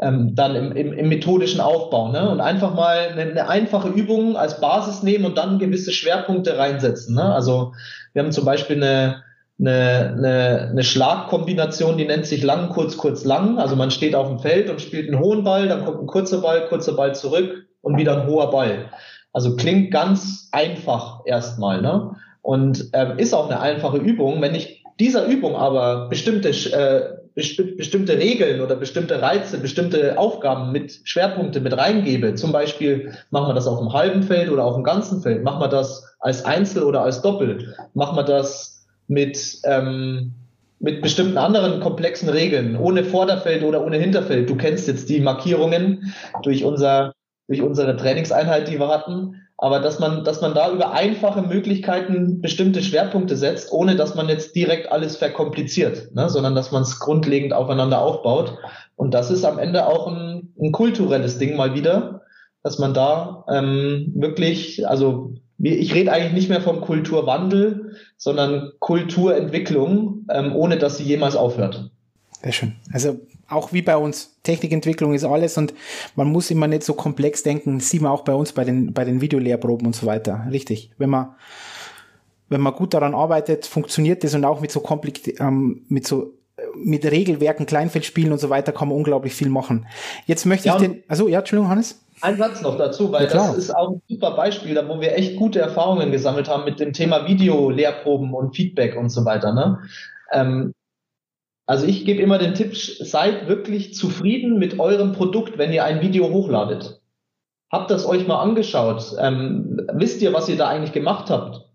Ähm, 0.00 0.34
dann 0.34 0.56
im, 0.56 0.72
im, 0.72 0.92
im 0.94 1.08
methodischen 1.10 1.60
Aufbau. 1.60 2.10
Ne? 2.10 2.28
Und 2.30 2.40
einfach 2.40 2.74
mal 2.74 3.10
eine, 3.10 3.22
eine 3.22 3.48
einfache 3.48 3.88
Übung 3.88 4.36
als 4.36 4.58
Basis 4.58 5.02
nehmen 5.02 5.26
und 5.26 5.36
dann 5.36 5.58
gewisse 5.58 5.92
Schwerpunkte 5.92 6.56
reinsetzen. 6.56 7.14
Ne? 7.14 7.22
Also 7.22 7.74
wir 8.14 8.22
haben 8.22 8.32
zum 8.32 8.46
Beispiel 8.46 8.76
eine, 8.76 9.22
eine, 9.60 10.14
eine, 10.16 10.68
eine 10.70 10.82
Schlagkombination, 10.82 11.98
die 11.98 12.06
nennt 12.06 12.24
sich 12.24 12.42
lang, 12.42 12.70
kurz, 12.70 12.96
kurz, 12.96 13.24
lang. 13.24 13.58
Also 13.58 13.76
man 13.76 13.90
steht 13.90 14.14
auf 14.14 14.28
dem 14.28 14.38
Feld 14.38 14.70
und 14.70 14.80
spielt 14.80 15.08
einen 15.08 15.22
hohen 15.22 15.44
Ball, 15.44 15.68
dann 15.68 15.84
kommt 15.84 16.00
ein 16.00 16.06
kurzer 16.06 16.38
Ball, 16.38 16.66
kurzer 16.68 16.94
Ball 16.94 17.14
zurück 17.14 17.66
und 17.82 17.96
wieder 17.98 18.20
ein 18.20 18.26
hoher 18.26 18.50
Ball. 18.50 18.90
Also 19.32 19.56
klingt 19.56 19.90
ganz 19.90 20.48
einfach 20.52 21.20
erstmal, 21.24 21.82
ne? 21.82 22.16
Und 22.40 22.90
ähm, 22.92 23.18
ist 23.18 23.34
auch 23.34 23.48
eine 23.48 23.60
einfache 23.60 23.98
Übung. 23.98 24.42
Wenn 24.42 24.54
ich 24.54 24.84
dieser 24.98 25.26
Übung 25.26 25.54
aber 25.54 26.08
bestimmte 26.08 26.48
äh, 26.48 27.22
besti 27.34 27.62
bestimmte 27.62 28.18
Regeln 28.18 28.60
oder 28.60 28.76
bestimmte 28.76 29.22
Reize, 29.22 29.58
bestimmte 29.58 30.18
Aufgaben 30.18 30.72
mit 30.72 31.00
Schwerpunkte 31.04 31.60
mit 31.60 31.76
reingebe, 31.76 32.34
zum 32.34 32.52
Beispiel 32.52 33.12
machen 33.30 33.48
wir 33.48 33.54
das 33.54 33.66
auf 33.66 33.78
dem 33.78 33.92
halben 33.92 34.22
Feld 34.22 34.50
oder 34.50 34.64
auf 34.64 34.74
dem 34.74 34.84
ganzen 34.84 35.22
Feld, 35.22 35.42
machen 35.42 35.60
wir 35.60 35.68
das 35.68 36.04
als 36.20 36.44
Einzel 36.44 36.82
oder 36.82 37.02
als 37.02 37.22
Doppel, 37.22 37.74
machen 37.94 38.16
wir 38.16 38.24
das 38.24 38.86
mit, 39.08 39.58
ähm, 39.64 40.34
mit 40.78 41.00
bestimmten 41.02 41.38
anderen 41.38 41.80
komplexen 41.80 42.28
Regeln, 42.28 42.76
ohne 42.76 43.04
Vorderfeld 43.04 43.62
oder 43.62 43.84
ohne 43.84 43.98
Hinterfeld. 43.98 44.48
Du 44.50 44.56
kennst 44.56 44.88
jetzt 44.88 45.08
die 45.08 45.20
Markierungen 45.20 46.12
durch 46.42 46.64
unser, 46.64 47.12
durch 47.52 47.62
unsere 47.62 47.96
Trainingseinheit, 47.96 48.68
die 48.68 48.78
wir 48.78 48.88
hatten 48.88 49.36
aber 49.62 49.78
dass 49.78 50.00
man, 50.00 50.24
dass 50.24 50.40
man 50.40 50.54
da 50.54 50.72
über 50.72 50.92
einfache 50.92 51.40
Möglichkeiten 51.40 52.40
bestimmte 52.40 52.82
Schwerpunkte 52.82 53.36
setzt, 53.36 53.70
ohne 53.70 53.94
dass 53.94 54.16
man 54.16 54.28
jetzt 54.28 54.56
direkt 54.56 54.90
alles 54.90 55.16
verkompliziert, 55.16 56.12
ne? 56.16 56.28
sondern 56.28 56.56
dass 56.56 56.72
man 56.72 56.82
es 56.82 56.98
grundlegend 56.98 57.52
aufeinander 57.52 58.02
aufbaut. 58.02 58.58
Und 58.96 59.14
das 59.14 59.30
ist 59.30 59.44
am 59.44 59.60
Ende 59.60 59.86
auch 59.86 60.08
ein, 60.08 60.52
ein 60.60 60.72
kulturelles 60.72 61.38
Ding 61.38 61.54
mal 61.54 61.76
wieder, 61.76 62.22
dass 62.64 62.80
man 62.80 62.92
da 62.92 63.44
ähm, 63.48 64.10
wirklich, 64.16 64.88
also 64.88 65.32
ich 65.58 65.94
rede 65.94 66.10
eigentlich 66.10 66.32
nicht 66.32 66.48
mehr 66.48 66.60
vom 66.60 66.80
Kulturwandel, 66.80 67.94
sondern 68.16 68.72
Kulturentwicklung, 68.80 70.26
ähm, 70.28 70.56
ohne 70.56 70.76
dass 70.76 70.96
sie 70.96 71.04
jemals 71.04 71.36
aufhört. 71.36 71.88
Sehr 72.42 72.50
schön. 72.50 72.72
Also 72.92 73.20
auch 73.52 73.72
wie 73.72 73.82
bei 73.82 73.96
uns, 73.96 74.36
Technikentwicklung 74.42 75.14
ist 75.14 75.24
alles 75.24 75.56
und 75.58 75.74
man 76.16 76.28
muss 76.28 76.50
immer 76.50 76.66
nicht 76.66 76.82
so 76.82 76.94
komplex 76.94 77.42
denken, 77.42 77.78
das 77.78 77.90
sieht 77.90 78.02
man 78.02 78.12
auch 78.12 78.24
bei 78.24 78.34
uns 78.34 78.52
bei 78.52 78.64
den, 78.64 78.92
bei 78.92 79.04
den 79.04 79.20
Videolehrproben 79.20 79.86
und 79.86 79.94
so 79.94 80.06
weiter. 80.06 80.46
Richtig. 80.50 80.90
Wenn 80.98 81.10
man, 81.10 81.34
wenn 82.48 82.60
man 82.60 82.74
gut 82.74 82.94
daran 82.94 83.14
arbeitet, 83.14 83.66
funktioniert 83.66 84.24
das 84.24 84.34
und 84.34 84.44
auch 84.44 84.60
mit 84.60 84.72
so 84.72 84.80
komplex, 84.80 85.20
ähm, 85.38 85.84
mit 85.88 86.06
so, 86.06 86.34
mit 86.74 87.04
Regelwerken, 87.04 87.66
Kleinfeldspielen 87.66 88.32
und 88.32 88.38
so 88.38 88.50
weiter 88.50 88.72
kann 88.72 88.88
man 88.88 88.96
unglaublich 88.96 89.34
viel 89.34 89.48
machen. 89.48 89.86
Jetzt 90.26 90.46
möchte 90.46 90.68
ja, 90.68 90.76
ich 90.76 90.82
den, 90.82 91.02
also 91.08 91.28
ja, 91.28 91.40
Entschuldigung, 91.40 91.70
Hannes. 91.70 92.00
Ein 92.20 92.36
Satz 92.36 92.60
noch 92.60 92.78
dazu, 92.78 93.10
weil 93.10 93.26
ja, 93.26 93.32
das 93.32 93.56
ist 93.56 93.74
auch 93.74 93.90
ein 93.90 94.02
super 94.08 94.36
Beispiel, 94.36 94.74
da 94.74 94.88
wo 94.88 95.00
wir 95.00 95.16
echt 95.16 95.36
gute 95.36 95.60
Erfahrungen 95.60 96.12
gesammelt 96.12 96.48
haben 96.48 96.64
mit 96.64 96.78
dem 96.78 96.92
Thema 96.92 97.26
Video-Lehrproben 97.26 98.32
und 98.32 98.54
Feedback 98.54 98.96
und 98.96 99.08
so 99.08 99.24
weiter. 99.24 99.52
Ne? 99.52 99.78
Ähm, 100.30 100.72
also 101.66 101.86
ich 101.86 102.04
gebe 102.04 102.22
immer 102.22 102.38
den 102.38 102.54
Tipp, 102.54 102.76
seid 102.76 103.48
wirklich 103.48 103.94
zufrieden 103.94 104.58
mit 104.58 104.78
eurem 104.78 105.12
Produkt, 105.12 105.58
wenn 105.58 105.72
ihr 105.72 105.84
ein 105.84 106.00
Video 106.00 106.30
hochladet. 106.30 107.00
Habt 107.70 107.90
das 107.90 108.06
euch 108.06 108.26
mal 108.26 108.40
angeschaut? 108.40 109.16
Ähm, 109.18 109.80
wisst 109.92 110.20
ihr, 110.22 110.32
was 110.32 110.48
ihr 110.48 110.56
da 110.56 110.68
eigentlich 110.68 110.92
gemacht 110.92 111.30
habt? 111.30 111.72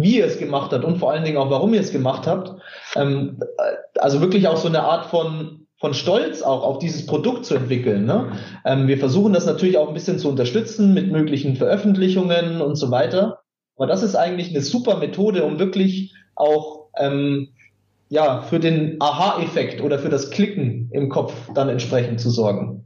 wie 0.00 0.18
ihr 0.18 0.26
es 0.26 0.38
gemacht 0.38 0.72
habt 0.72 0.84
und 0.84 0.98
vor 0.98 1.12
allen 1.12 1.24
Dingen 1.24 1.36
auch, 1.36 1.50
warum 1.50 1.74
ihr 1.74 1.80
es 1.80 1.92
gemacht 1.92 2.26
habt. 2.26 2.52
Ähm, 2.96 3.40
also 3.98 4.20
wirklich 4.20 4.48
auch 4.48 4.56
so 4.56 4.68
eine 4.68 4.82
Art 4.82 5.06
von, 5.06 5.66
von 5.78 5.94
Stolz 5.94 6.42
auch 6.42 6.62
auf 6.62 6.78
dieses 6.78 7.06
Produkt 7.06 7.44
zu 7.44 7.54
entwickeln. 7.54 8.04
Ne? 8.06 8.32
Ähm, 8.64 8.88
wir 8.88 8.98
versuchen 8.98 9.32
das 9.32 9.46
natürlich 9.46 9.78
auch 9.78 9.88
ein 9.88 9.94
bisschen 9.94 10.18
zu 10.18 10.28
unterstützen 10.28 10.94
mit 10.94 11.10
möglichen 11.10 11.56
Veröffentlichungen 11.56 12.60
und 12.60 12.76
so 12.76 12.90
weiter. 12.90 13.40
Aber 13.76 13.86
das 13.86 14.02
ist 14.02 14.16
eigentlich 14.16 14.50
eine 14.50 14.60
super 14.60 14.96
Methode, 14.96 15.44
um 15.44 15.58
wirklich 15.58 16.14
auch 16.34 16.88
ähm, 16.96 17.48
ja, 18.10 18.42
für 18.42 18.58
den 18.58 18.96
Aha-Effekt 19.00 19.80
oder 19.80 19.98
für 19.98 20.08
das 20.08 20.30
Klicken 20.30 20.90
im 20.92 21.08
Kopf 21.08 21.32
dann 21.54 21.68
entsprechend 21.68 22.20
zu 22.20 22.28
sorgen. 22.28 22.84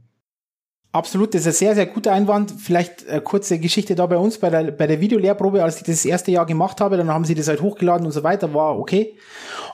Absolut, 0.91 1.33
das 1.33 1.41
ist 1.41 1.47
ein 1.47 1.53
sehr, 1.53 1.75
sehr 1.75 1.87
guter 1.87 2.13
Einwand. 2.13 2.53
Vielleicht 2.57 3.09
eine 3.09 3.19
kurze 3.19 3.59
Geschichte 3.59 3.95
da 3.95 4.05
bei 4.05 4.15
uns 4.15 4.37
bei 4.37 4.49
der, 4.49 4.71
bei 4.71 4.87
der 4.87 5.01
Videolehrprobe, 5.01 5.61
als 5.61 5.77
ich 5.77 5.83
das 5.83 6.05
erste 6.05 6.31
Jahr 6.31 6.45
gemacht 6.45 6.79
habe, 6.79 6.95
dann 6.95 7.09
haben 7.09 7.25
sie 7.25 7.35
das 7.35 7.49
halt 7.49 7.61
hochgeladen 7.61 8.05
und 8.05 8.13
so 8.13 8.23
weiter, 8.23 8.53
war 8.53 8.79
okay. 8.79 9.15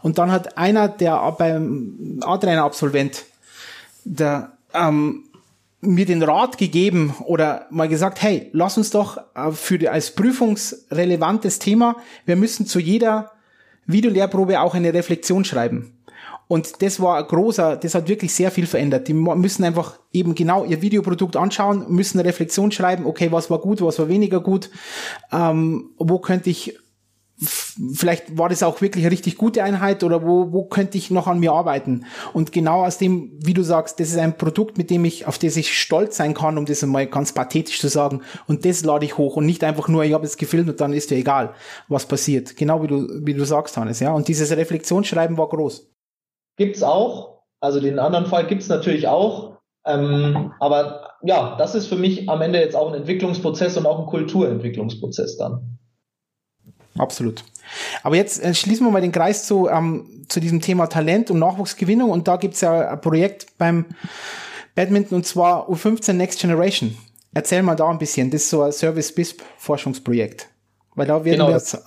Und 0.01 0.17
dann 0.17 0.31
hat 0.31 0.57
einer, 0.57 0.87
der 0.87 1.19
beim 1.37 2.19
A-Trainer-Absolvent, 2.23 3.25
der 4.05 4.53
ähm, 4.73 5.25
mir 5.81 6.05
den 6.05 6.23
Rat 6.23 6.57
gegeben 6.57 7.13
oder 7.25 7.67
mal 7.69 7.89
gesagt, 7.89 8.21
hey, 8.23 8.49
lass 8.53 8.77
uns 8.77 8.89
doch 8.89 9.17
äh, 9.35 9.51
für 9.51 9.77
die, 9.77 9.89
als 9.89 10.15
prüfungsrelevantes 10.15 11.59
Thema, 11.59 11.97
wir 12.25 12.37
müssen 12.37 12.65
zu 12.65 12.79
jeder 12.79 13.31
Videolehrprobe 13.91 14.59
auch 14.59 14.75
eine 14.75 14.93
Reflexion 14.93 15.45
schreiben. 15.45 15.97
Und 16.47 16.81
das 16.81 16.99
war 16.99 17.17
ein 17.17 17.27
großer, 17.27 17.77
das 17.77 17.95
hat 17.95 18.09
wirklich 18.09 18.33
sehr 18.33 18.51
viel 18.51 18.67
verändert. 18.67 19.07
Die 19.07 19.13
müssen 19.13 19.63
einfach 19.63 19.99
eben 20.11 20.35
genau 20.35 20.65
ihr 20.65 20.81
Videoprodukt 20.81 21.37
anschauen, 21.37 21.85
müssen 21.87 22.19
eine 22.19 22.27
Reflexion 22.27 22.73
schreiben, 22.73 23.05
okay, 23.05 23.31
was 23.31 23.49
war 23.49 23.59
gut, 23.59 23.81
was 23.81 23.99
war 23.99 24.09
weniger 24.09 24.41
gut, 24.41 24.69
ähm, 25.31 25.91
wo 25.97 26.19
könnte 26.19 26.49
ich 26.49 26.77
vielleicht 27.41 28.37
war 28.37 28.49
das 28.49 28.61
auch 28.61 28.81
wirklich 28.81 29.03
eine 29.03 29.11
richtig 29.11 29.37
gute 29.37 29.63
Einheit 29.63 30.03
oder 30.03 30.23
wo, 30.23 30.51
wo 30.51 30.63
könnte 30.65 30.97
ich 30.97 31.09
noch 31.09 31.27
an 31.27 31.39
mir 31.39 31.53
arbeiten? 31.53 32.05
Und 32.33 32.51
genau 32.51 32.85
aus 32.85 32.99
dem, 32.99 33.31
wie 33.39 33.55
du 33.55 33.63
sagst, 33.63 33.99
das 33.99 34.09
ist 34.09 34.17
ein 34.17 34.37
Produkt, 34.37 34.77
mit 34.77 34.91
dem 34.91 35.05
ich, 35.05 35.25
auf 35.25 35.39
das 35.39 35.57
ich 35.57 35.77
stolz 35.77 36.17
sein 36.17 36.35
kann, 36.35 36.57
um 36.57 36.65
das 36.65 36.83
einmal 36.83 37.07
ganz 37.07 37.33
pathetisch 37.33 37.79
zu 37.79 37.87
sagen. 37.87 38.21
Und 38.47 38.63
das 38.65 38.83
lade 38.83 39.05
ich 39.05 39.17
hoch 39.17 39.37
und 39.37 39.45
nicht 39.45 39.63
einfach 39.63 39.87
nur, 39.87 40.03
ich 40.03 40.13
habe 40.13 40.25
es 40.25 40.37
gefilmt 40.37 40.69
und 40.69 40.79
dann 40.79 40.93
ist 40.93 41.09
dir 41.09 41.17
egal, 41.17 41.53
was 41.87 42.05
passiert. 42.05 42.55
Genau 42.57 42.83
wie 42.83 42.87
du, 42.87 43.07
wie 43.25 43.33
du 43.33 43.43
sagst, 43.43 43.75
Hannes, 43.75 43.99
ja. 43.99 44.13
Und 44.13 44.27
dieses 44.27 44.51
Reflexionsschreiben 44.51 45.37
war 45.37 45.49
groß. 45.49 45.91
Gibt's 46.57 46.83
auch. 46.83 47.41
Also 47.59 47.79
den 47.79 47.97
anderen 47.97 48.27
Fall 48.27 48.45
gibt's 48.45 48.67
natürlich 48.67 49.07
auch. 49.07 49.57
Ähm, 49.85 50.53
aber 50.59 51.15
ja, 51.23 51.55
das 51.57 51.73
ist 51.73 51.87
für 51.87 51.95
mich 51.95 52.29
am 52.29 52.41
Ende 52.41 52.59
jetzt 52.59 52.75
auch 52.75 52.89
ein 52.89 52.93
Entwicklungsprozess 52.99 53.77
und 53.77 53.87
auch 53.87 53.99
ein 53.99 54.05
Kulturentwicklungsprozess 54.05 55.37
dann. 55.37 55.79
Absolut. 57.01 57.43
Aber 58.03 58.15
jetzt 58.15 58.43
äh, 58.43 58.53
schließen 58.53 58.85
wir 58.85 58.91
mal 58.91 59.01
den 59.01 59.11
Kreis 59.11 59.47
zu, 59.47 59.67
ähm, 59.67 60.25
zu 60.29 60.39
diesem 60.39 60.61
Thema 60.61 60.85
Talent 60.85 61.31
und 61.31 61.39
Nachwuchsgewinnung. 61.39 62.11
Und 62.11 62.27
da 62.27 62.35
gibt's 62.35 62.61
ja 62.61 62.91
ein 62.91 63.01
Projekt 63.01 63.47
beim 63.57 63.85
Badminton 64.75 65.17
und 65.17 65.25
zwar 65.25 65.67
U15 65.67 66.13
Next 66.13 66.39
Generation. 66.39 66.95
Erzähl 67.33 67.63
mal 67.63 67.75
da 67.75 67.89
ein 67.89 67.97
bisschen. 67.97 68.29
Das 68.29 68.43
ist 68.43 68.51
so 68.51 68.61
ein 68.61 68.71
Service-BISP-Forschungsprojekt. 68.71 70.47
Weil 70.93 71.07
da 71.07 71.25
werden 71.25 71.37
genau, 71.37 71.47
wir, 71.47 71.53
das, 71.53 71.73
äh, 71.73 71.79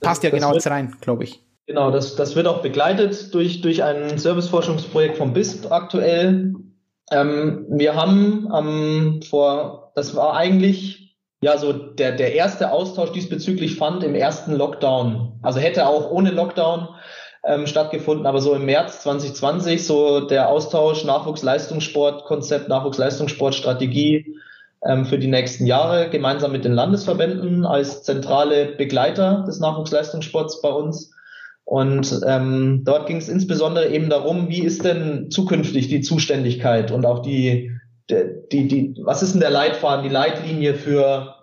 passt 0.00 0.24
das, 0.24 0.30
ja 0.30 0.30
genau 0.30 0.52
jetzt 0.54 0.66
rein, 0.66 0.96
glaube 1.00 1.24
ich. 1.24 1.40
Genau, 1.66 1.92
das, 1.92 2.16
das 2.16 2.34
wird 2.34 2.48
auch 2.48 2.62
begleitet 2.62 3.32
durch, 3.32 3.60
durch 3.60 3.84
ein 3.84 4.18
Serviceforschungsprojekt 4.18 5.18
vom 5.18 5.34
BISP 5.34 5.70
aktuell. 5.70 6.54
Ähm, 7.12 7.66
wir 7.68 7.94
haben 7.94 8.48
ähm, 8.52 9.20
vor, 9.22 9.92
das 9.94 10.16
war 10.16 10.34
eigentlich 10.34 11.07
ja 11.40 11.56
so 11.56 11.72
der, 11.72 12.12
der 12.12 12.34
erste 12.34 12.72
Austausch 12.72 13.12
diesbezüglich 13.12 13.76
fand 13.76 14.02
im 14.02 14.14
ersten 14.14 14.54
Lockdown. 14.54 15.38
Also 15.42 15.60
hätte 15.60 15.86
auch 15.86 16.10
ohne 16.10 16.30
Lockdown 16.30 16.88
ähm, 17.44 17.66
stattgefunden, 17.66 18.26
aber 18.26 18.40
so 18.40 18.54
im 18.54 18.66
März 18.66 19.02
2020 19.02 19.86
so 19.86 20.20
der 20.20 20.48
Austausch 20.48 21.04
Nachwuchsleistungssport, 21.04 22.24
Konzept 22.24 22.68
Nachwuchsleistungssportstrategie 22.68 24.36
ähm, 24.84 25.06
für 25.06 25.18
die 25.18 25.28
nächsten 25.28 25.66
Jahre 25.66 26.10
gemeinsam 26.10 26.52
mit 26.52 26.64
den 26.64 26.72
Landesverbänden 26.72 27.64
als 27.64 28.02
zentrale 28.02 28.66
Begleiter 28.76 29.44
des 29.46 29.60
Nachwuchsleistungssports 29.60 30.60
bei 30.60 30.70
uns. 30.70 31.12
Und 31.64 32.22
ähm, 32.26 32.82
dort 32.84 33.06
ging 33.06 33.18
es 33.18 33.28
insbesondere 33.28 33.88
eben 33.88 34.08
darum, 34.08 34.48
wie 34.48 34.62
ist 34.62 34.84
denn 34.84 35.30
zukünftig 35.30 35.88
die 35.88 36.00
Zuständigkeit 36.00 36.90
und 36.90 37.04
auch 37.04 37.18
die, 37.18 37.77
die, 38.10 38.68
die, 38.68 38.94
was 39.02 39.22
ist 39.22 39.32
denn 39.32 39.40
der 39.40 39.50
Leitfaden, 39.50 40.02
die 40.02 40.12
Leitlinie 40.12 40.74
für, 40.74 41.34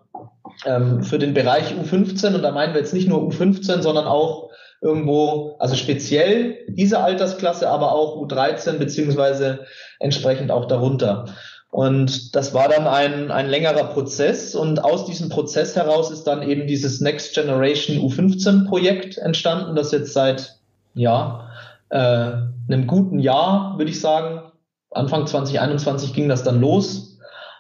ähm, 0.65 1.03
für 1.03 1.19
den 1.19 1.33
Bereich 1.33 1.73
U15? 1.73 2.35
Und 2.35 2.41
da 2.41 2.51
meinen 2.51 2.73
wir 2.73 2.81
jetzt 2.81 2.93
nicht 2.93 3.07
nur 3.07 3.21
U15, 3.21 3.81
sondern 3.81 4.05
auch 4.05 4.49
irgendwo, 4.81 5.55
also 5.59 5.75
speziell 5.75 6.57
diese 6.67 6.99
Altersklasse, 6.99 7.69
aber 7.69 7.91
auch 7.91 8.17
U13 8.17 8.73
beziehungsweise 8.73 9.65
entsprechend 9.99 10.51
auch 10.51 10.65
darunter. 10.65 11.25
Und 11.71 12.35
das 12.35 12.53
war 12.53 12.69
dann 12.69 12.87
ein, 12.87 13.31
ein 13.31 13.49
längerer 13.49 13.85
Prozess 13.85 14.55
und 14.55 14.83
aus 14.83 15.05
diesem 15.05 15.27
Prozess 15.27 15.75
heraus 15.75 16.09
ist 16.09 16.23
dann 16.23 16.41
eben 16.41 16.67
dieses 16.67 17.01
Next 17.01 17.35
Generation 17.35 17.97
U15 17.97 18.67
Projekt 18.67 19.17
entstanden, 19.17 19.75
das 19.75 19.91
jetzt 19.91 20.13
seit 20.13 20.57
ja, 20.93 21.49
äh, 21.89 21.97
einem 21.97 22.87
guten 22.87 23.19
Jahr, 23.19 23.77
würde 23.77 23.91
ich 23.91 23.99
sagen, 23.99 24.51
Anfang 24.95 25.27
2021 25.27 26.13
ging 26.13 26.29
das 26.29 26.43
dann 26.43 26.61
los, 26.61 27.19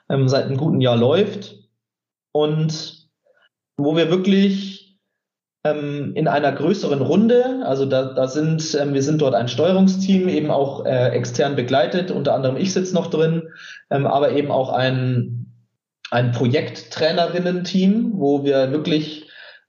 ähm, 0.09 0.27
seit 0.27 0.45
einem 0.45 0.57
guten 0.57 0.81
Jahr 0.81 0.97
läuft 0.97 1.55
und 2.31 3.07
wo 3.77 3.95
wir 3.95 4.09
wirklich 4.09 4.99
ähm, 5.65 6.13
in 6.15 6.27
einer 6.27 6.51
größeren 6.51 7.01
Runde. 7.01 7.63
Also 7.65 7.85
da, 7.85 8.13
da 8.13 8.27
sind, 8.27 8.77
ähm, 8.79 8.93
wir 8.93 9.03
sind 9.03 9.21
dort 9.21 9.35
ein 9.35 9.47
Steuerungsteam, 9.47 10.29
eben 10.29 10.51
auch 10.51 10.85
äh, 10.85 11.09
extern 11.09 11.55
begleitet, 11.55 12.11
unter 12.11 12.33
anderem 12.33 12.55
ich 12.55 12.71
sitze 12.71 12.93
noch 12.93 13.07
drin, 13.07 13.49
ähm, 13.89 14.05
aber 14.05 14.31
eben 14.31 14.51
auch 14.51 14.69
ein, 14.69 15.51
ein 16.11 16.31
Projekttrainerinnen-Team, 16.31 18.13
wo 18.15 18.43
wir 18.43 18.71
wirklich 18.71 19.24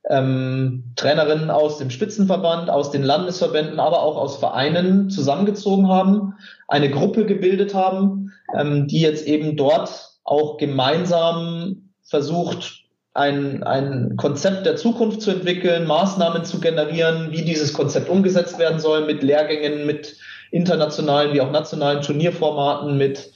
ähm, 0.08 0.92
Trainerinnen 0.96 1.50
aus 1.50 1.78
dem 1.78 1.90
Spitzenverband, 1.90 2.70
aus 2.70 2.90
den 2.90 3.02
Landesverbänden, 3.02 3.80
aber 3.80 4.02
auch 4.02 4.16
aus 4.16 4.36
Vereinen 4.36 5.10
zusammengezogen 5.10 5.88
haben, 5.88 6.34
eine 6.68 6.90
Gruppe 6.90 7.26
gebildet 7.26 7.74
haben, 7.74 8.32
ähm, 8.56 8.86
die 8.86 9.00
jetzt 9.00 9.26
eben 9.26 9.56
dort 9.56 10.10
auch 10.24 10.58
gemeinsam 10.58 11.90
versucht, 12.02 12.84
ein, 13.14 13.62
ein 13.62 14.16
Konzept 14.16 14.66
der 14.66 14.76
Zukunft 14.76 15.22
zu 15.22 15.30
entwickeln, 15.30 15.86
Maßnahmen 15.86 16.44
zu 16.44 16.60
generieren, 16.60 17.32
wie 17.32 17.42
dieses 17.42 17.72
Konzept 17.72 18.08
umgesetzt 18.08 18.58
werden 18.58 18.78
soll, 18.78 19.06
mit 19.06 19.22
Lehrgängen, 19.22 19.86
mit 19.86 20.16
internationalen 20.50 21.32
wie 21.32 21.40
auch 21.40 21.50
nationalen 21.50 22.02
Turnierformaten, 22.02 22.98
mit 22.98 23.32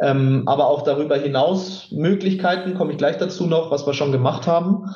ähm, 0.00 0.42
aber 0.46 0.68
auch 0.68 0.82
darüber 0.82 1.16
hinaus 1.16 1.88
Möglichkeiten, 1.92 2.74
komme 2.74 2.92
ich 2.92 2.98
gleich 2.98 3.18
dazu 3.18 3.46
noch, 3.46 3.70
was 3.70 3.86
wir 3.86 3.94
schon 3.94 4.12
gemacht 4.12 4.46
haben. 4.46 4.94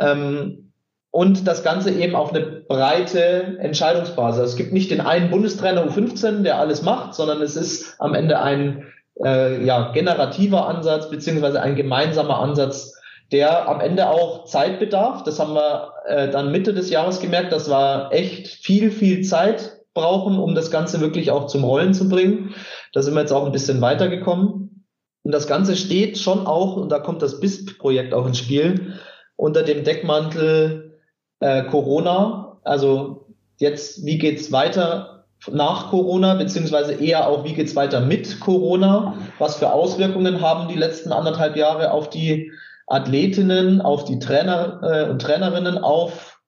Ähm, 0.00 0.72
und 1.12 1.46
das 1.46 1.64
Ganze 1.64 1.90
eben 1.90 2.14
auf 2.14 2.32
eine 2.32 2.46
breite 2.46 3.58
Entscheidungsbasis. 3.58 4.50
Es 4.50 4.56
gibt 4.56 4.72
nicht 4.72 4.90
den 4.90 5.00
einen 5.00 5.30
Bundestrainer 5.30 5.84
U15, 5.86 6.42
der 6.42 6.58
alles 6.58 6.82
macht, 6.82 7.14
sondern 7.14 7.42
es 7.42 7.56
ist 7.56 7.96
am 7.98 8.14
Ende 8.14 8.40
ein 8.40 8.86
äh, 9.22 9.64
ja, 9.64 9.90
generativer 9.92 10.68
Ansatz 10.68 11.10
beziehungsweise 11.10 11.60
ein 11.60 11.74
gemeinsamer 11.74 12.38
Ansatz 12.38 12.94
der 13.32 13.68
am 13.68 13.80
Ende 13.80 14.08
auch 14.08 14.44
Zeit 14.44 14.78
bedarf. 14.80 15.22
Das 15.22 15.38
haben 15.38 15.54
wir 15.54 15.92
äh, 16.06 16.28
dann 16.30 16.50
Mitte 16.50 16.74
des 16.74 16.90
Jahres 16.90 17.20
gemerkt, 17.20 17.52
dass 17.52 17.68
wir 17.68 18.08
echt 18.10 18.48
viel, 18.48 18.90
viel 18.90 19.22
Zeit 19.22 19.78
brauchen, 19.94 20.38
um 20.38 20.54
das 20.54 20.70
Ganze 20.70 21.00
wirklich 21.00 21.30
auch 21.30 21.46
zum 21.46 21.64
Rollen 21.64 21.94
zu 21.94 22.08
bringen. 22.08 22.54
Da 22.92 23.02
sind 23.02 23.14
wir 23.14 23.20
jetzt 23.20 23.32
auch 23.32 23.46
ein 23.46 23.52
bisschen 23.52 23.80
weitergekommen. 23.80 24.86
Und 25.22 25.32
das 25.32 25.46
Ganze 25.46 25.76
steht 25.76 26.18
schon 26.18 26.46
auch, 26.46 26.76
und 26.76 26.90
da 26.90 26.98
kommt 26.98 27.22
das 27.22 27.40
BISP-Projekt 27.40 28.14
auch 28.14 28.26
ins 28.26 28.38
Spiel, 28.38 28.94
unter 29.40 29.62
dem 29.62 29.84
Deckmantel 29.84 30.98
äh, 31.40 31.64
Corona. 31.64 32.58
Also 32.62 33.26
jetzt, 33.56 34.04
wie 34.04 34.18
geht's 34.18 34.52
weiter 34.52 35.24
nach 35.50 35.88
Corona, 35.88 36.34
beziehungsweise 36.34 36.92
eher 36.92 37.26
auch, 37.26 37.44
wie 37.44 37.54
geht's 37.54 37.74
weiter 37.74 38.00
mit 38.00 38.40
Corona? 38.40 39.14
Was 39.38 39.56
für 39.56 39.72
Auswirkungen 39.72 40.42
haben 40.42 40.68
die 40.68 40.76
letzten 40.76 41.12
anderthalb 41.12 41.56
Jahre 41.56 41.92
auf 41.92 42.10
die 42.10 42.52
Athletinnen, 42.86 43.80
auf 43.80 44.04
die 44.04 44.18
Trainer 44.18 44.80
äh, 44.82 45.10
und 45.10 45.22
Trainerinnen, 45.22 45.78
auf 45.78 46.38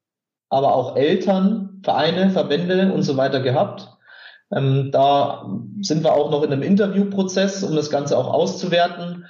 aber 0.50 0.74
auch 0.74 0.96
Eltern, 0.96 1.80
Vereine, 1.82 2.28
Verbände 2.28 2.92
und 2.92 3.02
so 3.02 3.16
weiter 3.16 3.40
gehabt. 3.40 3.88
Ähm, 4.54 4.90
da 4.92 5.46
sind 5.80 6.04
wir 6.04 6.12
auch 6.12 6.30
noch 6.30 6.42
in 6.42 6.52
einem 6.52 6.62
Interviewprozess, 6.62 7.62
um 7.62 7.74
das 7.74 7.88
Ganze 7.88 8.18
auch 8.18 8.30
auszuwerten, 8.30 9.24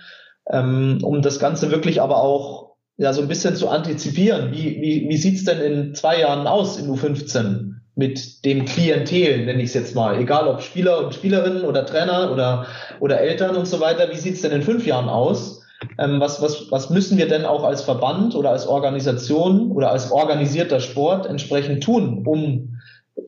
ähm, 0.51 0.99
um 1.05 1.23
das 1.23 1.39
Ganze 1.39 1.71
wirklich 1.71 2.03
aber 2.03 2.17
auch 2.17 2.72
ja 2.97 3.13
so 3.13 3.23
ein 3.23 3.29
bisschen 3.29 3.57
zu 3.57 3.69
antizipieren. 3.69 4.53
Wie, 4.53 4.81
wie, 4.81 5.09
wie 5.09 5.17
sieht's 5.17 5.45
denn 5.45 5.61
in 5.61 5.95
zwei 5.95 6.21
Jahren 6.21 6.47
aus 6.47 6.79
in 6.79 6.91
U15 6.91 7.73
mit 7.95 8.45
dem 8.45 8.65
Klientel, 8.65 9.45
nenne 9.45 9.63
ich 9.63 9.69
es 9.69 9.75
jetzt 9.75 9.95
mal, 9.95 10.19
egal 10.19 10.49
ob 10.49 10.63
Spieler 10.63 11.05
und 11.05 11.15
Spielerinnen 11.15 11.65
oder 11.65 11.85
Trainer 11.85 12.33
oder, 12.33 12.67
oder 13.01 13.21
Eltern 13.21 13.57
und 13.57 13.67
so 13.67 13.81
weiter, 13.81 14.11
wie 14.11 14.17
sieht's 14.17 14.43
denn 14.43 14.53
in 14.53 14.63
fünf 14.63 14.87
Jahren 14.87 15.09
aus? 15.09 15.63
ähm, 15.99 16.21
was, 16.21 16.41
was, 16.41 16.71
was 16.71 16.91
müssen 16.91 17.19
wir 17.19 17.29
denn 17.29 17.45
auch 17.45 17.65
als 17.65 17.83
Verband 17.83 18.35
oder 18.35 18.51
als 18.51 18.67
Organisation 18.67 19.73
oder 19.73 19.91
als 19.91 20.11
organisierter 20.11 20.81
Sport 20.81 21.27
entsprechend 21.27 21.83
tun, 21.83 22.25
um 22.27 22.79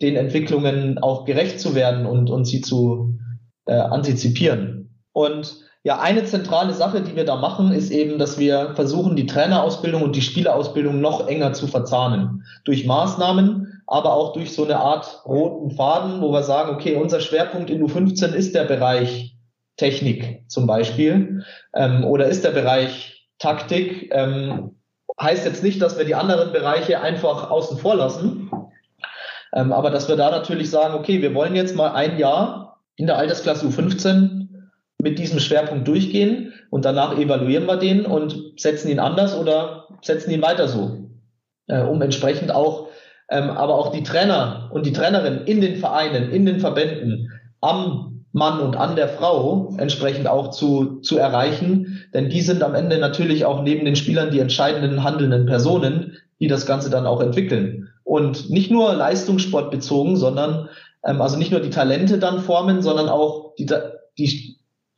den 0.02 0.16
Entwicklungen 0.16 0.98
auch 0.98 1.24
gerecht 1.24 1.60
zu 1.60 1.74
werden 1.74 2.06
und, 2.06 2.30
und 2.30 2.44
sie 2.46 2.60
zu 2.60 3.18
äh, 3.66 3.74
antizipieren. 3.74 5.00
Und 5.12 5.58
ja, 5.86 6.00
eine 6.00 6.24
zentrale 6.24 6.72
Sache, 6.72 7.02
die 7.02 7.14
wir 7.14 7.26
da 7.26 7.36
machen, 7.36 7.70
ist 7.70 7.90
eben, 7.90 8.18
dass 8.18 8.38
wir 8.38 8.74
versuchen, 8.74 9.16
die 9.16 9.26
Trainerausbildung 9.26 10.02
und 10.02 10.16
die 10.16 10.22
Spielerausbildung 10.22 10.98
noch 10.98 11.28
enger 11.28 11.52
zu 11.52 11.66
verzahnen. 11.66 12.42
Durch 12.64 12.86
Maßnahmen, 12.86 13.82
aber 13.86 14.14
auch 14.14 14.32
durch 14.32 14.54
so 14.54 14.64
eine 14.64 14.78
Art 14.78 15.22
roten 15.26 15.72
Faden, 15.76 16.22
wo 16.22 16.32
wir 16.32 16.42
sagen, 16.42 16.74
okay, 16.74 16.96
unser 16.96 17.20
Schwerpunkt 17.20 17.68
in 17.68 17.86
U15 17.86 18.32
ist 18.32 18.54
der 18.54 18.64
Bereich 18.64 19.36
Technik 19.76 20.48
zum 20.48 20.66
Beispiel 20.66 21.44
ähm, 21.74 22.04
oder 22.04 22.28
ist 22.28 22.44
der 22.44 22.52
Bereich 22.52 23.28
Taktik. 23.38 24.10
Ähm, 24.10 24.76
heißt 25.20 25.44
jetzt 25.44 25.62
nicht, 25.62 25.82
dass 25.82 25.98
wir 25.98 26.06
die 26.06 26.14
anderen 26.14 26.52
Bereiche 26.52 27.02
einfach 27.02 27.50
außen 27.50 27.76
vor 27.76 27.96
lassen, 27.96 28.50
ähm, 29.52 29.70
aber 29.70 29.90
dass 29.90 30.08
wir 30.08 30.16
da 30.16 30.30
natürlich 30.30 30.70
sagen, 30.70 30.94
okay, 30.94 31.20
wir 31.20 31.34
wollen 31.34 31.54
jetzt 31.54 31.76
mal 31.76 31.92
ein 31.92 32.18
Jahr 32.18 32.80
in 32.96 33.06
der 33.06 33.18
Altersklasse 33.18 33.66
U15 33.66 34.43
mit 35.04 35.18
diesem 35.18 35.38
Schwerpunkt 35.38 35.86
durchgehen 35.86 36.54
und 36.70 36.86
danach 36.86 37.18
evaluieren 37.18 37.66
wir 37.66 37.76
den 37.76 38.06
und 38.06 38.54
setzen 38.56 38.88
ihn 38.88 38.98
anders 38.98 39.36
oder 39.38 39.88
setzen 40.00 40.30
ihn 40.30 40.40
weiter 40.40 40.66
so, 40.66 41.10
äh, 41.66 41.82
um 41.82 42.00
entsprechend 42.00 42.54
auch, 42.54 42.88
ähm, 43.28 43.50
aber 43.50 43.74
auch 43.74 43.92
die 43.92 44.02
Trainer 44.02 44.70
und 44.72 44.86
die 44.86 44.94
Trainerin 44.94 45.42
in 45.44 45.60
den 45.60 45.76
Vereinen, 45.76 46.30
in 46.30 46.46
den 46.46 46.58
Verbänden 46.58 47.30
am 47.60 48.24
Mann 48.32 48.60
und 48.60 48.76
an 48.76 48.96
der 48.96 49.10
Frau 49.10 49.74
entsprechend 49.76 50.26
auch 50.26 50.50
zu, 50.50 51.00
zu 51.02 51.18
erreichen, 51.18 52.02
denn 52.14 52.30
die 52.30 52.40
sind 52.40 52.62
am 52.62 52.74
Ende 52.74 52.96
natürlich 52.96 53.44
auch 53.44 53.62
neben 53.62 53.84
den 53.84 53.96
Spielern 53.96 54.30
die 54.30 54.40
entscheidenden 54.40 55.04
handelnden 55.04 55.44
Personen, 55.44 56.16
die 56.40 56.48
das 56.48 56.64
Ganze 56.64 56.88
dann 56.88 57.06
auch 57.06 57.20
entwickeln. 57.20 57.90
Und 58.04 58.48
nicht 58.48 58.70
nur 58.70 58.94
Leistungssport 58.94 59.70
bezogen, 59.70 60.16
sondern 60.16 60.70
ähm, 61.04 61.20
also 61.20 61.36
nicht 61.36 61.50
nur 61.50 61.60
die 61.60 61.70
Talente 61.70 62.16
dann 62.16 62.40
formen, 62.40 62.80
sondern 62.80 63.10
auch 63.10 63.54
die, 63.56 63.66
die 64.18 64.53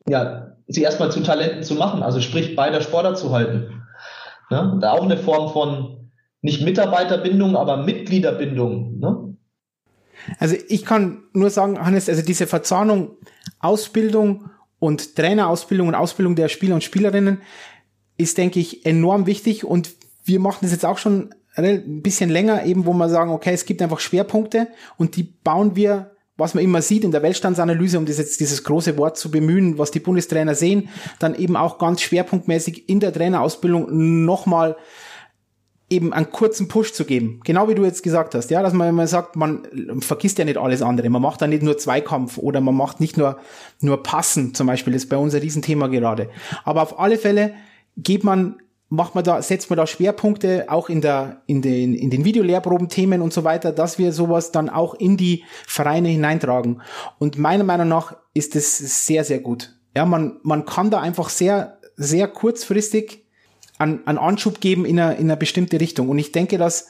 ja, 0.08 0.56
sie 0.66 0.82
erstmal 0.82 1.10
zu 1.10 1.20
Talenten 1.20 1.62
zu 1.62 1.74
machen, 1.74 2.02
also 2.02 2.20
sprich 2.20 2.56
bei 2.56 2.70
der 2.70 2.80
Sportart 2.80 3.18
zu 3.18 3.32
halten. 3.32 3.82
Ja, 4.50 4.76
da 4.80 4.92
auch 4.92 5.04
eine 5.04 5.16
Form 5.16 5.52
von 5.52 6.10
nicht 6.40 6.62
Mitarbeiterbindung, 6.62 7.56
aber 7.56 7.78
Mitgliederbindung. 7.78 8.98
Ne? 8.98 9.36
Also 10.38 10.56
ich 10.68 10.84
kann 10.84 11.24
nur 11.32 11.50
sagen, 11.50 11.84
Hannes, 11.84 12.08
also 12.08 12.22
diese 12.22 12.46
Verzahnung 12.46 13.16
Ausbildung 13.58 14.50
und 14.78 15.16
Trainerausbildung 15.16 15.88
und 15.88 15.94
Ausbildung 15.94 16.36
der 16.36 16.48
Spieler 16.48 16.74
und 16.74 16.84
Spielerinnen 16.84 17.42
ist, 18.16 18.38
denke 18.38 18.60
ich, 18.60 18.86
enorm 18.86 19.26
wichtig 19.26 19.64
und 19.64 19.90
wir 20.24 20.40
machen 20.40 20.58
das 20.62 20.72
jetzt 20.72 20.84
auch 20.84 20.98
schon 20.98 21.34
ein 21.54 22.02
bisschen 22.02 22.30
länger, 22.30 22.64
eben 22.64 22.86
wo 22.86 22.92
wir 22.92 23.08
sagen, 23.08 23.30
okay, 23.30 23.54
es 23.54 23.64
gibt 23.64 23.80
einfach 23.80 24.00
Schwerpunkte 24.00 24.68
und 24.98 25.16
die 25.16 25.22
bauen 25.22 25.74
wir 25.74 26.15
was 26.36 26.54
man 26.54 26.62
immer 26.62 26.82
sieht 26.82 27.04
in 27.04 27.12
der 27.12 27.22
Weltstandsanalyse, 27.22 27.98
um 27.98 28.06
das 28.06 28.18
jetzt 28.18 28.40
dieses 28.40 28.64
große 28.64 28.96
Wort 28.98 29.16
zu 29.16 29.30
bemühen, 29.30 29.78
was 29.78 29.90
die 29.90 30.00
Bundestrainer 30.00 30.54
sehen, 30.54 30.88
dann 31.18 31.34
eben 31.34 31.56
auch 31.56 31.78
ganz 31.78 32.02
schwerpunktmäßig 32.02 32.88
in 32.88 33.00
der 33.00 33.12
Trainerausbildung 33.12 34.24
nochmal 34.24 34.76
eben 35.88 36.12
einen 36.12 36.30
kurzen 36.30 36.68
Push 36.68 36.92
zu 36.92 37.04
geben. 37.04 37.40
Genau 37.44 37.68
wie 37.68 37.74
du 37.74 37.84
jetzt 37.84 38.02
gesagt 38.02 38.34
hast, 38.34 38.50
ja, 38.50 38.62
dass 38.62 38.72
man 38.72 38.88
immer 38.88 39.06
sagt, 39.06 39.36
man 39.36 39.66
vergisst 40.00 40.38
ja 40.38 40.44
nicht 40.44 40.58
alles 40.58 40.82
andere. 40.82 41.08
Man 41.10 41.22
macht 41.22 41.40
da 41.40 41.46
nicht 41.46 41.62
nur 41.62 41.78
Zweikampf 41.78 42.38
oder 42.38 42.60
man 42.60 42.74
macht 42.74 43.00
nicht 43.00 43.16
nur, 43.16 43.38
nur 43.80 44.02
Passen 44.02 44.52
zum 44.52 44.66
Beispiel. 44.66 44.92
Das 44.92 45.04
ist 45.04 45.08
bei 45.08 45.16
uns 45.16 45.34
ein 45.34 45.40
Riesenthema 45.40 45.86
gerade. 45.86 46.28
Aber 46.64 46.82
auf 46.82 46.98
alle 46.98 47.18
Fälle 47.18 47.54
geht 47.96 48.24
man 48.24 48.56
macht 48.96 49.14
man 49.14 49.22
da, 49.22 49.42
setzt 49.42 49.70
man 49.70 49.76
da 49.76 49.86
Schwerpunkte 49.86 50.64
auch 50.68 50.88
in 50.88 51.00
der, 51.00 51.42
in 51.46 51.62
den, 51.62 51.94
in 51.94 52.10
den 52.10 52.24
Videolehrproben-Themen 52.24 53.20
und 53.20 53.32
so 53.32 53.44
weiter, 53.44 53.70
dass 53.70 53.98
wir 53.98 54.12
sowas 54.12 54.52
dann 54.52 54.68
auch 54.68 54.94
in 54.94 55.16
die 55.16 55.44
Vereine 55.66 56.08
hineintragen. 56.08 56.80
Und 57.18 57.38
meiner 57.38 57.62
Meinung 57.62 57.88
nach 57.88 58.16
ist 58.34 58.54
das 58.54 58.78
sehr, 58.78 59.22
sehr 59.24 59.38
gut. 59.38 59.74
Ja, 59.94 60.06
man, 60.06 60.40
man 60.42 60.64
kann 60.64 60.90
da 60.90 61.00
einfach 61.00 61.28
sehr, 61.28 61.78
sehr 61.96 62.26
kurzfristig 62.26 63.24
einen, 63.78 64.06
einen 64.06 64.18
Anschub 64.18 64.60
geben 64.60 64.86
in 64.86 64.98
eine, 64.98 65.14
in 65.16 65.24
eine 65.24 65.36
bestimmte 65.36 65.78
Richtung. 65.78 66.08
Und 66.08 66.18
ich 66.18 66.32
denke, 66.32 66.56
dass, 66.56 66.88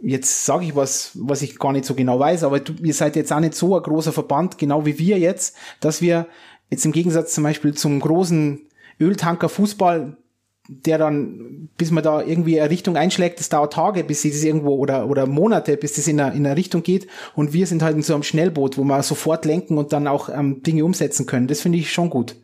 jetzt 0.00 0.46
sage 0.46 0.64
ich 0.64 0.74
was, 0.74 1.12
was 1.14 1.42
ich 1.42 1.58
gar 1.58 1.72
nicht 1.72 1.84
so 1.84 1.94
genau 1.94 2.18
weiß, 2.18 2.44
aber 2.44 2.60
du, 2.60 2.72
ihr 2.82 2.94
seid 2.94 3.14
jetzt 3.16 3.32
auch 3.32 3.40
nicht 3.40 3.54
so 3.54 3.76
ein 3.76 3.82
großer 3.82 4.12
Verband, 4.12 4.56
genau 4.56 4.86
wie 4.86 4.98
wir 4.98 5.18
jetzt, 5.18 5.54
dass 5.80 6.00
wir 6.00 6.26
jetzt 6.70 6.86
im 6.86 6.92
Gegensatz 6.92 7.34
zum 7.34 7.44
Beispiel 7.44 7.74
zum 7.74 8.00
großen 8.00 8.66
Öltanker 8.98 9.50
Fußball 9.50 10.16
der 10.68 10.98
dann, 10.98 11.68
bis 11.76 11.90
man 11.90 12.04
da 12.04 12.22
irgendwie 12.22 12.60
eine 12.60 12.70
Richtung 12.70 12.96
einschlägt, 12.96 13.40
das 13.40 13.48
dauert 13.48 13.72
Tage, 13.72 14.04
bis 14.04 14.22
das 14.22 14.44
irgendwo 14.44 14.76
oder, 14.76 15.08
oder 15.08 15.26
Monate, 15.26 15.76
bis 15.76 15.94
das 15.94 16.06
in 16.06 16.20
eine, 16.20 16.36
in 16.36 16.46
eine 16.46 16.56
Richtung 16.56 16.82
geht. 16.82 17.08
Und 17.34 17.52
wir 17.52 17.66
sind 17.66 17.82
halt 17.82 17.96
in 17.96 18.02
so 18.02 18.14
einem 18.14 18.22
Schnellboot, 18.22 18.78
wo 18.78 18.84
wir 18.84 19.02
sofort 19.02 19.44
lenken 19.44 19.76
und 19.76 19.92
dann 19.92 20.06
auch 20.06 20.28
ähm, 20.28 20.62
Dinge 20.62 20.84
umsetzen 20.84 21.26
können. 21.26 21.48
Das 21.48 21.60
finde 21.60 21.78
ich 21.78 21.92
schon 21.92 22.10
gut. 22.10 22.36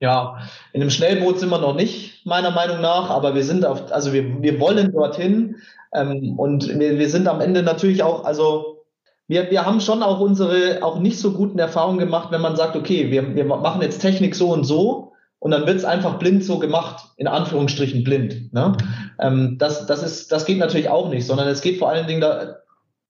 Ja, 0.00 0.38
in 0.72 0.80
einem 0.80 0.90
Schnellboot 0.90 1.38
sind 1.38 1.50
wir 1.50 1.58
noch 1.58 1.74
nicht, 1.74 2.26
meiner 2.26 2.50
Meinung 2.50 2.80
nach, 2.80 3.10
aber 3.10 3.34
wir 3.34 3.44
sind 3.44 3.64
auf, 3.64 3.92
also 3.92 4.12
wir, 4.12 4.42
wir 4.42 4.58
wollen 4.58 4.92
dorthin 4.92 5.56
ähm, 5.94 6.38
und 6.38 6.78
wir, 6.78 6.98
wir 6.98 7.08
sind 7.08 7.28
am 7.28 7.40
Ende 7.40 7.62
natürlich 7.62 8.02
auch, 8.02 8.24
also 8.24 8.84
wir, 9.28 9.50
wir 9.50 9.64
haben 9.64 9.80
schon 9.80 10.02
auch 10.02 10.20
unsere 10.20 10.82
auch 10.82 10.98
nicht 10.98 11.18
so 11.18 11.32
guten 11.32 11.58
Erfahrungen 11.58 11.98
gemacht, 11.98 12.30
wenn 12.32 12.40
man 12.40 12.56
sagt, 12.56 12.76
okay, 12.76 13.10
wir, 13.10 13.34
wir 13.34 13.44
machen 13.44 13.80
jetzt 13.82 14.00
Technik 14.00 14.34
so 14.34 14.52
und 14.52 14.64
so 14.64 15.03
und 15.44 15.50
dann 15.50 15.66
wird's 15.66 15.84
einfach 15.84 16.18
blind 16.18 16.42
so 16.42 16.58
gemacht, 16.58 17.04
in 17.18 17.26
Anführungsstrichen 17.26 18.02
blind. 18.02 18.50
Ne? 18.54 18.74
Ähm, 19.20 19.58
das, 19.58 19.84
das, 19.84 20.02
ist, 20.02 20.32
das 20.32 20.46
geht 20.46 20.56
natürlich 20.56 20.88
auch 20.88 21.10
nicht, 21.10 21.26
sondern 21.26 21.48
es 21.48 21.60
geht 21.60 21.78
vor 21.78 21.90
allen 21.90 22.06
Dingen 22.06 22.22
da, 22.22 22.56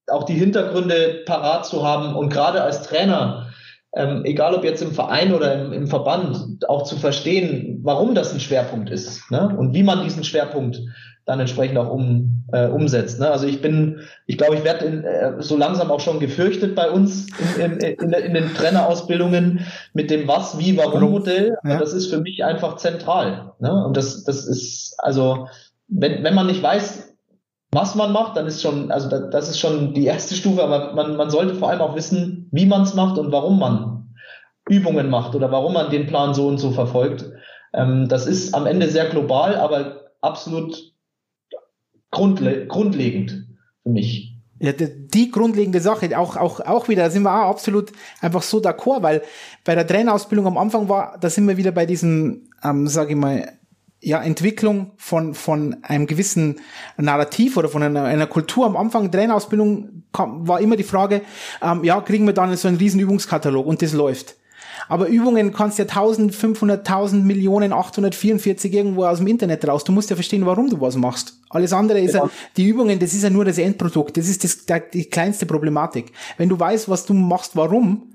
auch 0.08 0.24
die 0.24 0.34
Hintergründe 0.34 1.22
parat 1.26 1.64
zu 1.64 1.86
haben 1.86 2.16
und 2.16 2.30
gerade 2.30 2.60
als 2.64 2.82
Trainer, 2.82 3.50
ähm, 3.94 4.24
egal 4.24 4.52
ob 4.56 4.64
jetzt 4.64 4.82
im 4.82 4.90
Verein 4.90 5.32
oder 5.32 5.54
im, 5.54 5.72
im 5.72 5.86
Verband, 5.86 6.68
auch 6.68 6.82
zu 6.82 6.96
verstehen, 6.96 7.78
warum 7.84 8.16
das 8.16 8.34
ein 8.34 8.40
Schwerpunkt 8.40 8.90
ist 8.90 9.30
ne? 9.30 9.54
und 9.56 9.72
wie 9.72 9.84
man 9.84 10.02
diesen 10.02 10.24
Schwerpunkt 10.24 10.80
dann 11.26 11.40
entsprechend 11.40 11.78
auch 11.78 11.90
um, 11.90 12.44
äh, 12.52 12.66
umsetzt. 12.66 13.18
Ne? 13.18 13.30
Also 13.30 13.46
ich 13.46 13.62
bin, 13.62 14.00
ich 14.26 14.36
glaube, 14.36 14.56
ich 14.56 14.64
werde 14.64 14.84
äh, 14.86 15.42
so 15.42 15.56
langsam 15.56 15.90
auch 15.90 16.00
schon 16.00 16.20
gefürchtet 16.20 16.74
bei 16.74 16.90
uns 16.90 17.28
in, 17.58 17.78
in, 17.78 17.98
in, 17.98 18.12
in 18.12 18.34
den 18.34 18.54
Trainerausbildungen 18.54 19.66
mit 19.94 20.10
dem 20.10 20.28
Was, 20.28 20.58
Wie, 20.58 20.76
Warum-Modell. 20.76 21.56
Ja. 21.64 21.78
Das 21.78 21.92
ist 21.92 22.08
für 22.08 22.20
mich 22.20 22.44
einfach 22.44 22.76
zentral. 22.76 23.52
Ne? 23.60 23.84
Und 23.84 23.96
das, 23.96 24.24
das 24.24 24.46
ist, 24.46 24.96
also, 24.98 25.48
wenn, 25.88 26.22
wenn 26.24 26.34
man 26.34 26.46
nicht 26.46 26.62
weiß, 26.62 27.14
was 27.72 27.94
man 27.94 28.12
macht, 28.12 28.36
dann 28.36 28.46
ist 28.46 28.62
schon, 28.62 28.92
also 28.92 29.08
das, 29.08 29.30
das 29.30 29.48
ist 29.48 29.58
schon 29.58 29.94
die 29.94 30.06
erste 30.06 30.34
Stufe, 30.34 30.62
aber 30.62 30.94
man, 30.94 31.16
man 31.16 31.30
sollte 31.30 31.56
vor 31.56 31.70
allem 31.70 31.80
auch 31.80 31.96
wissen, 31.96 32.48
wie 32.52 32.66
man 32.66 32.82
es 32.82 32.94
macht 32.94 33.18
und 33.18 33.32
warum 33.32 33.58
man 33.58 34.14
Übungen 34.68 35.10
macht 35.10 35.34
oder 35.34 35.50
warum 35.50 35.72
man 35.72 35.90
den 35.90 36.06
Plan 36.06 36.34
so 36.34 36.46
und 36.46 36.58
so 36.58 36.70
verfolgt. 36.70 37.24
Ähm, 37.72 38.08
das 38.08 38.26
ist 38.26 38.54
am 38.54 38.66
Ende 38.66 38.88
sehr 38.88 39.06
global, 39.06 39.56
aber 39.56 40.04
absolut 40.20 40.93
grundle 42.14 42.66
grundlegend 42.66 43.46
für 43.82 43.90
mich. 43.90 44.30
Ja, 44.60 44.72
die 44.72 45.30
grundlegende 45.30 45.80
Sache, 45.80 46.16
auch, 46.16 46.36
auch, 46.36 46.60
auch 46.60 46.88
wieder, 46.88 47.02
da 47.02 47.10
sind 47.10 47.24
wir 47.24 47.34
auch 47.34 47.50
absolut 47.50 47.92
einfach 48.20 48.42
so 48.42 48.58
d'accord, 48.58 49.02
weil 49.02 49.22
bei 49.64 49.74
der 49.74 49.86
Trainerausbildung 49.86 50.46
am 50.46 50.56
Anfang 50.56 50.88
war, 50.88 51.18
da 51.20 51.28
sind 51.28 51.46
wir 51.46 51.56
wieder 51.56 51.72
bei 51.72 51.84
diesem, 51.84 52.48
ähm, 52.62 52.86
sage 52.86 53.10
ich 53.10 53.18
mal, 53.18 53.58
ja, 54.00 54.22
Entwicklung 54.22 54.92
von, 54.96 55.34
von 55.34 55.76
einem 55.82 56.06
gewissen 56.06 56.60
Narrativ 56.96 57.56
oder 57.56 57.68
von 57.68 57.82
einer, 57.82 58.04
einer 58.04 58.26
Kultur. 58.26 58.66
Am 58.66 58.76
Anfang 58.76 59.10
Trainerausbildung 59.10 60.04
kam, 60.12 60.46
war 60.46 60.60
immer 60.60 60.76
die 60.76 60.82
Frage, 60.82 61.22
ähm, 61.62 61.84
ja, 61.84 62.00
kriegen 62.00 62.26
wir 62.26 62.34
dann 62.34 62.54
so 62.56 62.68
einen 62.68 62.76
riesen 62.76 63.00
Übungskatalog 63.00 63.66
und 63.66 63.82
das 63.82 63.92
läuft. 63.92 64.36
Aber 64.88 65.08
Übungen 65.08 65.52
kannst 65.52 65.78
ja 65.78 65.84
1500, 65.84 66.80
1000 66.86 67.24
Millionen, 67.24 67.72
844 67.72 68.72
irgendwo 68.72 69.04
aus 69.04 69.18
dem 69.18 69.26
Internet 69.26 69.66
raus. 69.66 69.84
Du 69.84 69.92
musst 69.92 70.10
ja 70.10 70.16
verstehen, 70.16 70.44
warum 70.46 70.68
du 70.68 70.80
was 70.80 70.96
machst. 70.96 71.40
Alles 71.50 71.72
andere 71.72 72.00
ist 72.00 72.14
ja, 72.14 72.24
ja 72.24 72.30
die 72.56 72.66
Übungen, 72.66 72.98
das 72.98 73.14
ist 73.14 73.22
ja 73.22 73.30
nur 73.30 73.44
das 73.44 73.58
Endprodukt. 73.58 74.16
Das 74.16 74.28
ist 74.28 74.44
das, 74.44 74.64
die 74.92 75.04
kleinste 75.06 75.46
Problematik. 75.46 76.12
Wenn 76.36 76.48
du 76.48 76.58
weißt, 76.58 76.88
was 76.88 77.06
du 77.06 77.14
machst, 77.14 77.56
warum 77.56 78.14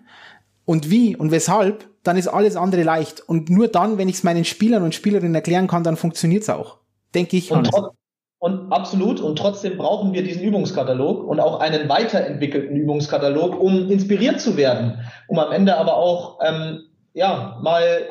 und 0.66 0.90
wie 0.90 1.16
und 1.16 1.32
weshalb, 1.32 1.90
dann 2.04 2.18
ist 2.18 2.28
alles 2.28 2.56
andere 2.56 2.84
leicht. 2.84 3.22
Und 3.28 3.50
nur 3.50 3.68
dann, 3.68 3.98
wenn 3.98 4.10
ich 4.10 4.16
es 4.16 4.24
meinen 4.24 4.46
Spielern 4.46 4.84
und 4.84 4.96
Spielerinnen 4.96 5.36
erklären 5.36 5.68
kann, 5.68 5.84
dann 5.84 5.98
funktioniert 5.98 6.44
es 6.44 6.50
auch. 6.50 6.78
Denke 7.14 7.38
ich. 7.38 7.52
Und, 7.52 7.70
und 8.40 8.72
absolut. 8.72 9.20
Und 9.20 9.38
trotzdem 9.38 9.78
brauchen 9.78 10.14
wir 10.14 10.24
diesen 10.24 10.44
Übungskatalog 10.44 11.24
und 11.28 11.40
auch 11.40 11.60
einen 11.60 11.88
weiterentwickelten 11.90 12.76
Übungskatalog, 12.76 13.60
um 13.60 13.90
inspiriert 13.90 14.42
zu 14.42 14.58
werden, 14.58 15.00
um 15.28 15.40
am 15.40 15.52
Ende 15.52 15.78
aber 15.78 15.98
auch 15.98 16.40
ähm, 16.42 16.86
ja 17.14 17.60
mal 17.62 18.08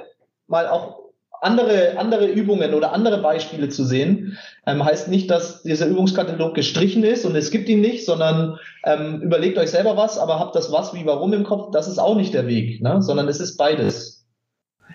mal 0.46 0.68
auch 0.68 0.98
andere 1.40 1.96
andere 1.98 2.26
Übungen 2.26 2.74
oder 2.74 2.92
andere 2.92 3.22
Beispiele 3.22 3.68
zu 3.70 3.84
sehen. 3.84 4.36
Ähm, 4.66 4.84
heißt 4.84 5.08
nicht, 5.08 5.30
dass 5.30 5.62
dieser 5.62 5.86
Übungskatalog 5.86 6.54
gestrichen 6.54 7.04
ist 7.04 7.24
und 7.24 7.34
es 7.34 7.50
gibt 7.50 7.68
ihn 7.68 7.80
nicht, 7.80 8.04
sondern 8.04 8.58
ähm, 8.84 9.22
überlegt 9.22 9.56
euch 9.56 9.70
selber 9.70 9.96
was, 9.96 10.18
aber 10.18 10.38
habt 10.38 10.54
das 10.54 10.70
was 10.70 10.92
wie 10.94 11.06
warum 11.06 11.32
im 11.32 11.44
Kopf. 11.44 11.70
Das 11.72 11.88
ist 11.88 11.98
auch 11.98 12.16
nicht 12.16 12.34
der 12.34 12.46
Weg, 12.46 12.82
ne? 12.82 13.00
sondern 13.00 13.28
es 13.28 13.40
ist 13.40 13.56
beides. 13.56 14.26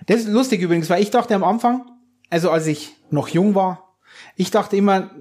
Das 0.05 0.21
ist 0.21 0.27
lustig 0.27 0.61
übrigens, 0.61 0.89
weil 0.89 1.01
ich 1.01 1.11
dachte 1.11 1.33
am 1.33 1.43
Anfang, 1.43 1.85
also 2.29 2.49
als 2.49 2.67
ich 2.67 2.91
noch 3.09 3.29
jung 3.29 3.55
war, 3.55 3.82
ich 4.35 4.51
dachte 4.51 4.77
immer, 4.77 5.11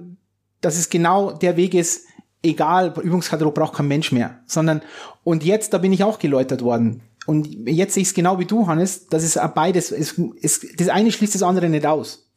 dass 0.61 0.77
es 0.77 0.89
genau 0.89 1.31
der 1.31 1.57
Weg 1.57 1.73
ist, 1.73 2.05
egal, 2.41 2.93
Übungskatalog 3.01 3.53
braucht 3.53 3.75
kein 3.75 3.87
Mensch 3.87 4.11
mehr, 4.11 4.39
sondern, 4.45 4.81
und 5.23 5.43
jetzt, 5.43 5.73
da 5.73 5.77
bin 5.77 5.93
ich 5.93 6.03
auch 6.03 6.19
geläutert 6.19 6.61
worden. 6.61 7.01
Und 7.25 7.47
jetzt 7.69 7.93
sehe 7.93 8.01
ich 8.01 8.09
es 8.09 8.13
genau 8.13 8.37
wie 8.39 8.45
du, 8.45 8.67
Hannes, 8.67 9.07
dass 9.07 9.23
es 9.23 9.39
beides, 9.55 9.91
es, 9.91 10.19
es, 10.41 10.65
das 10.77 10.89
eine 10.89 11.11
schließt 11.11 11.35
das 11.35 11.43
andere 11.43 11.69
nicht 11.69 11.85
aus. 11.85 12.29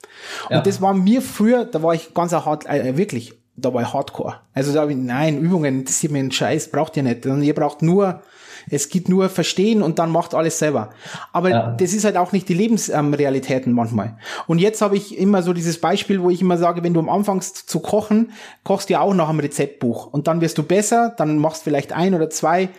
Ja. 0.49 0.59
Und 0.59 0.66
das 0.66 0.81
war 0.81 0.95
mir 0.95 1.22
früher, 1.22 1.64
da 1.64 1.83
war 1.83 1.95
ich 1.95 2.14
ganz 2.14 2.33
hart, 2.33 2.66
äh, 2.66 2.97
wirklich, 2.97 3.35
da 3.57 3.74
war 3.74 3.83
ich 3.83 3.93
hardcore. 3.93 4.41
Also 4.53 4.72
da 4.72 4.83
habe 4.83 4.93
ich, 4.93 4.99
nein, 4.99 5.41
Übungen, 5.41 5.85
das 5.85 6.03
ist 6.03 6.11
mir 6.11 6.20
ein 6.20 6.31
Scheiß, 6.31 6.70
braucht 6.70 6.97
ihr 6.97 7.03
nicht. 7.03 7.27
Und 7.27 7.43
ihr 7.43 7.55
braucht 7.55 7.83
nur 7.83 8.22
es 8.70 8.88
gibt 8.88 9.08
nur 9.08 9.28
Verstehen 9.28 9.82
und 9.82 9.98
dann 9.98 10.10
macht 10.10 10.34
alles 10.34 10.58
selber. 10.58 10.90
Aber 11.32 11.50
ja. 11.50 11.70
das 11.72 11.92
ist 11.92 12.04
halt 12.04 12.16
auch 12.16 12.32
nicht 12.32 12.48
die 12.48 12.54
Lebensrealitäten 12.54 13.70
ähm, 13.70 13.76
manchmal. 13.76 14.18
Und 14.46 14.58
jetzt 14.58 14.82
habe 14.82 14.96
ich 14.96 15.18
immer 15.18 15.42
so 15.42 15.52
dieses 15.52 15.80
Beispiel, 15.80 16.22
wo 16.22 16.30
ich 16.30 16.40
immer 16.40 16.58
sage, 16.58 16.82
wenn 16.82 16.94
du 16.94 17.00
am 17.00 17.08
Anfang 17.08 17.40
zu 17.40 17.80
kochen, 17.80 18.32
kochst 18.64 18.88
du 18.88 18.94
ja 18.94 19.00
auch 19.00 19.14
nach 19.14 19.28
einem 19.28 19.40
Rezeptbuch. 19.40 20.06
Und 20.06 20.26
dann 20.26 20.40
wirst 20.40 20.58
du 20.58 20.62
besser, 20.62 21.14
dann 21.16 21.38
machst 21.38 21.62
vielleicht 21.62 21.92
ein 21.92 22.14
oder 22.14 22.30
zwei 22.30 22.70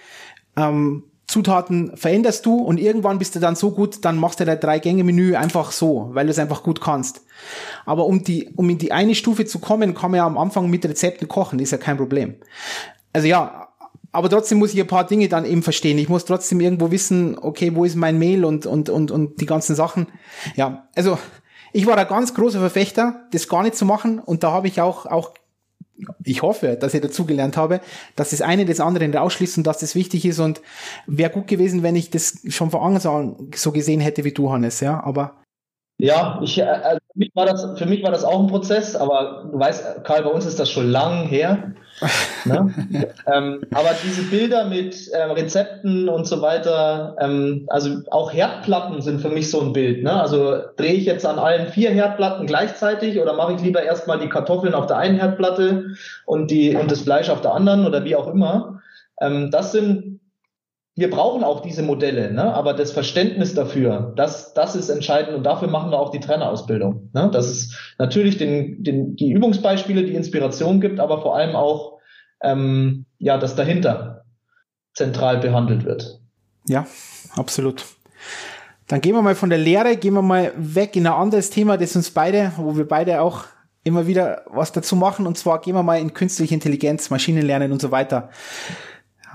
ähm, 0.55 1.03
Zutaten 1.27 1.95
veränderst 1.97 2.45
du 2.45 2.55
und 2.55 2.79
irgendwann 2.79 3.19
bist 3.19 3.35
du 3.35 3.39
dann 3.39 3.57
so 3.57 3.71
gut, 3.71 4.05
dann 4.05 4.17
machst 4.17 4.39
du 4.39 4.45
dein 4.45 4.61
Drei-Gänge-Menü 4.61 5.35
einfach 5.35 5.73
so, 5.73 6.09
weil 6.13 6.25
du 6.25 6.31
es 6.31 6.39
einfach 6.39 6.63
gut 6.63 6.79
kannst. 6.79 7.21
Aber 7.85 8.05
um 8.05 8.23
die, 8.23 8.49
um 8.55 8.69
in 8.69 8.77
die 8.77 8.93
eine 8.93 9.13
Stufe 9.13 9.45
zu 9.45 9.59
kommen, 9.59 9.93
kann 9.93 10.11
man 10.11 10.19
ja 10.19 10.25
am 10.25 10.37
Anfang 10.37 10.69
mit 10.69 10.85
Rezepten 10.85 11.27
kochen, 11.27 11.59
ist 11.59 11.71
ja 11.71 11.77
kein 11.77 11.97
Problem. 11.97 12.35
Also 13.11 13.27
ja, 13.27 13.66
aber 14.11 14.29
trotzdem 14.29 14.57
muss 14.57 14.73
ich 14.73 14.79
ein 14.79 14.87
paar 14.87 15.05
Dinge 15.05 15.29
dann 15.29 15.45
eben 15.45 15.63
verstehen. 15.63 15.97
Ich 15.97 16.09
muss 16.09 16.25
trotzdem 16.25 16.59
irgendwo 16.59 16.91
wissen, 16.91 17.37
okay, 17.39 17.75
wo 17.75 17.85
ist 17.85 17.95
mein 17.95 18.17
Mail 18.17 18.45
und, 18.45 18.65
und, 18.65 18.89
und, 18.89 19.11
und 19.11 19.41
die 19.41 19.45
ganzen 19.45 19.75
Sachen. 19.75 20.07
Ja, 20.55 20.87
also 20.95 21.17
ich 21.73 21.85
war 21.85 21.97
ein 21.97 22.07
ganz 22.07 22.33
großer 22.33 22.59
Verfechter, 22.59 23.27
das 23.31 23.47
gar 23.47 23.63
nicht 23.63 23.75
zu 23.75 23.85
machen 23.85 24.19
und 24.19 24.43
da 24.43 24.51
habe 24.51 24.67
ich 24.67 24.81
auch, 24.81 25.05
auch 25.05 25.33
ich 26.23 26.41
hoffe, 26.41 26.77
dass 26.79 26.93
ich 26.93 27.01
dazugelernt 27.01 27.57
habe, 27.57 27.81
dass 28.15 28.29
das 28.29 28.41
eine 28.41 28.65
das 28.65 28.79
andere 28.79 29.07
nicht 29.07 29.17
ausschließt 29.17 29.57
und 29.57 29.67
dass 29.67 29.79
das 29.79 29.95
wichtig 29.95 30.25
ist 30.25 30.39
und 30.39 30.61
wäre 31.07 31.31
gut 31.31 31.47
gewesen, 31.47 31.83
wenn 31.83 31.95
ich 31.95 32.09
das 32.11 32.39
schon 32.49 32.71
von 32.71 32.81
Anfang 32.81 33.15
an 33.15 33.51
so 33.55 33.71
gesehen 33.71 33.99
hätte 33.99 34.23
wie 34.23 34.31
du, 34.31 34.51
Hannes, 34.51 34.79
ja, 34.79 35.03
aber 35.03 35.35
ja, 35.99 36.39
ich, 36.43 36.63
also 36.63 36.99
für, 37.11 37.19
mich 37.19 37.31
war 37.33 37.45
das, 37.47 37.79
für 37.79 37.87
mich 37.87 38.03
war 38.03 38.11
das 38.11 38.23
auch 38.23 38.39
ein 38.39 38.47
Prozess, 38.47 38.95
aber 38.95 39.49
du 39.51 39.57
weißt, 39.57 40.03
Karl, 40.03 40.23
bei 40.23 40.29
uns 40.29 40.45
ist 40.45 40.59
das 40.59 40.69
schon 40.69 40.87
lang 40.87 41.27
her. 41.27 41.73
Ne? 42.45 42.73
ähm, 43.33 43.61
aber 43.73 43.89
diese 44.03 44.23
Bilder 44.23 44.65
mit 44.65 45.09
ähm, 45.13 45.31
Rezepten 45.31 46.09
und 46.09 46.27
so 46.27 46.41
weiter, 46.41 47.15
ähm, 47.19 47.65
also 47.67 48.01
auch 48.11 48.33
Herdplatten 48.33 49.01
sind 49.01 49.21
für 49.21 49.29
mich 49.29 49.49
so 49.49 49.61
ein 49.61 49.73
Bild. 49.73 50.03
Ne? 50.03 50.21
Also 50.21 50.61
drehe 50.75 50.93
ich 50.93 51.05
jetzt 51.05 51.25
an 51.25 51.39
allen 51.39 51.67
vier 51.67 51.91
Herdplatten 51.91 52.47
gleichzeitig 52.47 53.19
oder 53.19 53.33
mache 53.33 53.53
ich 53.53 53.61
lieber 53.61 53.81
erstmal 53.81 54.19
die 54.19 54.29
Kartoffeln 54.29 54.73
auf 54.73 54.87
der 54.87 54.97
einen 54.97 55.17
Herdplatte 55.17 55.95
und, 56.25 56.51
die, 56.51 56.75
und 56.75 56.91
das 56.91 57.01
Fleisch 57.01 57.29
auf 57.29 57.41
der 57.41 57.53
anderen 57.53 57.85
oder 57.85 58.03
wie 58.05 58.15
auch 58.15 58.27
immer. 58.27 58.81
Ähm, 59.19 59.51
das 59.51 59.71
sind 59.71 60.16
wir 60.97 61.11
brauchen 61.11 61.43
auch 61.43 61.61
diese 61.61 61.83
Modelle, 61.83 62.33
ne? 62.33 62.51
aber 62.55 62.73
das 62.73 62.91
Verständnis 62.91 63.53
dafür, 63.53 64.13
das, 64.15 64.55
das 64.55 64.75
ist 64.75 64.89
entscheidend 64.89 65.37
und 65.37 65.43
dafür 65.43 65.67
machen 65.67 65.91
wir 65.91 65.99
auch 65.99 66.09
die 66.09 66.19
Trainerausbildung. 66.19 67.11
Ne? 67.13 67.29
Dass 67.31 67.45
es 67.45 67.77
natürlich 67.99 68.37
den, 68.37 68.83
den, 68.83 69.15
die 69.15 69.31
Übungsbeispiele, 69.31 70.03
die 70.03 70.15
Inspiration 70.15 70.81
gibt, 70.81 70.99
aber 70.99 71.21
vor 71.21 71.35
allem 71.35 71.55
auch 71.55 71.99
ähm, 72.41 73.05
ja, 73.19 73.37
das 73.37 73.55
dahinter 73.55 74.25
zentral 74.95 75.37
behandelt 75.37 75.85
wird. 75.85 76.19
Ja, 76.67 76.87
absolut. 77.35 77.85
Dann 78.87 78.99
gehen 78.99 79.13
wir 79.13 79.21
mal 79.21 79.35
von 79.35 79.51
der 79.51 79.59
Lehre, 79.59 79.97
gehen 79.97 80.15
wir 80.15 80.23
mal 80.23 80.51
weg 80.57 80.95
in 80.95 81.05
ein 81.05 81.13
anderes 81.13 81.51
Thema, 81.51 81.77
das 81.77 81.95
uns 81.95 82.09
beide, 82.09 82.53
wo 82.57 82.75
wir 82.75 82.87
beide 82.87 83.21
auch 83.21 83.43
immer 83.83 84.07
wieder 84.07 84.41
was 84.47 84.71
dazu 84.71 84.95
machen, 84.95 85.27
und 85.27 85.37
zwar 85.37 85.61
gehen 85.61 85.75
wir 85.75 85.83
mal 85.83 85.99
in 85.99 86.15
künstliche 86.15 86.55
Intelligenz, 86.55 87.11
Maschinenlernen 87.11 87.71
und 87.71 87.81
so 87.81 87.91
weiter. 87.91 88.31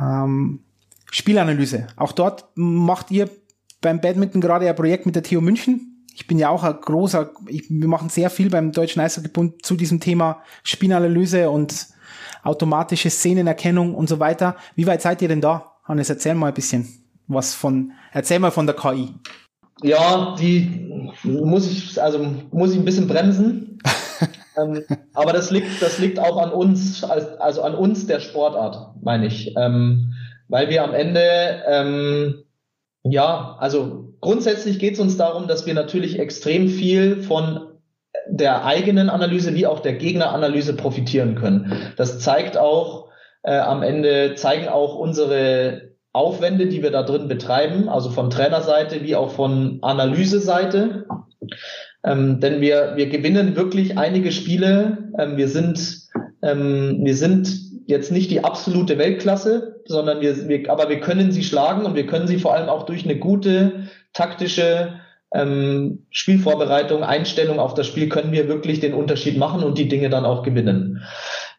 Ähm, 0.00 0.64
Spielanalyse. 1.12 1.86
Auch 1.96 2.12
dort 2.12 2.46
macht 2.54 3.10
ihr 3.10 3.28
beim 3.82 4.00
Badminton 4.00 4.40
gerade 4.40 4.68
ein 4.68 4.74
Projekt 4.74 5.06
mit 5.06 5.14
der 5.14 5.22
TU 5.22 5.40
München. 5.40 6.06
Ich 6.14 6.26
bin 6.26 6.38
ja 6.38 6.48
auch 6.48 6.64
ein 6.64 6.74
großer, 6.80 7.30
ich, 7.46 7.64
wir 7.68 7.88
machen 7.88 8.08
sehr 8.08 8.30
viel 8.30 8.48
beim 8.48 8.72
Deutschen 8.72 9.00
Eishockeybund 9.00 9.64
zu 9.64 9.76
diesem 9.76 10.00
Thema 10.00 10.42
Spielanalyse 10.62 11.50
und 11.50 11.88
automatische 12.42 13.10
Szenenerkennung 13.10 13.94
und 13.94 14.08
so 14.08 14.20
weiter. 14.20 14.56
Wie 14.74 14.86
weit 14.86 15.02
seid 15.02 15.20
ihr 15.22 15.28
denn 15.28 15.40
da? 15.40 15.76
Hannes, 15.84 16.08
erzähl 16.08 16.34
mal 16.34 16.48
ein 16.48 16.54
bisschen 16.54 16.88
was 17.28 17.54
von, 17.54 17.92
erzähl 18.12 18.38
mal 18.38 18.50
von 18.50 18.66
der 18.66 18.76
KI. 18.76 19.14
Ja, 19.82 20.34
die 20.38 21.10
muss 21.24 21.70
ich, 21.70 22.00
also 22.00 22.26
muss 22.50 22.72
ich 22.72 22.78
ein 22.78 22.84
bisschen 22.84 23.06
bremsen. 23.06 23.78
ähm, 24.56 24.82
aber 25.12 25.32
das 25.32 25.50
liegt, 25.50 25.82
das 25.82 25.98
liegt 25.98 26.18
auch 26.18 26.38
an 26.38 26.52
uns, 26.52 27.04
also 27.04 27.62
an 27.62 27.74
uns 27.74 28.06
der 28.06 28.20
Sportart, 28.20 28.94
meine 29.02 29.26
ich. 29.26 29.54
Ähm, 29.56 30.14
weil 30.52 30.68
wir 30.68 30.84
am 30.84 30.92
Ende, 30.92 31.62
ähm, 31.66 32.44
ja, 33.04 33.56
also 33.58 34.12
grundsätzlich 34.20 34.78
geht 34.78 34.94
es 34.94 35.00
uns 35.00 35.16
darum, 35.16 35.48
dass 35.48 35.64
wir 35.64 35.72
natürlich 35.72 36.18
extrem 36.18 36.68
viel 36.68 37.22
von 37.22 37.68
der 38.28 38.66
eigenen 38.66 39.08
Analyse 39.08 39.54
wie 39.54 39.66
auch 39.66 39.80
der 39.80 39.94
Gegneranalyse 39.94 40.76
profitieren 40.76 41.36
können. 41.36 41.94
Das 41.96 42.18
zeigt 42.18 42.58
auch 42.58 43.08
äh, 43.42 43.56
am 43.56 43.82
Ende, 43.82 44.34
zeigen 44.34 44.68
auch 44.68 44.94
unsere 44.94 45.92
Aufwände, 46.12 46.66
die 46.66 46.82
wir 46.82 46.90
da 46.90 47.02
drin 47.02 47.28
betreiben, 47.28 47.88
also 47.88 48.10
von 48.10 48.28
Trainerseite 48.28 49.02
wie 49.02 49.16
auch 49.16 49.30
von 49.30 49.78
Analyseseite. 49.80 51.06
Ähm, 52.04 52.40
denn 52.40 52.60
wir, 52.60 52.92
wir 52.96 53.08
gewinnen 53.08 53.56
wirklich 53.56 53.96
einige 53.96 54.30
Spiele. 54.30 54.98
Ähm, 55.18 55.38
wir 55.38 55.48
sind, 55.48 56.08
ähm, 56.42 56.98
wir 57.00 57.16
sind 57.16 57.71
jetzt 57.86 58.12
nicht 58.12 58.30
die 58.30 58.44
absolute 58.44 58.98
Weltklasse, 58.98 59.82
sondern 59.86 60.20
wir, 60.20 60.48
wir, 60.48 60.70
aber 60.70 60.88
wir 60.88 61.00
können 61.00 61.32
sie 61.32 61.44
schlagen 61.44 61.84
und 61.84 61.94
wir 61.94 62.06
können 62.06 62.26
sie 62.26 62.38
vor 62.38 62.54
allem 62.54 62.68
auch 62.68 62.84
durch 62.84 63.04
eine 63.04 63.18
gute 63.18 63.88
taktische 64.12 65.00
ähm, 65.32 66.06
Spielvorbereitung, 66.10 67.02
Einstellung 67.02 67.58
auf 67.58 67.74
das 67.74 67.86
Spiel 67.86 68.08
können 68.08 68.32
wir 68.32 68.48
wirklich 68.48 68.80
den 68.80 68.94
Unterschied 68.94 69.38
machen 69.38 69.62
und 69.62 69.78
die 69.78 69.88
Dinge 69.88 70.10
dann 70.10 70.24
auch 70.24 70.42
gewinnen. 70.42 71.02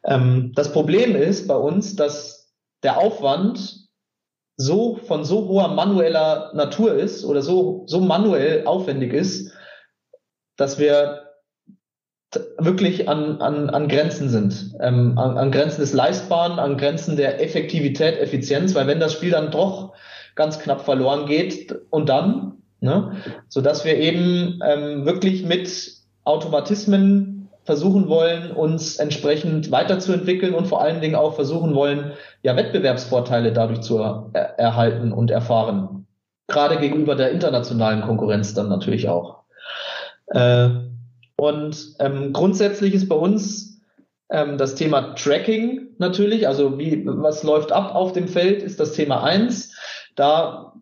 Ähm, 0.05 0.51
das 0.55 0.71
Problem 0.71 1.15
ist 1.15 1.47
bei 1.47 1.55
uns, 1.55 1.95
dass 1.95 2.53
der 2.83 2.97
Aufwand 2.97 3.87
so 4.55 4.97
von 4.97 5.25
so 5.25 5.47
hoher 5.47 5.69
manueller 5.69 6.51
Natur 6.53 6.93
ist 6.93 7.25
oder 7.25 7.41
so, 7.41 7.83
so 7.87 7.99
manuell 7.99 8.65
aufwendig 8.67 9.13
ist, 9.13 9.51
dass 10.57 10.77
wir 10.77 11.22
wirklich 12.57 13.09
an, 13.09 13.41
an, 13.41 13.69
an 13.69 13.87
Grenzen 13.87 14.29
sind, 14.29 14.75
ähm, 14.79 15.17
an, 15.17 15.37
an 15.37 15.51
Grenzen 15.51 15.81
des 15.81 15.93
Leistbaren, 15.93 16.59
an 16.59 16.77
Grenzen 16.77 17.15
der 17.17 17.41
Effektivität, 17.41 18.19
Effizienz, 18.19 18.75
weil 18.75 18.87
wenn 18.87 18.99
das 18.99 19.13
Spiel 19.13 19.31
dann 19.31 19.51
doch 19.51 19.93
ganz 20.35 20.59
knapp 20.59 20.81
verloren 20.81 21.25
geht 21.25 21.75
und 21.89 22.09
dann, 22.09 22.53
ne, 22.79 23.17
so 23.49 23.61
dass 23.61 23.85
wir 23.85 23.97
eben 23.97 24.59
ähm, 24.65 25.05
wirklich 25.05 25.43
mit 25.43 25.93
Automatismen 26.23 27.49
versuchen 27.63 28.09
wollen, 28.09 28.51
uns 28.51 28.97
entsprechend 28.97 29.71
weiterzuentwickeln 29.71 30.53
und 30.53 30.67
vor 30.67 30.81
allen 30.81 31.01
Dingen 31.01 31.15
auch 31.15 31.35
versuchen 31.35 31.75
wollen, 31.75 32.11
ja 32.41 32.55
Wettbewerbsvorteile 32.55 33.53
dadurch 33.53 33.81
zu 33.81 33.99
er 33.99 34.59
erhalten 34.59 35.13
und 35.13 35.31
erfahren, 35.31 36.05
gerade 36.47 36.77
gegenüber 36.77 37.15
der 37.15 37.31
internationalen 37.31 38.01
Konkurrenz 38.01 38.53
dann 38.53 38.67
natürlich 38.67 39.07
auch. 39.07 39.43
Äh, 40.27 40.69
und 41.35 41.95
ähm, 41.99 42.33
grundsätzlich 42.33 42.93
ist 42.93 43.09
bei 43.09 43.15
uns 43.15 43.81
ähm, 44.29 44.57
das 44.57 44.75
Thema 44.75 45.15
Tracking 45.15 45.89
natürlich, 45.97 46.47
also 46.47 46.77
wie, 46.77 47.05
was 47.05 47.43
läuft 47.43 47.71
ab 47.71 47.95
auf 47.95 48.13
dem 48.13 48.27
Feld, 48.27 48.63
ist 48.63 48.79
das 48.79 48.93
Thema 48.93 49.23
eins. 49.23 49.75
Da 50.15 50.73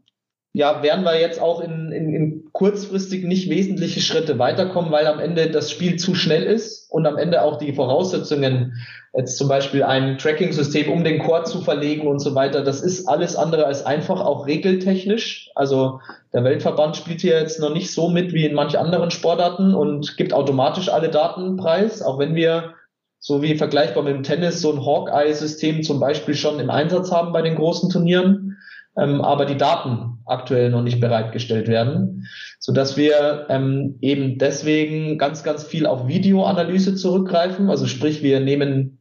ja, 0.53 0.83
werden 0.83 1.05
wir 1.05 1.19
jetzt 1.19 1.41
auch 1.41 1.61
in, 1.61 1.91
in, 1.91 2.13
in 2.13 2.49
kurzfristig 2.51 3.23
nicht 3.23 3.49
wesentliche 3.49 4.01
Schritte 4.01 4.37
weiterkommen, 4.37 4.91
weil 4.91 5.07
am 5.07 5.19
Ende 5.19 5.49
das 5.49 5.71
Spiel 5.71 5.95
zu 5.95 6.13
schnell 6.13 6.43
ist 6.43 6.91
und 6.91 7.05
am 7.05 7.17
Ende 7.17 7.41
auch 7.41 7.57
die 7.57 7.71
Voraussetzungen, 7.71 8.73
jetzt 9.13 9.37
zum 9.37 9.47
Beispiel 9.47 9.83
ein 9.83 10.17
Tracking-System 10.17 10.91
um 10.91 11.05
den 11.05 11.19
Chord 11.19 11.47
zu 11.47 11.61
verlegen 11.61 12.05
und 12.07 12.19
so 12.19 12.35
weiter, 12.35 12.63
das 12.63 12.81
ist 12.81 13.07
alles 13.07 13.37
andere 13.37 13.65
als 13.65 13.85
einfach, 13.85 14.19
auch 14.19 14.45
regeltechnisch. 14.45 15.51
Also 15.55 16.01
der 16.33 16.43
Weltverband 16.43 16.97
spielt 16.97 17.21
hier 17.21 17.39
jetzt 17.39 17.61
noch 17.61 17.73
nicht 17.73 17.91
so 17.91 18.09
mit 18.09 18.33
wie 18.33 18.45
in 18.45 18.53
manch 18.53 18.77
anderen 18.77 19.11
Sportarten 19.11 19.73
und 19.73 20.17
gibt 20.17 20.33
automatisch 20.33 20.89
alle 20.89 21.09
Daten 21.09 21.55
preis, 21.55 22.01
auch 22.01 22.19
wenn 22.19 22.35
wir 22.35 22.73
so 23.19 23.41
wie 23.41 23.55
vergleichbar 23.55 24.03
mit 24.03 24.15
dem 24.15 24.23
Tennis 24.23 24.59
so 24.59 24.73
ein 24.73 24.85
Hawkeye-System 24.85 25.83
zum 25.83 26.01
Beispiel 26.01 26.35
schon 26.35 26.59
im 26.59 26.69
Einsatz 26.69 27.11
haben 27.11 27.31
bei 27.31 27.41
den 27.41 27.55
großen 27.55 27.89
Turnieren 27.89 28.57
ähm, 28.97 29.21
aber 29.21 29.45
die 29.45 29.57
Daten 29.57 30.10
aktuell 30.25 30.69
noch 30.69 30.83
nicht 30.83 30.99
bereitgestellt 30.99 31.67
werden, 31.67 32.27
so 32.59 32.71
dass 32.71 32.97
wir 32.97 33.47
ähm, 33.49 33.97
eben 34.01 34.37
deswegen 34.37 35.17
ganz, 35.17 35.43
ganz 35.43 35.63
viel 35.63 35.85
auf 35.85 36.07
Videoanalyse 36.07 36.95
zurückgreifen. 36.95 37.69
Also 37.69 37.87
sprich, 37.87 38.23
wir 38.23 38.39
nehmen, 38.39 38.99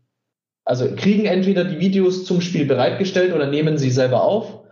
also 0.65 0.87
kriegen 0.95 1.27
entweder 1.27 1.65
die 1.65 1.81
Videos 1.81 2.25
zum 2.25 2.41
Spiel 2.41 2.67
bereitgestellt 2.67 3.35
oder 3.35 3.47
nehmen 3.47 3.79
sie 3.79 3.91
selber 3.91 4.23
auf 4.25 4.63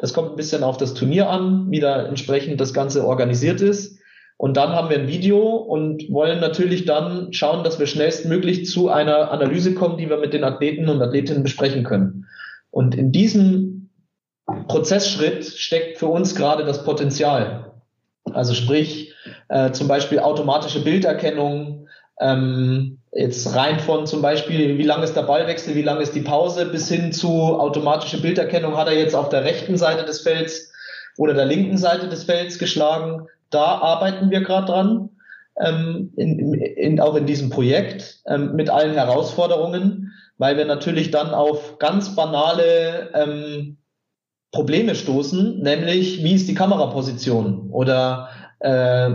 Das 0.00 0.12
kommt 0.12 0.30
ein 0.30 0.36
bisschen 0.36 0.62
auf 0.62 0.76
das 0.76 0.94
Turnier 0.94 1.30
an, 1.30 1.70
wie 1.70 1.80
da 1.80 2.06
entsprechend 2.06 2.60
das 2.60 2.74
Ganze 2.74 3.06
organisiert 3.06 3.60
ist. 3.60 3.98
Und 4.38 4.56
dann 4.58 4.70
haben 4.70 4.90
wir 4.90 4.98
ein 4.98 5.08
Video 5.08 5.56
und 5.56 6.10
wollen 6.10 6.40
natürlich 6.40 6.84
dann 6.84 7.32
schauen, 7.32 7.64
dass 7.64 7.78
wir 7.78 7.86
schnellstmöglich 7.86 8.66
zu 8.66 8.90
einer 8.90 9.30
Analyse 9.30 9.72
kommen, 9.72 9.96
die 9.96 10.10
wir 10.10 10.18
mit 10.18 10.34
den 10.34 10.44
Athleten 10.44 10.88
und 10.88 11.00
Athletinnen 11.00 11.42
besprechen 11.42 11.84
können. 11.84 12.26
Und 12.70 12.94
in 12.94 13.12
diesem 13.12 13.85
Prozessschritt 14.68 15.44
steckt 15.44 15.98
für 15.98 16.06
uns 16.06 16.34
gerade 16.34 16.64
das 16.64 16.84
Potenzial. 16.84 17.72
Also 18.32 18.54
sprich, 18.54 19.14
äh, 19.48 19.72
zum 19.72 19.88
Beispiel 19.88 20.18
automatische 20.18 20.82
Bilderkennung, 20.82 21.88
ähm, 22.20 22.98
jetzt 23.12 23.54
rein 23.54 23.80
von 23.80 24.06
zum 24.06 24.22
Beispiel, 24.22 24.78
wie 24.78 24.82
lang 24.82 25.02
ist 25.02 25.14
der 25.14 25.22
Ballwechsel, 25.22 25.74
wie 25.74 25.82
lang 25.82 26.00
ist 26.00 26.14
die 26.14 26.20
Pause, 26.20 26.66
bis 26.66 26.88
hin 26.88 27.12
zu 27.12 27.28
automatische 27.58 28.20
Bilderkennung 28.20 28.76
hat 28.76 28.88
er 28.88 28.98
jetzt 28.98 29.14
auf 29.14 29.28
der 29.28 29.44
rechten 29.44 29.76
Seite 29.76 30.04
des 30.04 30.20
Felds 30.20 30.72
oder 31.18 31.34
der 31.34 31.46
linken 31.46 31.78
Seite 31.78 32.08
des 32.08 32.24
Felds 32.24 32.58
geschlagen. 32.58 33.26
Da 33.50 33.64
arbeiten 33.64 34.30
wir 34.30 34.40
gerade 34.42 34.66
dran, 34.66 35.10
ähm, 35.58 36.12
in, 36.16 36.54
in, 36.54 37.00
auch 37.00 37.14
in 37.14 37.26
diesem 37.26 37.50
Projekt 37.50 38.20
ähm, 38.26 38.54
mit 38.54 38.70
allen 38.70 38.94
Herausforderungen, 38.94 40.12
weil 40.38 40.56
wir 40.56 40.66
natürlich 40.66 41.10
dann 41.10 41.32
auf 41.32 41.78
ganz 41.78 42.14
banale 42.14 43.10
ähm, 43.14 43.78
Probleme 44.52 44.94
stoßen, 44.94 45.60
nämlich 45.60 46.22
wie 46.22 46.34
ist 46.34 46.48
die 46.48 46.54
Kameraposition 46.54 47.68
oder 47.70 48.28
äh, 48.60 49.10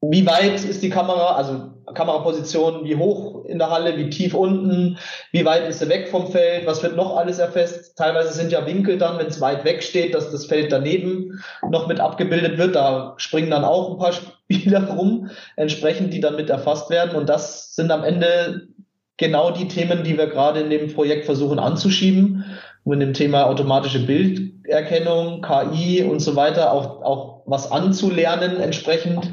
wie 0.00 0.26
weit 0.26 0.64
ist 0.64 0.82
die 0.82 0.90
Kamera, 0.90 1.34
also 1.34 1.74
Kameraposition, 1.92 2.84
wie 2.84 2.96
hoch 2.96 3.44
in 3.44 3.58
der 3.58 3.70
Halle, 3.70 3.96
wie 3.96 4.10
tief 4.10 4.34
unten, 4.34 4.98
wie 5.32 5.44
weit 5.44 5.68
ist 5.68 5.80
sie 5.80 5.88
weg 5.88 6.08
vom 6.08 6.30
Feld, 6.30 6.66
was 6.66 6.82
wird 6.82 6.96
noch 6.96 7.16
alles 7.16 7.38
erfasst. 7.38 7.96
Teilweise 7.96 8.32
sind 8.32 8.52
ja 8.52 8.66
Winkel 8.66 8.98
dann, 8.98 9.18
wenn 9.18 9.26
es 9.26 9.40
weit 9.40 9.64
weg 9.64 9.82
steht, 9.82 10.14
dass 10.14 10.30
das 10.30 10.46
Feld 10.46 10.72
daneben 10.72 11.42
noch 11.68 11.86
mit 11.86 12.00
abgebildet 12.00 12.58
wird. 12.58 12.74
Da 12.74 13.14
springen 13.18 13.50
dann 13.50 13.64
auch 13.64 13.90
ein 13.90 13.98
paar 13.98 14.12
Spieler 14.12 14.88
rum, 14.90 15.30
entsprechend, 15.56 16.12
die 16.14 16.20
dann 16.20 16.36
mit 16.36 16.48
erfasst 16.48 16.90
werden. 16.90 17.16
Und 17.16 17.28
das 17.28 17.74
sind 17.74 17.90
am 17.90 18.02
Ende 18.02 18.68
genau 19.16 19.50
die 19.50 19.68
Themen, 19.68 20.04
die 20.04 20.16
wir 20.16 20.26
gerade 20.26 20.60
in 20.60 20.70
dem 20.70 20.92
Projekt 20.92 21.26
versuchen 21.26 21.58
anzuschieben. 21.58 22.44
In 22.86 23.00
dem 23.00 23.14
Thema 23.14 23.46
automatische 23.46 24.04
Bilderkennung, 24.04 25.40
KI 25.40 26.02
und 26.02 26.20
so 26.20 26.36
weiter 26.36 26.72
auch, 26.72 27.02
auch 27.02 27.42
was 27.46 27.70
anzulernen 27.72 28.58
entsprechend 28.58 29.32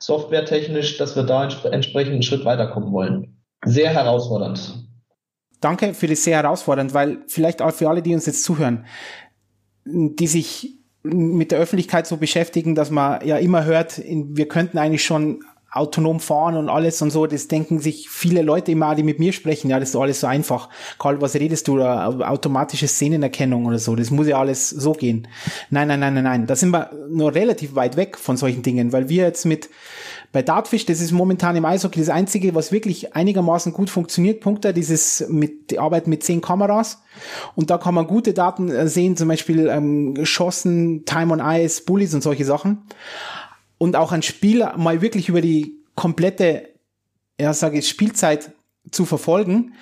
softwaretechnisch, 0.00 0.98
dass 0.98 1.16
wir 1.16 1.22
da 1.22 1.48
entsprechend 1.70 2.12
einen 2.12 2.22
Schritt 2.22 2.44
weiterkommen 2.44 2.92
wollen. 2.92 3.36
Sehr 3.64 3.90
herausfordernd. 3.90 4.88
Danke 5.60 5.94
für 5.94 6.06
das 6.06 6.22
sehr 6.22 6.36
herausfordernd, 6.36 6.94
weil 6.94 7.18
vielleicht 7.26 7.62
auch 7.62 7.72
für 7.72 7.88
alle, 7.88 8.02
die 8.02 8.14
uns 8.14 8.26
jetzt 8.26 8.44
zuhören, 8.44 8.86
die 9.84 10.26
sich 10.26 10.78
mit 11.02 11.50
der 11.50 11.58
Öffentlichkeit 11.58 12.06
so 12.06 12.16
beschäftigen, 12.16 12.74
dass 12.74 12.90
man 12.90 13.26
ja 13.26 13.38
immer 13.38 13.64
hört, 13.64 14.00
wir 14.04 14.48
könnten 14.48 14.78
eigentlich 14.78 15.04
schon 15.04 15.42
autonom 15.78 16.20
fahren 16.20 16.56
und 16.56 16.68
alles 16.68 17.00
und 17.02 17.10
so, 17.10 17.26
das 17.26 17.48
denken 17.48 17.78
sich 17.78 18.08
viele 18.08 18.42
Leute 18.42 18.72
immer, 18.72 18.94
die 18.94 19.02
mit 19.02 19.18
mir 19.18 19.32
sprechen, 19.32 19.70
ja, 19.70 19.80
das 19.80 19.90
ist 19.90 19.96
alles 19.96 20.20
so 20.20 20.26
einfach. 20.26 20.68
Karl, 20.98 21.20
was 21.20 21.34
redest 21.34 21.68
du 21.68 21.78
da? 21.78 22.08
Automatische 22.08 22.88
Szenenerkennung 22.88 23.66
oder 23.66 23.78
so, 23.78 23.96
das 23.96 24.10
muss 24.10 24.26
ja 24.26 24.38
alles 24.38 24.70
so 24.70 24.92
gehen. 24.92 25.28
Nein, 25.70 25.88
nein, 25.88 26.00
nein, 26.00 26.14
nein, 26.14 26.24
nein. 26.24 26.46
Da 26.46 26.56
sind 26.56 26.70
wir 26.70 26.90
nur 27.10 27.34
relativ 27.34 27.74
weit 27.74 27.96
weg 27.96 28.18
von 28.18 28.36
solchen 28.36 28.62
Dingen, 28.62 28.92
weil 28.92 29.08
wir 29.08 29.24
jetzt 29.24 29.46
mit 29.46 29.68
bei 30.30 30.42
Dartfish, 30.42 30.84
das 30.84 31.00
ist 31.00 31.12
momentan 31.12 31.56
im 31.56 31.64
Eishockey 31.64 32.00
das 32.00 32.10
einzige, 32.10 32.54
was 32.54 32.70
wirklich 32.70 33.14
einigermaßen 33.14 33.72
gut 33.72 33.88
funktioniert, 33.88 34.40
Punkte, 34.40 34.74
dieses 34.74 35.26
mit 35.30 35.70
die 35.70 35.78
Arbeit 35.78 36.06
mit 36.06 36.22
zehn 36.22 36.42
Kameras. 36.42 37.02
Und 37.54 37.70
da 37.70 37.78
kann 37.78 37.94
man 37.94 38.06
gute 38.06 38.34
Daten 38.34 38.70
äh, 38.70 38.88
sehen, 38.88 39.16
zum 39.16 39.28
Beispiel 39.28 39.68
ähm, 39.68 40.14
Geschossen, 40.14 41.06
Time 41.06 41.32
on 41.32 41.40
Ice, 41.40 41.82
Bullies 41.82 42.12
und 42.12 42.22
solche 42.22 42.44
Sachen 42.44 42.82
und 43.78 43.96
auch 43.96 44.12
ein 44.12 44.22
Spiel 44.22 44.66
mal 44.76 45.00
wirklich 45.00 45.28
über 45.28 45.40
die 45.40 45.76
komplette, 45.94 46.68
ja, 47.40 47.52
sage 47.52 47.78
ich, 47.78 47.88
Spielzeit 47.88 48.52
zu 48.90 49.04
verfolgen. 49.04 49.74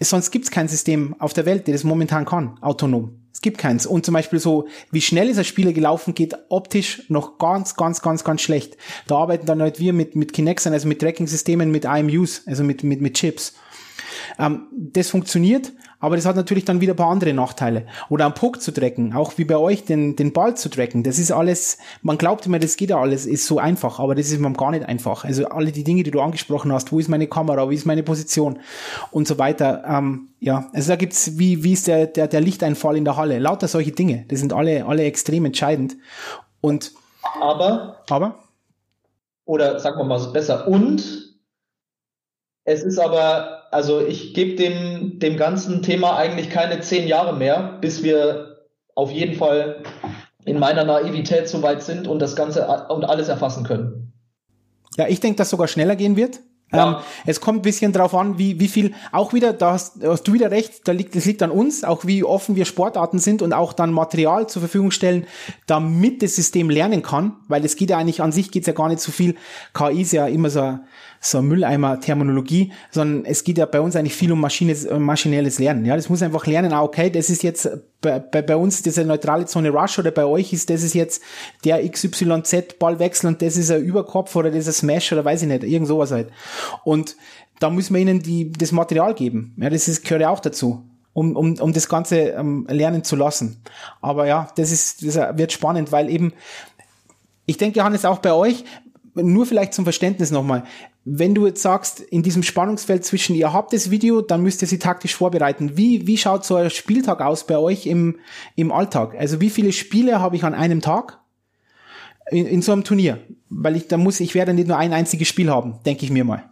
Sonst 0.00 0.30
gibt 0.30 0.46
es 0.46 0.50
kein 0.50 0.68
System 0.68 1.14
auf 1.18 1.32
der 1.32 1.46
Welt, 1.46 1.66
der 1.66 1.74
das 1.74 1.84
momentan 1.84 2.24
kann, 2.24 2.58
autonom. 2.60 3.18
Es 3.32 3.40
gibt 3.40 3.58
keins. 3.58 3.86
Und 3.86 4.04
zum 4.04 4.14
Beispiel 4.14 4.38
so, 4.38 4.68
wie 4.90 5.00
schnell 5.00 5.28
ist 5.28 5.38
ein 5.38 5.44
Spieler 5.44 5.72
gelaufen, 5.72 6.14
geht 6.14 6.34
optisch 6.48 7.04
noch 7.08 7.38
ganz, 7.38 7.76
ganz, 7.76 8.02
ganz, 8.02 8.24
ganz 8.24 8.42
schlecht. 8.42 8.76
Da 9.06 9.16
arbeiten 9.16 9.46
dann 9.46 9.62
halt 9.62 9.78
wir 9.78 9.92
mit, 9.92 10.16
mit 10.16 10.32
Kinexen, 10.32 10.72
also 10.72 10.88
mit 10.88 11.00
Tracking-Systemen, 11.00 11.70
mit 11.70 11.84
IMUs, 11.84 12.42
also 12.46 12.64
mit, 12.64 12.82
mit, 12.82 13.00
mit 13.00 13.14
Chips. 13.14 13.54
Ähm, 14.38 14.66
das 14.72 15.10
funktioniert, 15.10 15.72
aber 16.00 16.16
das 16.16 16.26
hat 16.26 16.36
natürlich 16.36 16.64
dann 16.64 16.80
wieder 16.80 16.94
ein 16.94 16.96
paar 16.96 17.10
andere 17.10 17.32
Nachteile. 17.32 17.86
Oder 18.08 18.24
am 18.24 18.34
Puck 18.34 18.60
zu 18.60 18.72
tracken, 18.72 19.14
auch 19.14 19.38
wie 19.38 19.44
bei 19.44 19.56
euch 19.56 19.84
den, 19.84 20.16
den 20.16 20.32
Ball 20.32 20.56
zu 20.56 20.68
tracken. 20.68 21.02
Das 21.02 21.18
ist 21.18 21.30
alles, 21.30 21.78
man 22.02 22.18
glaubt 22.18 22.44
immer, 22.46 22.58
das 22.58 22.76
geht 22.76 22.90
ja 22.90 23.00
alles, 23.00 23.24
ist 23.24 23.46
so 23.46 23.58
einfach, 23.58 24.00
aber 24.00 24.14
das 24.14 24.30
ist 24.30 24.40
man 24.40 24.54
gar 24.54 24.72
nicht 24.72 24.84
einfach. 24.84 25.24
Also 25.24 25.46
alle 25.46 25.70
die 25.70 25.84
Dinge, 25.84 26.02
die 26.02 26.10
du 26.10 26.20
angesprochen 26.20 26.72
hast, 26.72 26.90
wo 26.92 26.98
ist 26.98 27.08
meine 27.08 27.28
Kamera, 27.28 27.70
wie 27.70 27.76
ist 27.76 27.86
meine 27.86 28.02
Position 28.02 28.58
und 29.10 29.28
so 29.28 29.38
weiter. 29.38 29.84
Ähm, 29.86 30.30
ja, 30.40 30.68
also 30.72 30.88
da 30.88 30.96
gibt's, 30.96 31.38
wie, 31.38 31.62
wie 31.62 31.72
ist 31.72 31.86
der, 31.86 32.06
der, 32.06 32.26
der 32.26 32.40
Lichteinfall 32.40 32.96
in 32.96 33.04
der 33.04 33.16
Halle? 33.16 33.38
Lauter 33.38 33.68
solche 33.68 33.92
Dinge. 33.92 34.24
Das 34.28 34.40
sind 34.40 34.52
alle, 34.52 34.84
alle 34.86 35.04
extrem 35.04 35.44
entscheidend. 35.44 35.96
Und 36.60 36.92
aber, 37.40 38.02
aber? 38.10 38.38
Oder 39.44 39.78
sagen 39.80 39.98
wir 39.98 40.04
mal 40.04 40.32
besser, 40.32 40.66
und 40.66 41.32
es 42.64 42.82
ist 42.82 42.98
aber, 42.98 43.61
also 43.72 44.00
ich 44.00 44.34
gebe 44.34 44.54
dem, 44.54 45.18
dem 45.18 45.36
ganzen 45.36 45.82
Thema 45.82 46.16
eigentlich 46.16 46.50
keine 46.50 46.80
zehn 46.80 47.08
Jahre 47.08 47.34
mehr, 47.34 47.78
bis 47.80 48.02
wir 48.02 48.58
auf 48.94 49.10
jeden 49.10 49.34
Fall 49.34 49.82
in 50.44 50.58
meiner 50.58 50.84
Naivität 50.84 51.48
so 51.48 51.62
weit 51.62 51.82
sind 51.82 52.06
und 52.06 52.18
das 52.18 52.36
Ganze 52.36 52.66
und 52.88 53.04
alles 53.04 53.28
erfassen 53.28 53.64
können. 53.64 54.12
Ja, 54.98 55.08
ich 55.08 55.20
denke, 55.20 55.38
dass 55.38 55.50
sogar 55.50 55.68
schneller 55.68 55.96
gehen 55.96 56.16
wird. 56.16 56.40
Ja. 56.70 56.88
Ähm, 56.88 56.96
es 57.26 57.40
kommt 57.40 57.60
ein 57.60 57.62
bisschen 57.62 57.92
drauf 57.92 58.14
an, 58.14 58.38
wie, 58.38 58.58
wie 58.60 58.68
viel, 58.68 58.94
auch 59.10 59.32
wieder, 59.32 59.52
da 59.52 59.72
hast, 59.72 60.02
hast 60.02 60.24
du 60.24 60.32
wieder 60.32 60.50
recht, 60.50 60.86
da 60.88 60.92
liegt, 60.92 61.14
das 61.14 61.24
liegt 61.24 61.42
an 61.42 61.50
uns, 61.50 61.84
auch 61.84 62.06
wie 62.06 62.24
offen 62.24 62.56
wir 62.56 62.64
Sportarten 62.64 63.18
sind 63.18 63.42
und 63.42 63.52
auch 63.52 63.72
dann 63.72 63.92
Material 63.92 64.48
zur 64.48 64.60
Verfügung 64.60 64.90
stellen, 64.90 65.26
damit 65.66 66.22
das 66.22 66.34
System 66.34 66.70
lernen 66.70 67.02
kann, 67.02 67.36
weil 67.48 67.64
es 67.64 67.76
geht 67.76 67.90
ja 67.90 67.98
eigentlich 67.98 68.22
an 68.22 68.32
sich 68.32 68.50
geht's 68.50 68.66
ja 68.66 68.72
gar 68.72 68.88
nicht 68.88 69.00
so 69.00 69.12
viel. 69.12 69.36
KI 69.74 70.02
ist 70.02 70.12
ja 70.12 70.26
immer 70.26 70.50
so, 70.50 70.78
so 71.24 71.40
Mülleimer-Terminologie, 71.40 72.72
sondern 72.90 73.24
es 73.24 73.44
geht 73.44 73.56
ja 73.56 73.66
bei 73.66 73.80
uns 73.80 73.94
eigentlich 73.94 74.14
viel 74.14 74.32
um 74.32 74.40
Maschines, 74.40 74.84
äh, 74.84 74.98
maschinelles 74.98 75.60
Lernen. 75.60 75.84
Ja, 75.84 75.94
das 75.94 76.08
muss 76.08 76.20
einfach 76.20 76.46
lernen, 76.46 76.72
ah, 76.72 76.82
okay, 76.82 77.10
das 77.10 77.30
ist 77.30 77.44
jetzt 77.44 77.70
bei, 78.00 78.18
bei, 78.18 78.42
bei 78.42 78.56
uns 78.56 78.82
diese 78.82 79.04
neutrale 79.04 79.46
Zone 79.46 79.70
Rush 79.70 80.00
oder 80.00 80.10
bei 80.10 80.24
euch 80.24 80.52
ist 80.52 80.68
das 80.68 80.82
ist 80.82 80.94
jetzt 80.94 81.22
der 81.64 81.88
XYZ 81.88 82.78
Ballwechsel 82.80 83.28
und 83.28 83.40
das 83.40 83.56
ist 83.56 83.70
ein 83.70 83.82
Überkopf 83.82 84.34
oder 84.34 84.50
das 84.50 84.66
ist 84.66 84.82
ein 84.82 84.88
Smash 84.88 85.12
oder 85.12 85.24
weiß 85.24 85.42
ich 85.42 85.48
nicht, 85.48 85.62
irgend 85.62 85.86
sowas 85.86 86.10
halt. 86.10 86.30
Und 86.82 87.16
da 87.60 87.70
müssen 87.70 87.94
wir 87.94 88.02
ihnen 88.02 88.20
die, 88.20 88.50
das 88.50 88.72
Material 88.72 89.14
geben. 89.14 89.54
Ja, 89.58 89.70
das 89.70 89.86
ist, 89.86 90.02
gehört 90.02 90.22
ja 90.22 90.30
auch 90.30 90.40
dazu 90.40 90.84
um, 91.14 91.36
um, 91.36 91.54
um 91.60 91.72
das 91.72 91.88
Ganze 91.88 92.16
ähm, 92.30 92.66
lernen 92.68 93.04
zu 93.04 93.16
lassen. 93.16 93.62
Aber 94.00 94.26
ja, 94.26 94.48
das 94.56 94.72
ist, 94.72 95.06
das 95.06 95.16
wird 95.36 95.52
spannend, 95.52 95.92
weil 95.92 96.08
eben, 96.08 96.32
ich 97.46 97.58
denke, 97.58 97.78
Johannes, 97.78 98.04
auch 98.04 98.18
bei 98.18 98.32
euch, 98.32 98.64
nur 99.14 99.46
vielleicht 99.46 99.74
zum 99.74 99.84
Verständnis 99.84 100.30
nochmal. 100.30 100.64
Wenn 101.04 101.34
du 101.34 101.46
jetzt 101.46 101.62
sagst, 101.62 102.00
in 102.00 102.22
diesem 102.22 102.42
Spannungsfeld 102.42 103.04
zwischen 103.04 103.34
ihr 103.34 103.52
habt 103.52 103.72
das 103.72 103.90
Video, 103.90 104.20
dann 104.20 104.42
müsst 104.42 104.62
ihr 104.62 104.68
sie 104.68 104.78
taktisch 104.78 105.14
vorbereiten. 105.14 105.76
Wie, 105.76 106.06
wie 106.06 106.16
schaut 106.16 106.44
so 106.44 106.56
ein 106.56 106.70
Spieltag 106.70 107.20
aus 107.20 107.46
bei 107.46 107.58
euch 107.58 107.86
im, 107.86 108.18
im 108.56 108.72
Alltag? 108.72 109.14
Also 109.18 109.40
wie 109.40 109.50
viele 109.50 109.72
Spiele 109.72 110.20
habe 110.20 110.36
ich 110.36 110.44
an 110.44 110.54
einem 110.54 110.80
Tag 110.80 111.18
in, 112.30 112.46
in 112.46 112.62
so 112.62 112.72
einem 112.72 112.84
Turnier? 112.84 113.18
Weil 113.48 113.76
ich, 113.76 113.88
da 113.88 113.96
muss, 113.96 114.20
ich 114.20 114.34
werde 114.34 114.54
nicht 114.54 114.68
nur 114.68 114.78
ein 114.78 114.92
einziges 114.92 115.28
Spiel 115.28 115.50
haben, 115.50 115.80
denke 115.84 116.04
ich 116.04 116.10
mir 116.10 116.24
mal. 116.24 116.44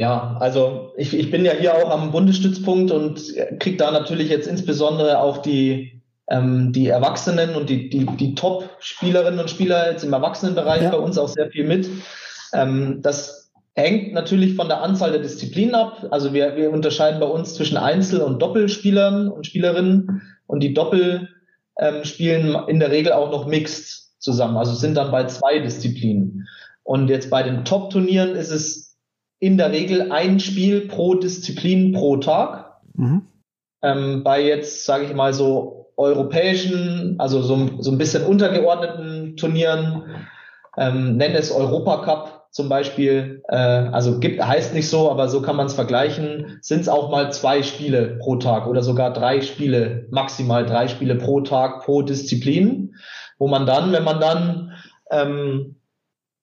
Ja, 0.00 0.36
also 0.40 0.92
ich, 0.96 1.14
ich 1.14 1.30
bin 1.30 1.44
ja 1.44 1.52
hier 1.52 1.74
auch 1.74 1.90
am 1.90 2.12
Bundesstützpunkt 2.12 2.90
und 2.90 3.20
kriege 3.60 3.76
da 3.76 3.90
natürlich 3.90 4.30
jetzt 4.30 4.48
insbesondere 4.48 5.20
auch 5.20 5.38
die, 5.38 5.91
ähm, 6.28 6.72
die 6.72 6.88
Erwachsenen 6.88 7.54
und 7.54 7.68
die, 7.68 7.88
die, 7.90 8.06
die 8.06 8.34
Top-Spielerinnen 8.34 9.40
und 9.40 9.50
Spieler 9.50 9.90
jetzt 9.90 10.04
im 10.04 10.12
Erwachsenenbereich 10.12 10.82
ja. 10.82 10.90
bei 10.90 10.98
uns 10.98 11.18
auch 11.18 11.28
sehr 11.28 11.50
viel 11.50 11.64
mit. 11.64 11.88
Ähm, 12.52 13.00
das 13.02 13.52
hängt 13.74 14.12
natürlich 14.12 14.54
von 14.54 14.68
der 14.68 14.82
Anzahl 14.82 15.12
der 15.12 15.22
Disziplinen 15.22 15.74
ab. 15.74 16.06
Also 16.10 16.32
wir, 16.32 16.56
wir 16.56 16.70
unterscheiden 16.70 17.20
bei 17.20 17.26
uns 17.26 17.54
zwischen 17.54 17.76
Einzel- 17.76 18.20
und 18.20 18.40
Doppelspielern 18.40 19.28
und 19.28 19.46
Spielerinnen 19.46 20.22
und 20.46 20.60
die 20.62 20.74
Doppel 20.74 21.28
ähm, 21.78 22.04
spielen 22.04 22.56
in 22.68 22.80
der 22.80 22.90
Regel 22.90 23.12
auch 23.12 23.30
noch 23.30 23.46
mixed 23.46 24.12
zusammen, 24.18 24.56
also 24.56 24.74
sind 24.74 24.94
dann 24.94 25.10
bei 25.10 25.26
zwei 25.26 25.58
Disziplinen. 25.58 26.46
Und 26.84 27.08
jetzt 27.08 27.30
bei 27.30 27.42
den 27.42 27.64
Top-Turnieren 27.64 28.34
ist 28.34 28.50
es 28.50 28.96
in 29.38 29.56
der 29.56 29.72
Regel 29.72 30.12
ein 30.12 30.38
Spiel 30.38 30.82
pro 30.86 31.14
Disziplin 31.14 31.92
pro 31.92 32.18
Tag. 32.18 32.80
Mhm. 32.94 33.26
Ähm, 33.82 34.22
bei 34.22 34.44
jetzt, 34.44 34.84
sage 34.84 35.04
ich 35.04 35.14
mal 35.14 35.32
so 35.32 35.81
europäischen, 35.96 37.16
also 37.18 37.42
so, 37.42 37.68
so 37.80 37.90
ein 37.90 37.98
bisschen 37.98 38.24
untergeordneten 38.24 39.36
Turnieren, 39.36 40.04
ähm, 40.76 41.16
nenne 41.16 41.36
es 41.36 41.52
Europacup, 41.52 42.42
zum 42.50 42.68
Beispiel, 42.68 43.42
äh, 43.48 43.56
also 43.56 44.20
gibt, 44.20 44.42
heißt 44.42 44.74
nicht 44.74 44.88
so, 44.88 45.10
aber 45.10 45.28
so 45.28 45.40
kann 45.40 45.56
man 45.56 45.66
es 45.66 45.74
vergleichen, 45.74 46.58
sind 46.60 46.80
es 46.80 46.88
auch 46.88 47.10
mal 47.10 47.32
zwei 47.32 47.62
Spiele 47.62 48.18
pro 48.20 48.36
Tag 48.36 48.66
oder 48.66 48.82
sogar 48.82 49.12
drei 49.12 49.40
Spiele, 49.40 50.06
maximal 50.10 50.66
drei 50.66 50.88
Spiele 50.88 51.14
pro 51.14 51.40
Tag 51.40 51.84
pro 51.84 52.02
Disziplin, 52.02 52.94
wo 53.38 53.48
man 53.48 53.64
dann, 53.64 53.92
wenn 53.92 54.04
man 54.04 54.20
dann 54.20 54.72
ähm, 55.10 55.76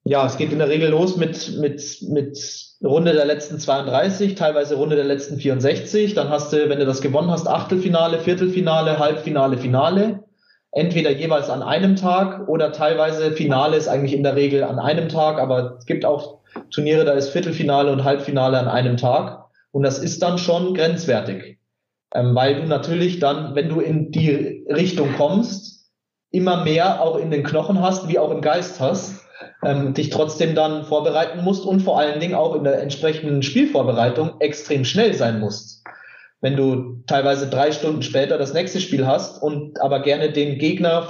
ja, 0.04 0.26
es 0.26 0.38
geht 0.38 0.52
in 0.52 0.60
der 0.60 0.70
Regel 0.70 0.90
los 0.90 1.18
mit, 1.18 1.58
mit, 1.60 2.02
mit 2.10 2.38
Runde 2.84 3.14
der 3.14 3.26
letzten 3.26 3.60
32, 3.60 4.36
teilweise 4.36 4.76
Runde 4.76 4.96
der 4.96 5.06
letzten 5.06 5.38
64. 5.38 6.14
Dann 6.14 6.30
hast 6.30 6.54
du, 6.54 6.70
wenn 6.70 6.80
du 6.80 6.86
das 6.86 7.02
gewonnen 7.02 7.30
hast, 7.30 7.48
Achtelfinale, 7.48 8.20
Viertelfinale, 8.20 9.00
Halbfinale, 9.00 9.58
Finale. 9.58 10.24
Entweder 10.72 11.12
jeweils 11.12 11.50
an 11.50 11.62
einem 11.62 11.96
Tag 11.96 12.48
oder 12.48 12.72
teilweise 12.72 13.32
Finale 13.32 13.76
ist 13.76 13.88
eigentlich 13.88 14.14
in 14.14 14.24
der 14.24 14.36
Regel 14.36 14.64
an 14.64 14.80
einem 14.80 15.10
Tag, 15.10 15.40
aber 15.40 15.78
es 15.80 15.86
gibt 15.86 16.06
auch 16.06 16.40
Turniere, 16.72 17.04
da 17.06 17.14
ist 17.14 17.30
Viertelfinale 17.30 17.92
und 17.92 18.04
Halbfinale 18.04 18.58
an 18.58 18.68
einem 18.68 18.96
Tag. 18.96 19.46
Und 19.72 19.84
das 19.84 20.00
ist 20.00 20.22
dann 20.22 20.38
schon 20.38 20.74
grenzwertig. 20.74 21.60
Ähm, 22.14 22.34
weil 22.34 22.62
du 22.62 22.68
natürlich 22.68 23.20
dann, 23.20 23.56
wenn 23.56 23.70
du 23.70 23.82
in 23.82 24.12
die 24.12 24.66
Richtung 24.70 25.14
kommst, 25.18 25.92
immer 26.32 26.64
mehr 26.64 27.02
auch 27.02 27.18
in 27.18 27.30
den 27.30 27.44
Knochen 27.44 27.82
hast, 27.82 28.08
wie 28.08 28.20
auch 28.20 28.32
im 28.32 28.42
Geist 28.42 28.80
hast 28.80 29.26
ähm, 29.64 29.94
dich 29.94 30.10
trotzdem 30.10 30.56
dann 30.56 30.84
vorbereiten 30.86 31.44
musst 31.44 31.66
und 31.66 31.82
vor 31.82 32.00
allen 32.00 32.20
Dingen 32.20 32.36
auch 32.36 32.56
in 32.56 32.64
der 32.64 32.82
entsprechenden 32.82 33.44
Spielvorbereitung 33.44 34.40
extrem 34.40 34.86
schnell 34.86 35.14
sein 35.14 35.40
musst. 35.40 35.84
Wenn 36.42 36.56
du 36.56 37.04
teilweise 37.06 37.50
drei 37.50 37.72
Stunden 37.72 38.02
später 38.02 38.38
das 38.38 38.54
nächste 38.54 38.80
Spiel 38.80 39.06
hast 39.06 39.42
und 39.42 39.82
aber 39.82 40.02
gerne 40.02 40.32
den 40.32 40.58
Gegner, 40.58 41.08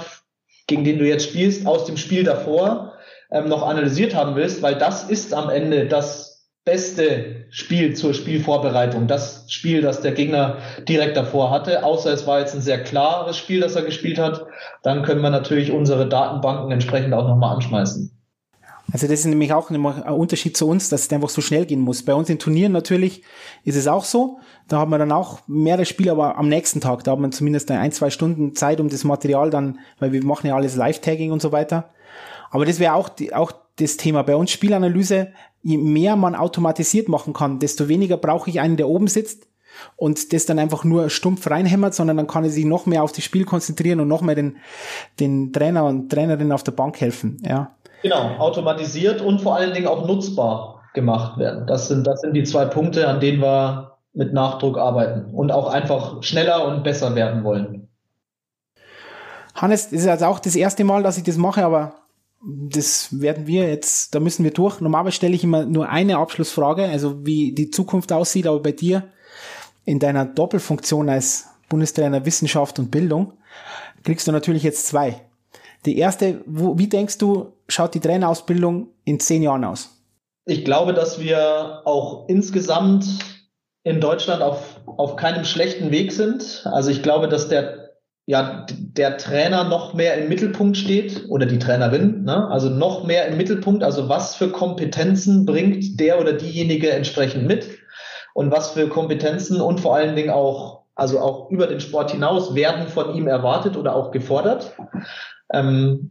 gegen 0.66 0.84
den 0.84 0.98
du 0.98 1.06
jetzt 1.06 1.28
spielst, 1.28 1.66
aus 1.66 1.84
dem 1.84 1.96
Spiel 1.96 2.24
davor 2.24 2.94
ähm, 3.30 3.48
noch 3.48 3.66
analysiert 3.66 4.14
haben 4.14 4.34
willst, 4.34 4.62
weil 4.62 4.76
das 4.76 5.04
ist 5.08 5.32
am 5.32 5.50
Ende 5.50 5.86
das 5.86 6.30
beste 6.64 7.46
Spiel 7.50 7.94
zur 7.94 8.12
Spielvorbereitung. 8.12 9.06
Das 9.06 9.46
Spiel, 9.48 9.82
das 9.82 10.02
der 10.02 10.12
Gegner 10.12 10.58
direkt 10.88 11.16
davor 11.16 11.50
hatte, 11.50 11.84
außer 11.84 12.12
es 12.12 12.26
war 12.26 12.40
jetzt 12.40 12.54
ein 12.54 12.60
sehr 12.60 12.82
klares 12.82 13.36
Spiel, 13.36 13.60
das 13.60 13.76
er 13.76 13.82
gespielt 13.82 14.18
hat, 14.18 14.46
dann 14.82 15.02
können 15.02 15.22
wir 15.22 15.30
natürlich 15.30 15.72
unsere 15.72 16.08
Datenbanken 16.08 16.70
entsprechend 16.70 17.14
auch 17.14 17.26
nochmal 17.26 17.54
anschmeißen. 17.54 18.19
Also 18.92 19.06
das 19.06 19.20
ist 19.20 19.26
nämlich 19.26 19.52
auch 19.52 19.70
ein 19.70 19.84
Unterschied 19.84 20.56
zu 20.56 20.66
uns, 20.68 20.88
dass 20.88 21.02
es 21.02 21.12
einfach 21.12 21.28
so 21.28 21.40
schnell 21.40 21.66
gehen 21.66 21.80
muss. 21.80 22.02
Bei 22.02 22.14
uns 22.14 22.28
in 22.28 22.38
Turnieren 22.38 22.72
natürlich 22.72 23.22
ist 23.64 23.76
es 23.76 23.86
auch 23.86 24.04
so. 24.04 24.40
Da 24.68 24.78
haben 24.78 24.90
wir 24.90 24.98
dann 24.98 25.12
auch 25.12 25.40
mehrere 25.46 25.84
Spiele, 25.84 26.12
aber 26.12 26.36
am 26.36 26.48
nächsten 26.48 26.80
Tag, 26.80 27.04
da 27.04 27.12
hat 27.12 27.18
man 27.18 27.32
zumindest 27.32 27.70
ein, 27.70 27.92
zwei 27.92 28.10
Stunden 28.10 28.54
Zeit, 28.54 28.80
um 28.80 28.88
das 28.88 29.04
Material 29.04 29.50
dann, 29.50 29.78
weil 29.98 30.12
wir 30.12 30.24
machen 30.24 30.46
ja 30.46 30.56
alles 30.56 30.76
Live-Tagging 30.76 31.30
und 31.30 31.42
so 31.42 31.52
weiter. 31.52 31.90
Aber 32.50 32.66
das 32.66 32.78
wäre 32.78 32.94
auch, 32.94 33.10
auch 33.32 33.52
das 33.76 33.96
Thema. 33.96 34.22
Bei 34.22 34.36
uns 34.36 34.50
Spielanalyse, 34.50 35.28
je 35.62 35.78
mehr 35.78 36.16
man 36.16 36.34
automatisiert 36.34 37.08
machen 37.08 37.32
kann, 37.32 37.58
desto 37.58 37.88
weniger 37.88 38.16
brauche 38.16 38.50
ich 38.50 38.60
einen, 38.60 38.76
der 38.76 38.88
oben 38.88 39.06
sitzt 39.06 39.46
und 39.96 40.32
das 40.32 40.46
dann 40.46 40.58
einfach 40.58 40.84
nur 40.84 41.10
stumpf 41.10 41.48
reinhämmert, 41.48 41.94
sondern 41.94 42.16
dann 42.16 42.26
kann 42.26 42.44
er 42.44 42.50
sich 42.50 42.64
noch 42.64 42.86
mehr 42.86 43.02
auf 43.02 43.12
das 43.12 43.24
Spiel 43.24 43.44
konzentrieren 43.44 44.00
und 44.00 44.08
noch 44.08 44.22
mehr 44.22 44.34
den, 44.34 44.56
den 45.18 45.52
Trainer 45.52 45.84
und 45.84 46.10
Trainerin 46.10 46.52
auf 46.52 46.64
der 46.64 46.72
Bank 46.72 47.00
helfen. 47.00 47.38
Ja. 47.44 47.76
Genau, 48.02 48.36
automatisiert 48.38 49.20
und 49.20 49.40
vor 49.40 49.56
allen 49.56 49.74
Dingen 49.74 49.86
auch 49.86 50.06
nutzbar 50.06 50.82
gemacht 50.94 51.38
werden. 51.38 51.66
Das 51.66 51.88
sind, 51.88 52.06
das 52.06 52.20
sind 52.20 52.34
die 52.34 52.44
zwei 52.44 52.64
Punkte, 52.64 53.08
an 53.08 53.20
denen 53.20 53.40
wir 53.40 53.98
mit 54.12 54.32
Nachdruck 54.32 54.78
arbeiten 54.78 55.32
und 55.34 55.52
auch 55.52 55.68
einfach 55.68 56.22
schneller 56.22 56.66
und 56.66 56.82
besser 56.82 57.14
werden 57.14 57.44
wollen. 57.44 57.88
Hannes, 59.54 59.90
das 59.90 60.00
ist 60.00 60.08
also 60.08 60.26
auch 60.26 60.40
das 60.40 60.56
erste 60.56 60.84
Mal, 60.84 61.02
dass 61.02 61.18
ich 61.18 61.24
das 61.24 61.36
mache, 61.36 61.64
aber 61.64 61.94
das 62.42 63.20
werden 63.20 63.46
wir 63.46 63.68
jetzt, 63.68 64.14
da 64.14 64.20
müssen 64.20 64.44
wir 64.44 64.52
durch. 64.52 64.80
Normalerweise 64.80 65.16
stelle 65.16 65.34
ich 65.34 65.44
immer 65.44 65.64
nur 65.64 65.88
eine 65.88 66.16
Abschlussfrage, 66.16 66.84
also 66.84 67.24
wie 67.26 67.52
die 67.52 67.70
Zukunft 67.70 68.12
aussieht, 68.12 68.46
aber 68.46 68.60
bei 68.60 68.72
dir 68.72 69.04
in 69.84 69.98
deiner 69.98 70.24
Doppelfunktion 70.24 71.08
als 71.08 71.48
Bundestrainer 71.68 72.24
Wissenschaft 72.24 72.78
und 72.78 72.90
Bildung 72.90 73.34
kriegst 74.02 74.26
du 74.26 74.32
natürlich 74.32 74.62
jetzt 74.62 74.86
zwei. 74.86 75.20
Die 75.86 75.98
erste, 75.98 76.42
wo, 76.46 76.78
wie 76.78 76.88
denkst 76.88 77.18
du, 77.18 77.52
schaut 77.68 77.94
die 77.94 78.00
Trainerausbildung 78.00 78.88
in 79.04 79.18
zehn 79.18 79.42
Jahren 79.42 79.64
aus? 79.64 79.90
Ich 80.44 80.64
glaube, 80.64 80.92
dass 80.92 81.20
wir 81.20 81.82
auch 81.84 82.28
insgesamt 82.28 83.06
in 83.82 84.00
Deutschland 84.00 84.42
auf, 84.42 84.80
auf 84.86 85.16
keinem 85.16 85.44
schlechten 85.44 85.90
Weg 85.90 86.12
sind. 86.12 86.66
Also 86.70 86.90
ich 86.90 87.02
glaube, 87.02 87.28
dass 87.28 87.48
der, 87.48 87.92
ja, 88.26 88.66
der 88.68 89.16
Trainer 89.16 89.64
noch 89.64 89.94
mehr 89.94 90.16
im 90.18 90.28
Mittelpunkt 90.28 90.76
steht 90.76 91.26
oder 91.28 91.46
die 91.46 91.58
Trainerin, 91.58 92.24
ne? 92.24 92.48
also 92.48 92.68
noch 92.68 93.04
mehr 93.04 93.26
im 93.26 93.38
Mittelpunkt. 93.38 93.82
Also 93.82 94.08
was 94.08 94.34
für 94.34 94.50
Kompetenzen 94.50 95.46
bringt 95.46 95.98
der 95.98 96.20
oder 96.20 96.34
diejenige 96.34 96.90
entsprechend 96.90 97.46
mit 97.46 97.68
und 98.34 98.50
was 98.50 98.72
für 98.72 98.88
Kompetenzen 98.88 99.60
und 99.60 99.80
vor 99.80 99.96
allen 99.96 100.14
Dingen 100.14 100.30
auch, 100.30 100.82
also 100.94 101.20
auch 101.20 101.50
über 101.50 101.66
den 101.66 101.80
Sport 101.80 102.10
hinaus 102.10 102.54
werden 102.54 102.88
von 102.88 103.14
ihm 103.14 103.26
erwartet 103.26 103.76
oder 103.78 103.94
auch 103.94 104.10
gefordert 104.10 104.76
ähm, 105.52 106.10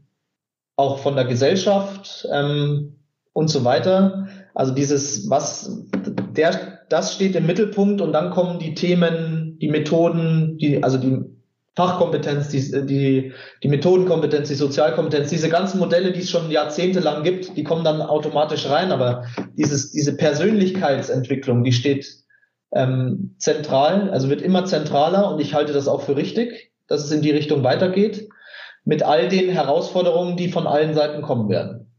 auch 0.76 1.00
von 1.00 1.16
der 1.16 1.26
Gesellschaft 1.26 2.28
ähm, 2.32 2.96
und 3.34 3.50
so 3.50 3.64
weiter. 3.66 4.28
Also 4.54 4.74
dieses, 4.74 5.30
was 5.30 5.86
der, 6.32 6.80
das 6.90 7.14
steht 7.14 7.36
im 7.36 7.46
Mittelpunkt 7.46 8.02
und 8.02 8.14
dann 8.14 8.32
kommen 8.32 8.60
die 8.60 8.74
Themen, 8.74 9.58
die 9.60 9.68
Methoden, 9.68 10.58
die, 10.58 10.84
also 10.84 10.98
die 10.98 11.24
Fachkompetenz, 11.76 12.50
die, 12.50 12.86
die, 12.86 13.34
die 13.64 13.68
Methodenkompetenz, 13.68 14.50
die 14.50 14.56
Sozialkompetenz, 14.56 15.30
diese 15.30 15.50
ganzen 15.50 15.80
Modelle, 15.80 16.12
die 16.12 16.22
es 16.22 16.30
schon 16.30 16.52
jahrzehntelang 16.52 17.24
gibt, 17.24 17.56
die 17.56 17.64
kommen 17.64 17.84
dann 17.84 18.02
automatisch 18.02 18.70
rein, 18.70 18.92
aber 18.92 19.26
dieses, 19.56 19.92
diese 19.92 20.18
Persönlichkeitsentwicklung, 20.18 21.64
die 21.64 21.72
steht 21.72 22.06
ähm, 22.72 23.36
zentral, 23.38 24.10
also 24.10 24.30
wird 24.30 24.42
immer 24.42 24.66
zentraler 24.66 25.32
und 25.32 25.40
ich 25.40 25.54
halte 25.54 25.74
das 25.74 25.88
auch 25.88 26.02
für 26.02 26.18
richtig, 26.18 26.72
dass 26.88 27.04
es 27.04 27.12
in 27.12 27.22
die 27.22 27.32
Richtung 27.32 27.64
weitergeht 27.64 28.30
mit 28.86 29.04
all 29.04 29.28
den 29.28 29.50
Herausforderungen, 29.50 30.38
die 30.38 30.50
von 30.50 30.68
allen 30.68 30.94
Seiten 30.94 31.22
kommen 31.22 31.50
werden. 31.50 31.94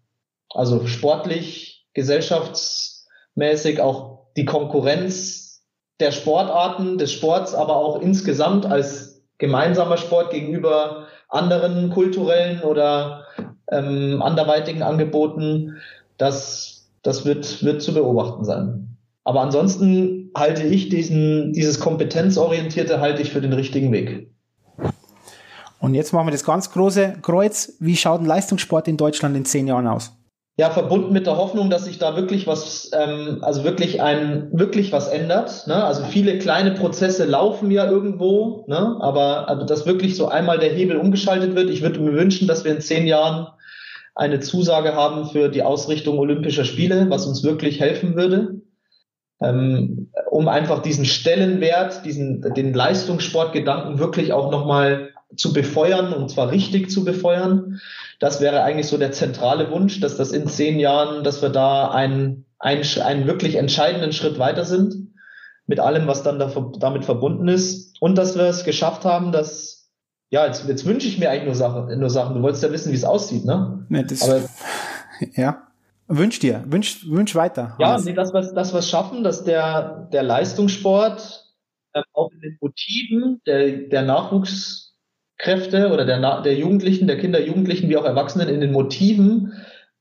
Also 0.52 0.86
sportlich, 0.86 1.86
gesellschaftsmäßig, 1.94 3.80
auch 3.80 4.26
die 4.36 4.44
Konkurrenz 4.44 5.62
der 6.00 6.12
Sportarten, 6.12 6.98
des 6.98 7.12
Sports, 7.12 7.54
aber 7.54 7.76
auch 7.76 8.00
insgesamt 8.00 8.66
als 8.66 9.22
gemeinsamer 9.38 9.96
Sport 9.96 10.30
gegenüber 10.30 11.06
anderen 11.28 11.90
kulturellen 11.90 12.62
oder 12.62 13.26
ähm, 13.70 14.20
anderweitigen 14.22 14.82
Angeboten, 14.82 15.76
das, 16.18 16.90
das 17.02 17.24
wird, 17.24 17.62
wird 17.62 17.82
zu 17.82 17.94
beobachten 17.94 18.44
sein. 18.44 18.96
Aber 19.24 19.42
ansonsten 19.42 20.30
halte 20.36 20.62
ich 20.62 20.88
diesen, 20.88 21.52
dieses 21.52 21.80
kompetenzorientierte 21.80 23.00
halte 23.00 23.22
ich 23.22 23.30
für 23.30 23.40
den 23.40 23.52
richtigen 23.52 23.92
Weg. 23.92 24.30
Und 25.80 25.94
jetzt 25.94 26.12
machen 26.12 26.26
wir 26.26 26.32
das 26.32 26.44
ganz 26.44 26.70
große 26.70 27.14
Kreuz. 27.22 27.72
Wie 27.80 27.96
schaut 27.96 28.20
ein 28.20 28.26
Leistungssport 28.26 28.86
in 28.86 28.96
Deutschland 28.96 29.36
in 29.36 29.44
zehn 29.44 29.66
Jahren 29.66 29.86
aus? 29.86 30.12
Ja, 30.58 30.68
verbunden 30.68 31.14
mit 31.14 31.26
der 31.26 31.38
Hoffnung, 31.38 31.70
dass 31.70 31.86
sich 31.86 31.98
da 31.98 32.16
wirklich 32.16 32.46
was, 32.46 32.90
ähm, 32.92 33.38
also 33.40 33.64
wirklich 33.64 34.02
ein, 34.02 34.50
wirklich 34.52 34.92
was 34.92 35.08
ändert. 35.08 35.66
Ne? 35.66 35.82
Also 35.82 36.04
viele 36.04 36.38
kleine 36.38 36.72
Prozesse 36.72 37.24
laufen 37.24 37.70
ja 37.70 37.90
irgendwo, 37.90 38.66
ne? 38.68 38.98
aber 39.00 39.48
also 39.48 39.64
dass 39.64 39.86
wirklich 39.86 40.16
so 40.16 40.28
einmal 40.28 40.58
der 40.58 40.68
Hebel 40.68 40.98
umgeschaltet 40.98 41.54
wird. 41.54 41.70
Ich 41.70 41.80
würde 41.80 42.00
mir 42.00 42.12
wünschen, 42.12 42.46
dass 42.46 42.64
wir 42.64 42.72
in 42.72 42.82
zehn 42.82 43.06
Jahren 43.06 43.46
eine 44.14 44.40
Zusage 44.40 44.94
haben 44.94 45.30
für 45.30 45.48
die 45.48 45.62
Ausrichtung 45.62 46.18
Olympischer 46.18 46.66
Spiele, 46.66 47.08
was 47.08 47.26
uns 47.26 47.42
wirklich 47.42 47.80
helfen 47.80 48.16
würde, 48.16 48.60
ähm, 49.40 50.10
um 50.30 50.46
einfach 50.46 50.82
diesen 50.82 51.06
Stellenwert, 51.06 52.04
diesen 52.04 52.42
den 52.54 52.74
Leistungssportgedanken 52.74 53.98
wirklich 53.98 54.34
auch 54.34 54.50
nochmal 54.50 55.09
zu 55.36 55.52
befeuern 55.52 56.12
und 56.12 56.30
zwar 56.30 56.50
richtig 56.50 56.90
zu 56.90 57.04
befeuern. 57.04 57.80
Das 58.18 58.40
wäre 58.40 58.62
eigentlich 58.62 58.88
so 58.88 58.98
der 58.98 59.12
zentrale 59.12 59.70
Wunsch, 59.70 60.00
dass 60.00 60.16
das 60.16 60.32
in 60.32 60.46
zehn 60.46 60.78
Jahren, 60.78 61.24
dass 61.24 61.42
wir 61.42 61.48
da 61.48 61.90
einen, 61.90 62.46
einen, 62.58 62.84
einen 63.02 63.26
wirklich 63.26 63.56
entscheidenden 63.56 64.12
Schritt 64.12 64.38
weiter 64.38 64.64
sind 64.64 65.14
mit 65.66 65.80
allem, 65.80 66.06
was 66.06 66.22
dann 66.22 66.38
damit 66.78 67.04
verbunden 67.04 67.48
ist 67.48 68.00
und 68.00 68.16
dass 68.18 68.36
wir 68.36 68.44
es 68.44 68.64
geschafft 68.64 69.04
haben, 69.04 69.32
dass 69.32 69.80
ja, 70.30 70.46
jetzt, 70.46 70.68
jetzt 70.68 70.86
wünsche 70.86 71.08
ich 71.08 71.18
mir 71.18 71.30
eigentlich 71.30 71.46
nur 71.46 71.54
Sachen, 71.54 71.98
nur 71.98 72.10
Sachen. 72.10 72.36
Du 72.36 72.42
wolltest 72.42 72.62
ja 72.62 72.70
wissen, 72.70 72.92
wie 72.92 72.96
es 72.96 73.04
aussieht, 73.04 73.44
ne? 73.44 73.84
Nee, 73.88 74.04
das, 74.04 74.22
Aber, 74.22 74.42
ja. 75.34 75.66
Wünsch 76.06 76.40
dir, 76.40 76.64
wünsch, 76.66 77.06
wünsch 77.08 77.36
weiter. 77.36 77.76
Ja, 77.78 77.96
nee, 77.98 78.12
das, 78.12 78.32
was, 78.32 78.52
das, 78.52 78.74
was 78.74 78.90
schaffen, 78.90 79.22
dass 79.22 79.44
der, 79.44 80.08
der 80.12 80.24
Leistungssport 80.24 81.46
äh, 81.92 82.02
auch 82.12 82.32
in 82.32 82.40
den 82.40 82.58
Motiven 82.60 83.40
der, 83.46 83.88
der 83.88 84.02
Nachwuchs 84.02 84.89
Kräfte 85.40 85.90
oder 85.90 86.04
der, 86.04 86.42
der 86.42 86.54
Jugendlichen, 86.54 87.06
der 87.06 87.18
Kinder, 87.18 87.40
Jugendlichen 87.40 87.88
wie 87.88 87.96
auch 87.96 88.04
Erwachsenen 88.04 88.48
in 88.48 88.60
den 88.60 88.72
Motiven 88.72 89.52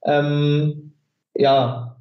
ähm, 0.03 0.93
ja, 1.35 1.97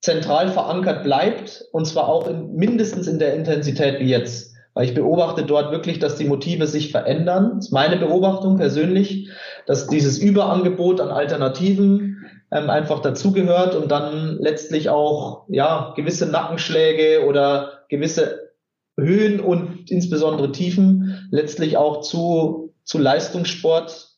zentral 0.00 0.48
verankert 0.48 1.02
bleibt 1.02 1.64
und 1.72 1.86
zwar 1.86 2.08
auch 2.08 2.28
in, 2.28 2.54
mindestens 2.54 3.06
in 3.06 3.18
der 3.18 3.34
Intensität 3.34 4.00
wie 4.00 4.10
jetzt. 4.10 4.52
Weil 4.74 4.86
ich 4.86 4.94
beobachte 4.94 5.44
dort 5.44 5.70
wirklich, 5.70 5.98
dass 5.98 6.16
die 6.16 6.24
Motive 6.24 6.66
sich 6.66 6.90
verändern. 6.90 7.56
Das 7.56 7.66
ist 7.66 7.72
meine 7.72 7.96
Beobachtung 7.96 8.56
persönlich, 8.56 9.28
dass 9.66 9.86
dieses 9.86 10.18
Überangebot 10.18 11.00
an 11.00 11.08
Alternativen 11.08 12.24
ähm, 12.50 12.70
einfach 12.70 13.00
dazugehört 13.00 13.74
und 13.74 13.90
dann 13.90 14.38
letztlich 14.38 14.88
auch 14.88 15.44
ja 15.48 15.92
gewisse 15.96 16.26
Nackenschläge 16.26 17.26
oder 17.26 17.84
gewisse 17.88 18.52
Höhen 18.98 19.40
und 19.40 19.90
insbesondere 19.90 20.52
Tiefen 20.52 21.28
letztlich 21.30 21.76
auch 21.76 22.02
zu, 22.02 22.61
zu 22.84 22.98
Leistungssport 22.98 24.08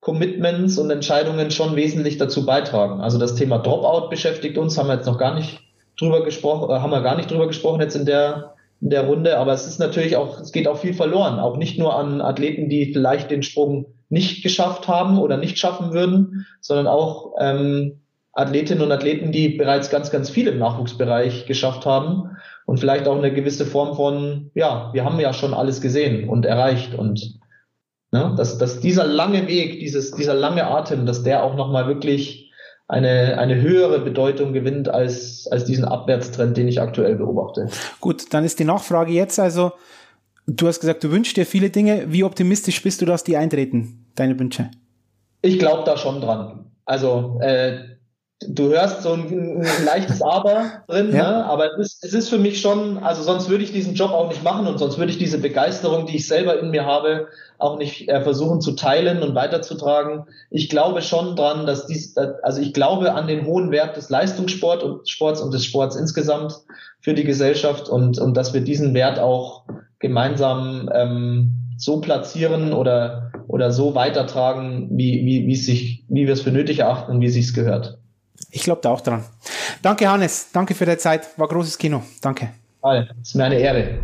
Commitments 0.00 0.78
und 0.78 0.90
Entscheidungen 0.90 1.50
schon 1.50 1.76
wesentlich 1.76 2.18
dazu 2.18 2.44
beitragen. 2.44 3.00
Also 3.00 3.18
das 3.18 3.36
Thema 3.36 3.58
Dropout 3.58 4.10
beschäftigt 4.10 4.58
uns, 4.58 4.76
haben 4.76 4.88
wir 4.88 4.96
jetzt 4.96 5.06
noch 5.06 5.18
gar 5.18 5.34
nicht 5.34 5.60
drüber 5.98 6.22
gesprochen, 6.22 6.70
äh, 6.70 6.80
haben 6.80 6.90
wir 6.90 7.00
gar 7.00 7.16
nicht 7.16 7.30
drüber 7.30 7.46
gesprochen 7.46 7.80
jetzt 7.80 7.96
in 7.96 8.04
der 8.04 8.54
in 8.80 8.90
der 8.90 9.06
Runde, 9.06 9.38
aber 9.38 9.54
es 9.54 9.66
ist 9.66 9.78
natürlich 9.78 10.16
auch, 10.16 10.40
es 10.40 10.52
geht 10.52 10.68
auch 10.68 10.76
viel 10.76 10.92
verloren, 10.92 11.40
auch 11.40 11.56
nicht 11.56 11.78
nur 11.78 11.96
an 11.96 12.20
Athleten, 12.20 12.68
die 12.68 12.92
vielleicht 12.92 13.30
den 13.30 13.42
Sprung 13.42 13.86
nicht 14.10 14.42
geschafft 14.42 14.88
haben 14.88 15.18
oder 15.18 15.38
nicht 15.38 15.58
schaffen 15.58 15.92
würden, 15.92 16.46
sondern 16.60 16.86
auch 16.86 17.32
ähm, 17.38 18.00
Athletinnen 18.34 18.82
und 18.82 18.92
Athleten, 18.92 19.32
die 19.32 19.48
bereits 19.50 19.88
ganz, 19.88 20.10
ganz 20.10 20.28
viel 20.28 20.48
im 20.48 20.58
Nachwuchsbereich 20.58 21.46
geschafft 21.46 21.86
haben 21.86 22.36
und 22.66 22.78
vielleicht 22.78 23.08
auch 23.08 23.16
eine 23.16 23.32
gewisse 23.32 23.64
Form 23.64 23.96
von, 23.96 24.50
ja, 24.54 24.90
wir 24.92 25.04
haben 25.04 25.18
ja 25.18 25.32
schon 25.32 25.54
alles 25.54 25.80
gesehen 25.80 26.28
und 26.28 26.44
erreicht 26.44 26.94
und 26.94 27.38
ne, 28.14 28.32
dass, 28.36 28.58
dass 28.58 28.78
dieser 28.78 29.04
lange 29.04 29.48
Weg, 29.48 29.80
dieses, 29.80 30.12
dieser 30.12 30.34
lange 30.34 30.64
Atem, 30.68 31.04
dass 31.04 31.24
der 31.24 31.42
auch 31.42 31.56
nochmal 31.56 31.88
wirklich 31.88 32.52
eine, 32.86 33.38
eine 33.38 33.60
höhere 33.60 33.98
Bedeutung 33.98 34.52
gewinnt 34.52 34.88
als, 34.88 35.48
als 35.50 35.64
diesen 35.64 35.84
Abwärtstrend, 35.84 36.56
den 36.56 36.68
ich 36.68 36.80
aktuell 36.80 37.16
beobachte. 37.16 37.68
Gut, 38.00 38.32
dann 38.32 38.44
ist 38.44 38.60
die 38.60 38.64
Nachfrage 38.64 39.12
jetzt 39.12 39.40
also, 39.40 39.72
du 40.46 40.68
hast 40.68 40.78
gesagt, 40.78 41.02
du 41.02 41.10
wünschst 41.10 41.36
dir 41.36 41.44
viele 41.44 41.70
Dinge. 41.70 42.04
Wie 42.08 42.22
optimistisch 42.22 42.80
bist 42.82 43.02
du, 43.02 43.06
dass 43.06 43.24
die 43.24 43.36
eintreten, 43.36 44.06
deine 44.14 44.38
Wünsche? 44.38 44.70
Ich 45.42 45.58
glaube 45.58 45.82
da 45.84 45.96
schon 45.96 46.20
dran. 46.20 46.66
Also 46.84 47.40
äh, 47.40 47.93
du 48.40 48.70
hörst 48.70 49.02
so 49.02 49.12
ein, 49.12 49.62
ein 49.62 49.84
leichtes 49.84 50.20
Aber 50.22 50.82
drin, 50.88 51.14
ja. 51.14 51.30
ne? 51.30 51.44
aber 51.46 51.78
es 51.78 51.78
ist, 51.78 52.04
es 52.04 52.14
ist 52.14 52.28
für 52.28 52.38
mich 52.38 52.60
schon, 52.60 52.98
also 52.98 53.22
sonst 53.22 53.48
würde 53.48 53.64
ich 53.64 53.72
diesen 53.72 53.94
Job 53.94 54.10
auch 54.10 54.28
nicht 54.28 54.42
machen 54.42 54.66
und 54.66 54.78
sonst 54.78 54.98
würde 54.98 55.12
ich 55.12 55.18
diese 55.18 55.38
Begeisterung, 55.38 56.06
die 56.06 56.16
ich 56.16 56.26
selber 56.26 56.58
in 56.58 56.70
mir 56.70 56.84
habe, 56.84 57.28
auch 57.58 57.78
nicht 57.78 58.08
äh, 58.08 58.20
versuchen 58.20 58.60
zu 58.60 58.72
teilen 58.72 59.22
und 59.22 59.34
weiterzutragen. 59.34 60.24
Ich 60.50 60.68
glaube 60.68 61.02
schon 61.02 61.36
dran, 61.36 61.66
dass 61.66 61.86
dies, 61.86 62.16
also 62.16 62.60
ich 62.60 62.74
glaube 62.74 63.14
an 63.14 63.26
den 63.26 63.46
hohen 63.46 63.70
Wert 63.70 63.96
des 63.96 64.10
Leistungssports 64.10 64.84
und 64.84 65.08
Sports 65.08 65.40
und 65.40 65.54
des 65.54 65.64
Sports 65.64 65.96
insgesamt 65.96 66.54
für 67.00 67.14
die 67.14 67.24
Gesellschaft 67.24 67.88
und, 67.88 68.18
und 68.18 68.36
dass 68.36 68.52
wir 68.52 68.60
diesen 68.60 68.94
Wert 68.94 69.18
auch 69.18 69.64
gemeinsam 69.98 70.90
ähm, 70.92 71.52
so 71.78 72.00
platzieren 72.00 72.72
oder 72.72 73.30
oder 73.46 73.70
so 73.70 73.94
weitertragen, 73.94 74.88
wie, 74.92 75.24
wie, 75.24 75.46
wie, 75.46 75.52
es 75.52 75.66
sich, 75.66 76.04
wie 76.08 76.26
wir 76.26 76.32
es 76.32 76.40
für 76.40 76.50
nötig 76.50 76.78
erachten 76.78 77.12
und 77.12 77.20
wie 77.20 77.26
es 77.26 77.34
sich 77.34 77.52
gehört. 77.52 77.98
Ich 78.54 78.62
glaube 78.62 78.80
da 78.82 78.90
auch 78.90 79.00
dran. 79.00 79.24
Danke, 79.82 80.08
Hannes. 80.08 80.52
Danke 80.52 80.76
für 80.76 80.86
deine 80.86 80.98
Zeit. 80.98 81.36
War 81.36 81.48
großes 81.48 81.76
Kino. 81.76 82.02
Danke. 82.20 82.50
Es 82.82 83.28
ist 83.28 83.34
mir 83.34 83.44
eine 83.44 83.58
Ehre. 83.58 83.98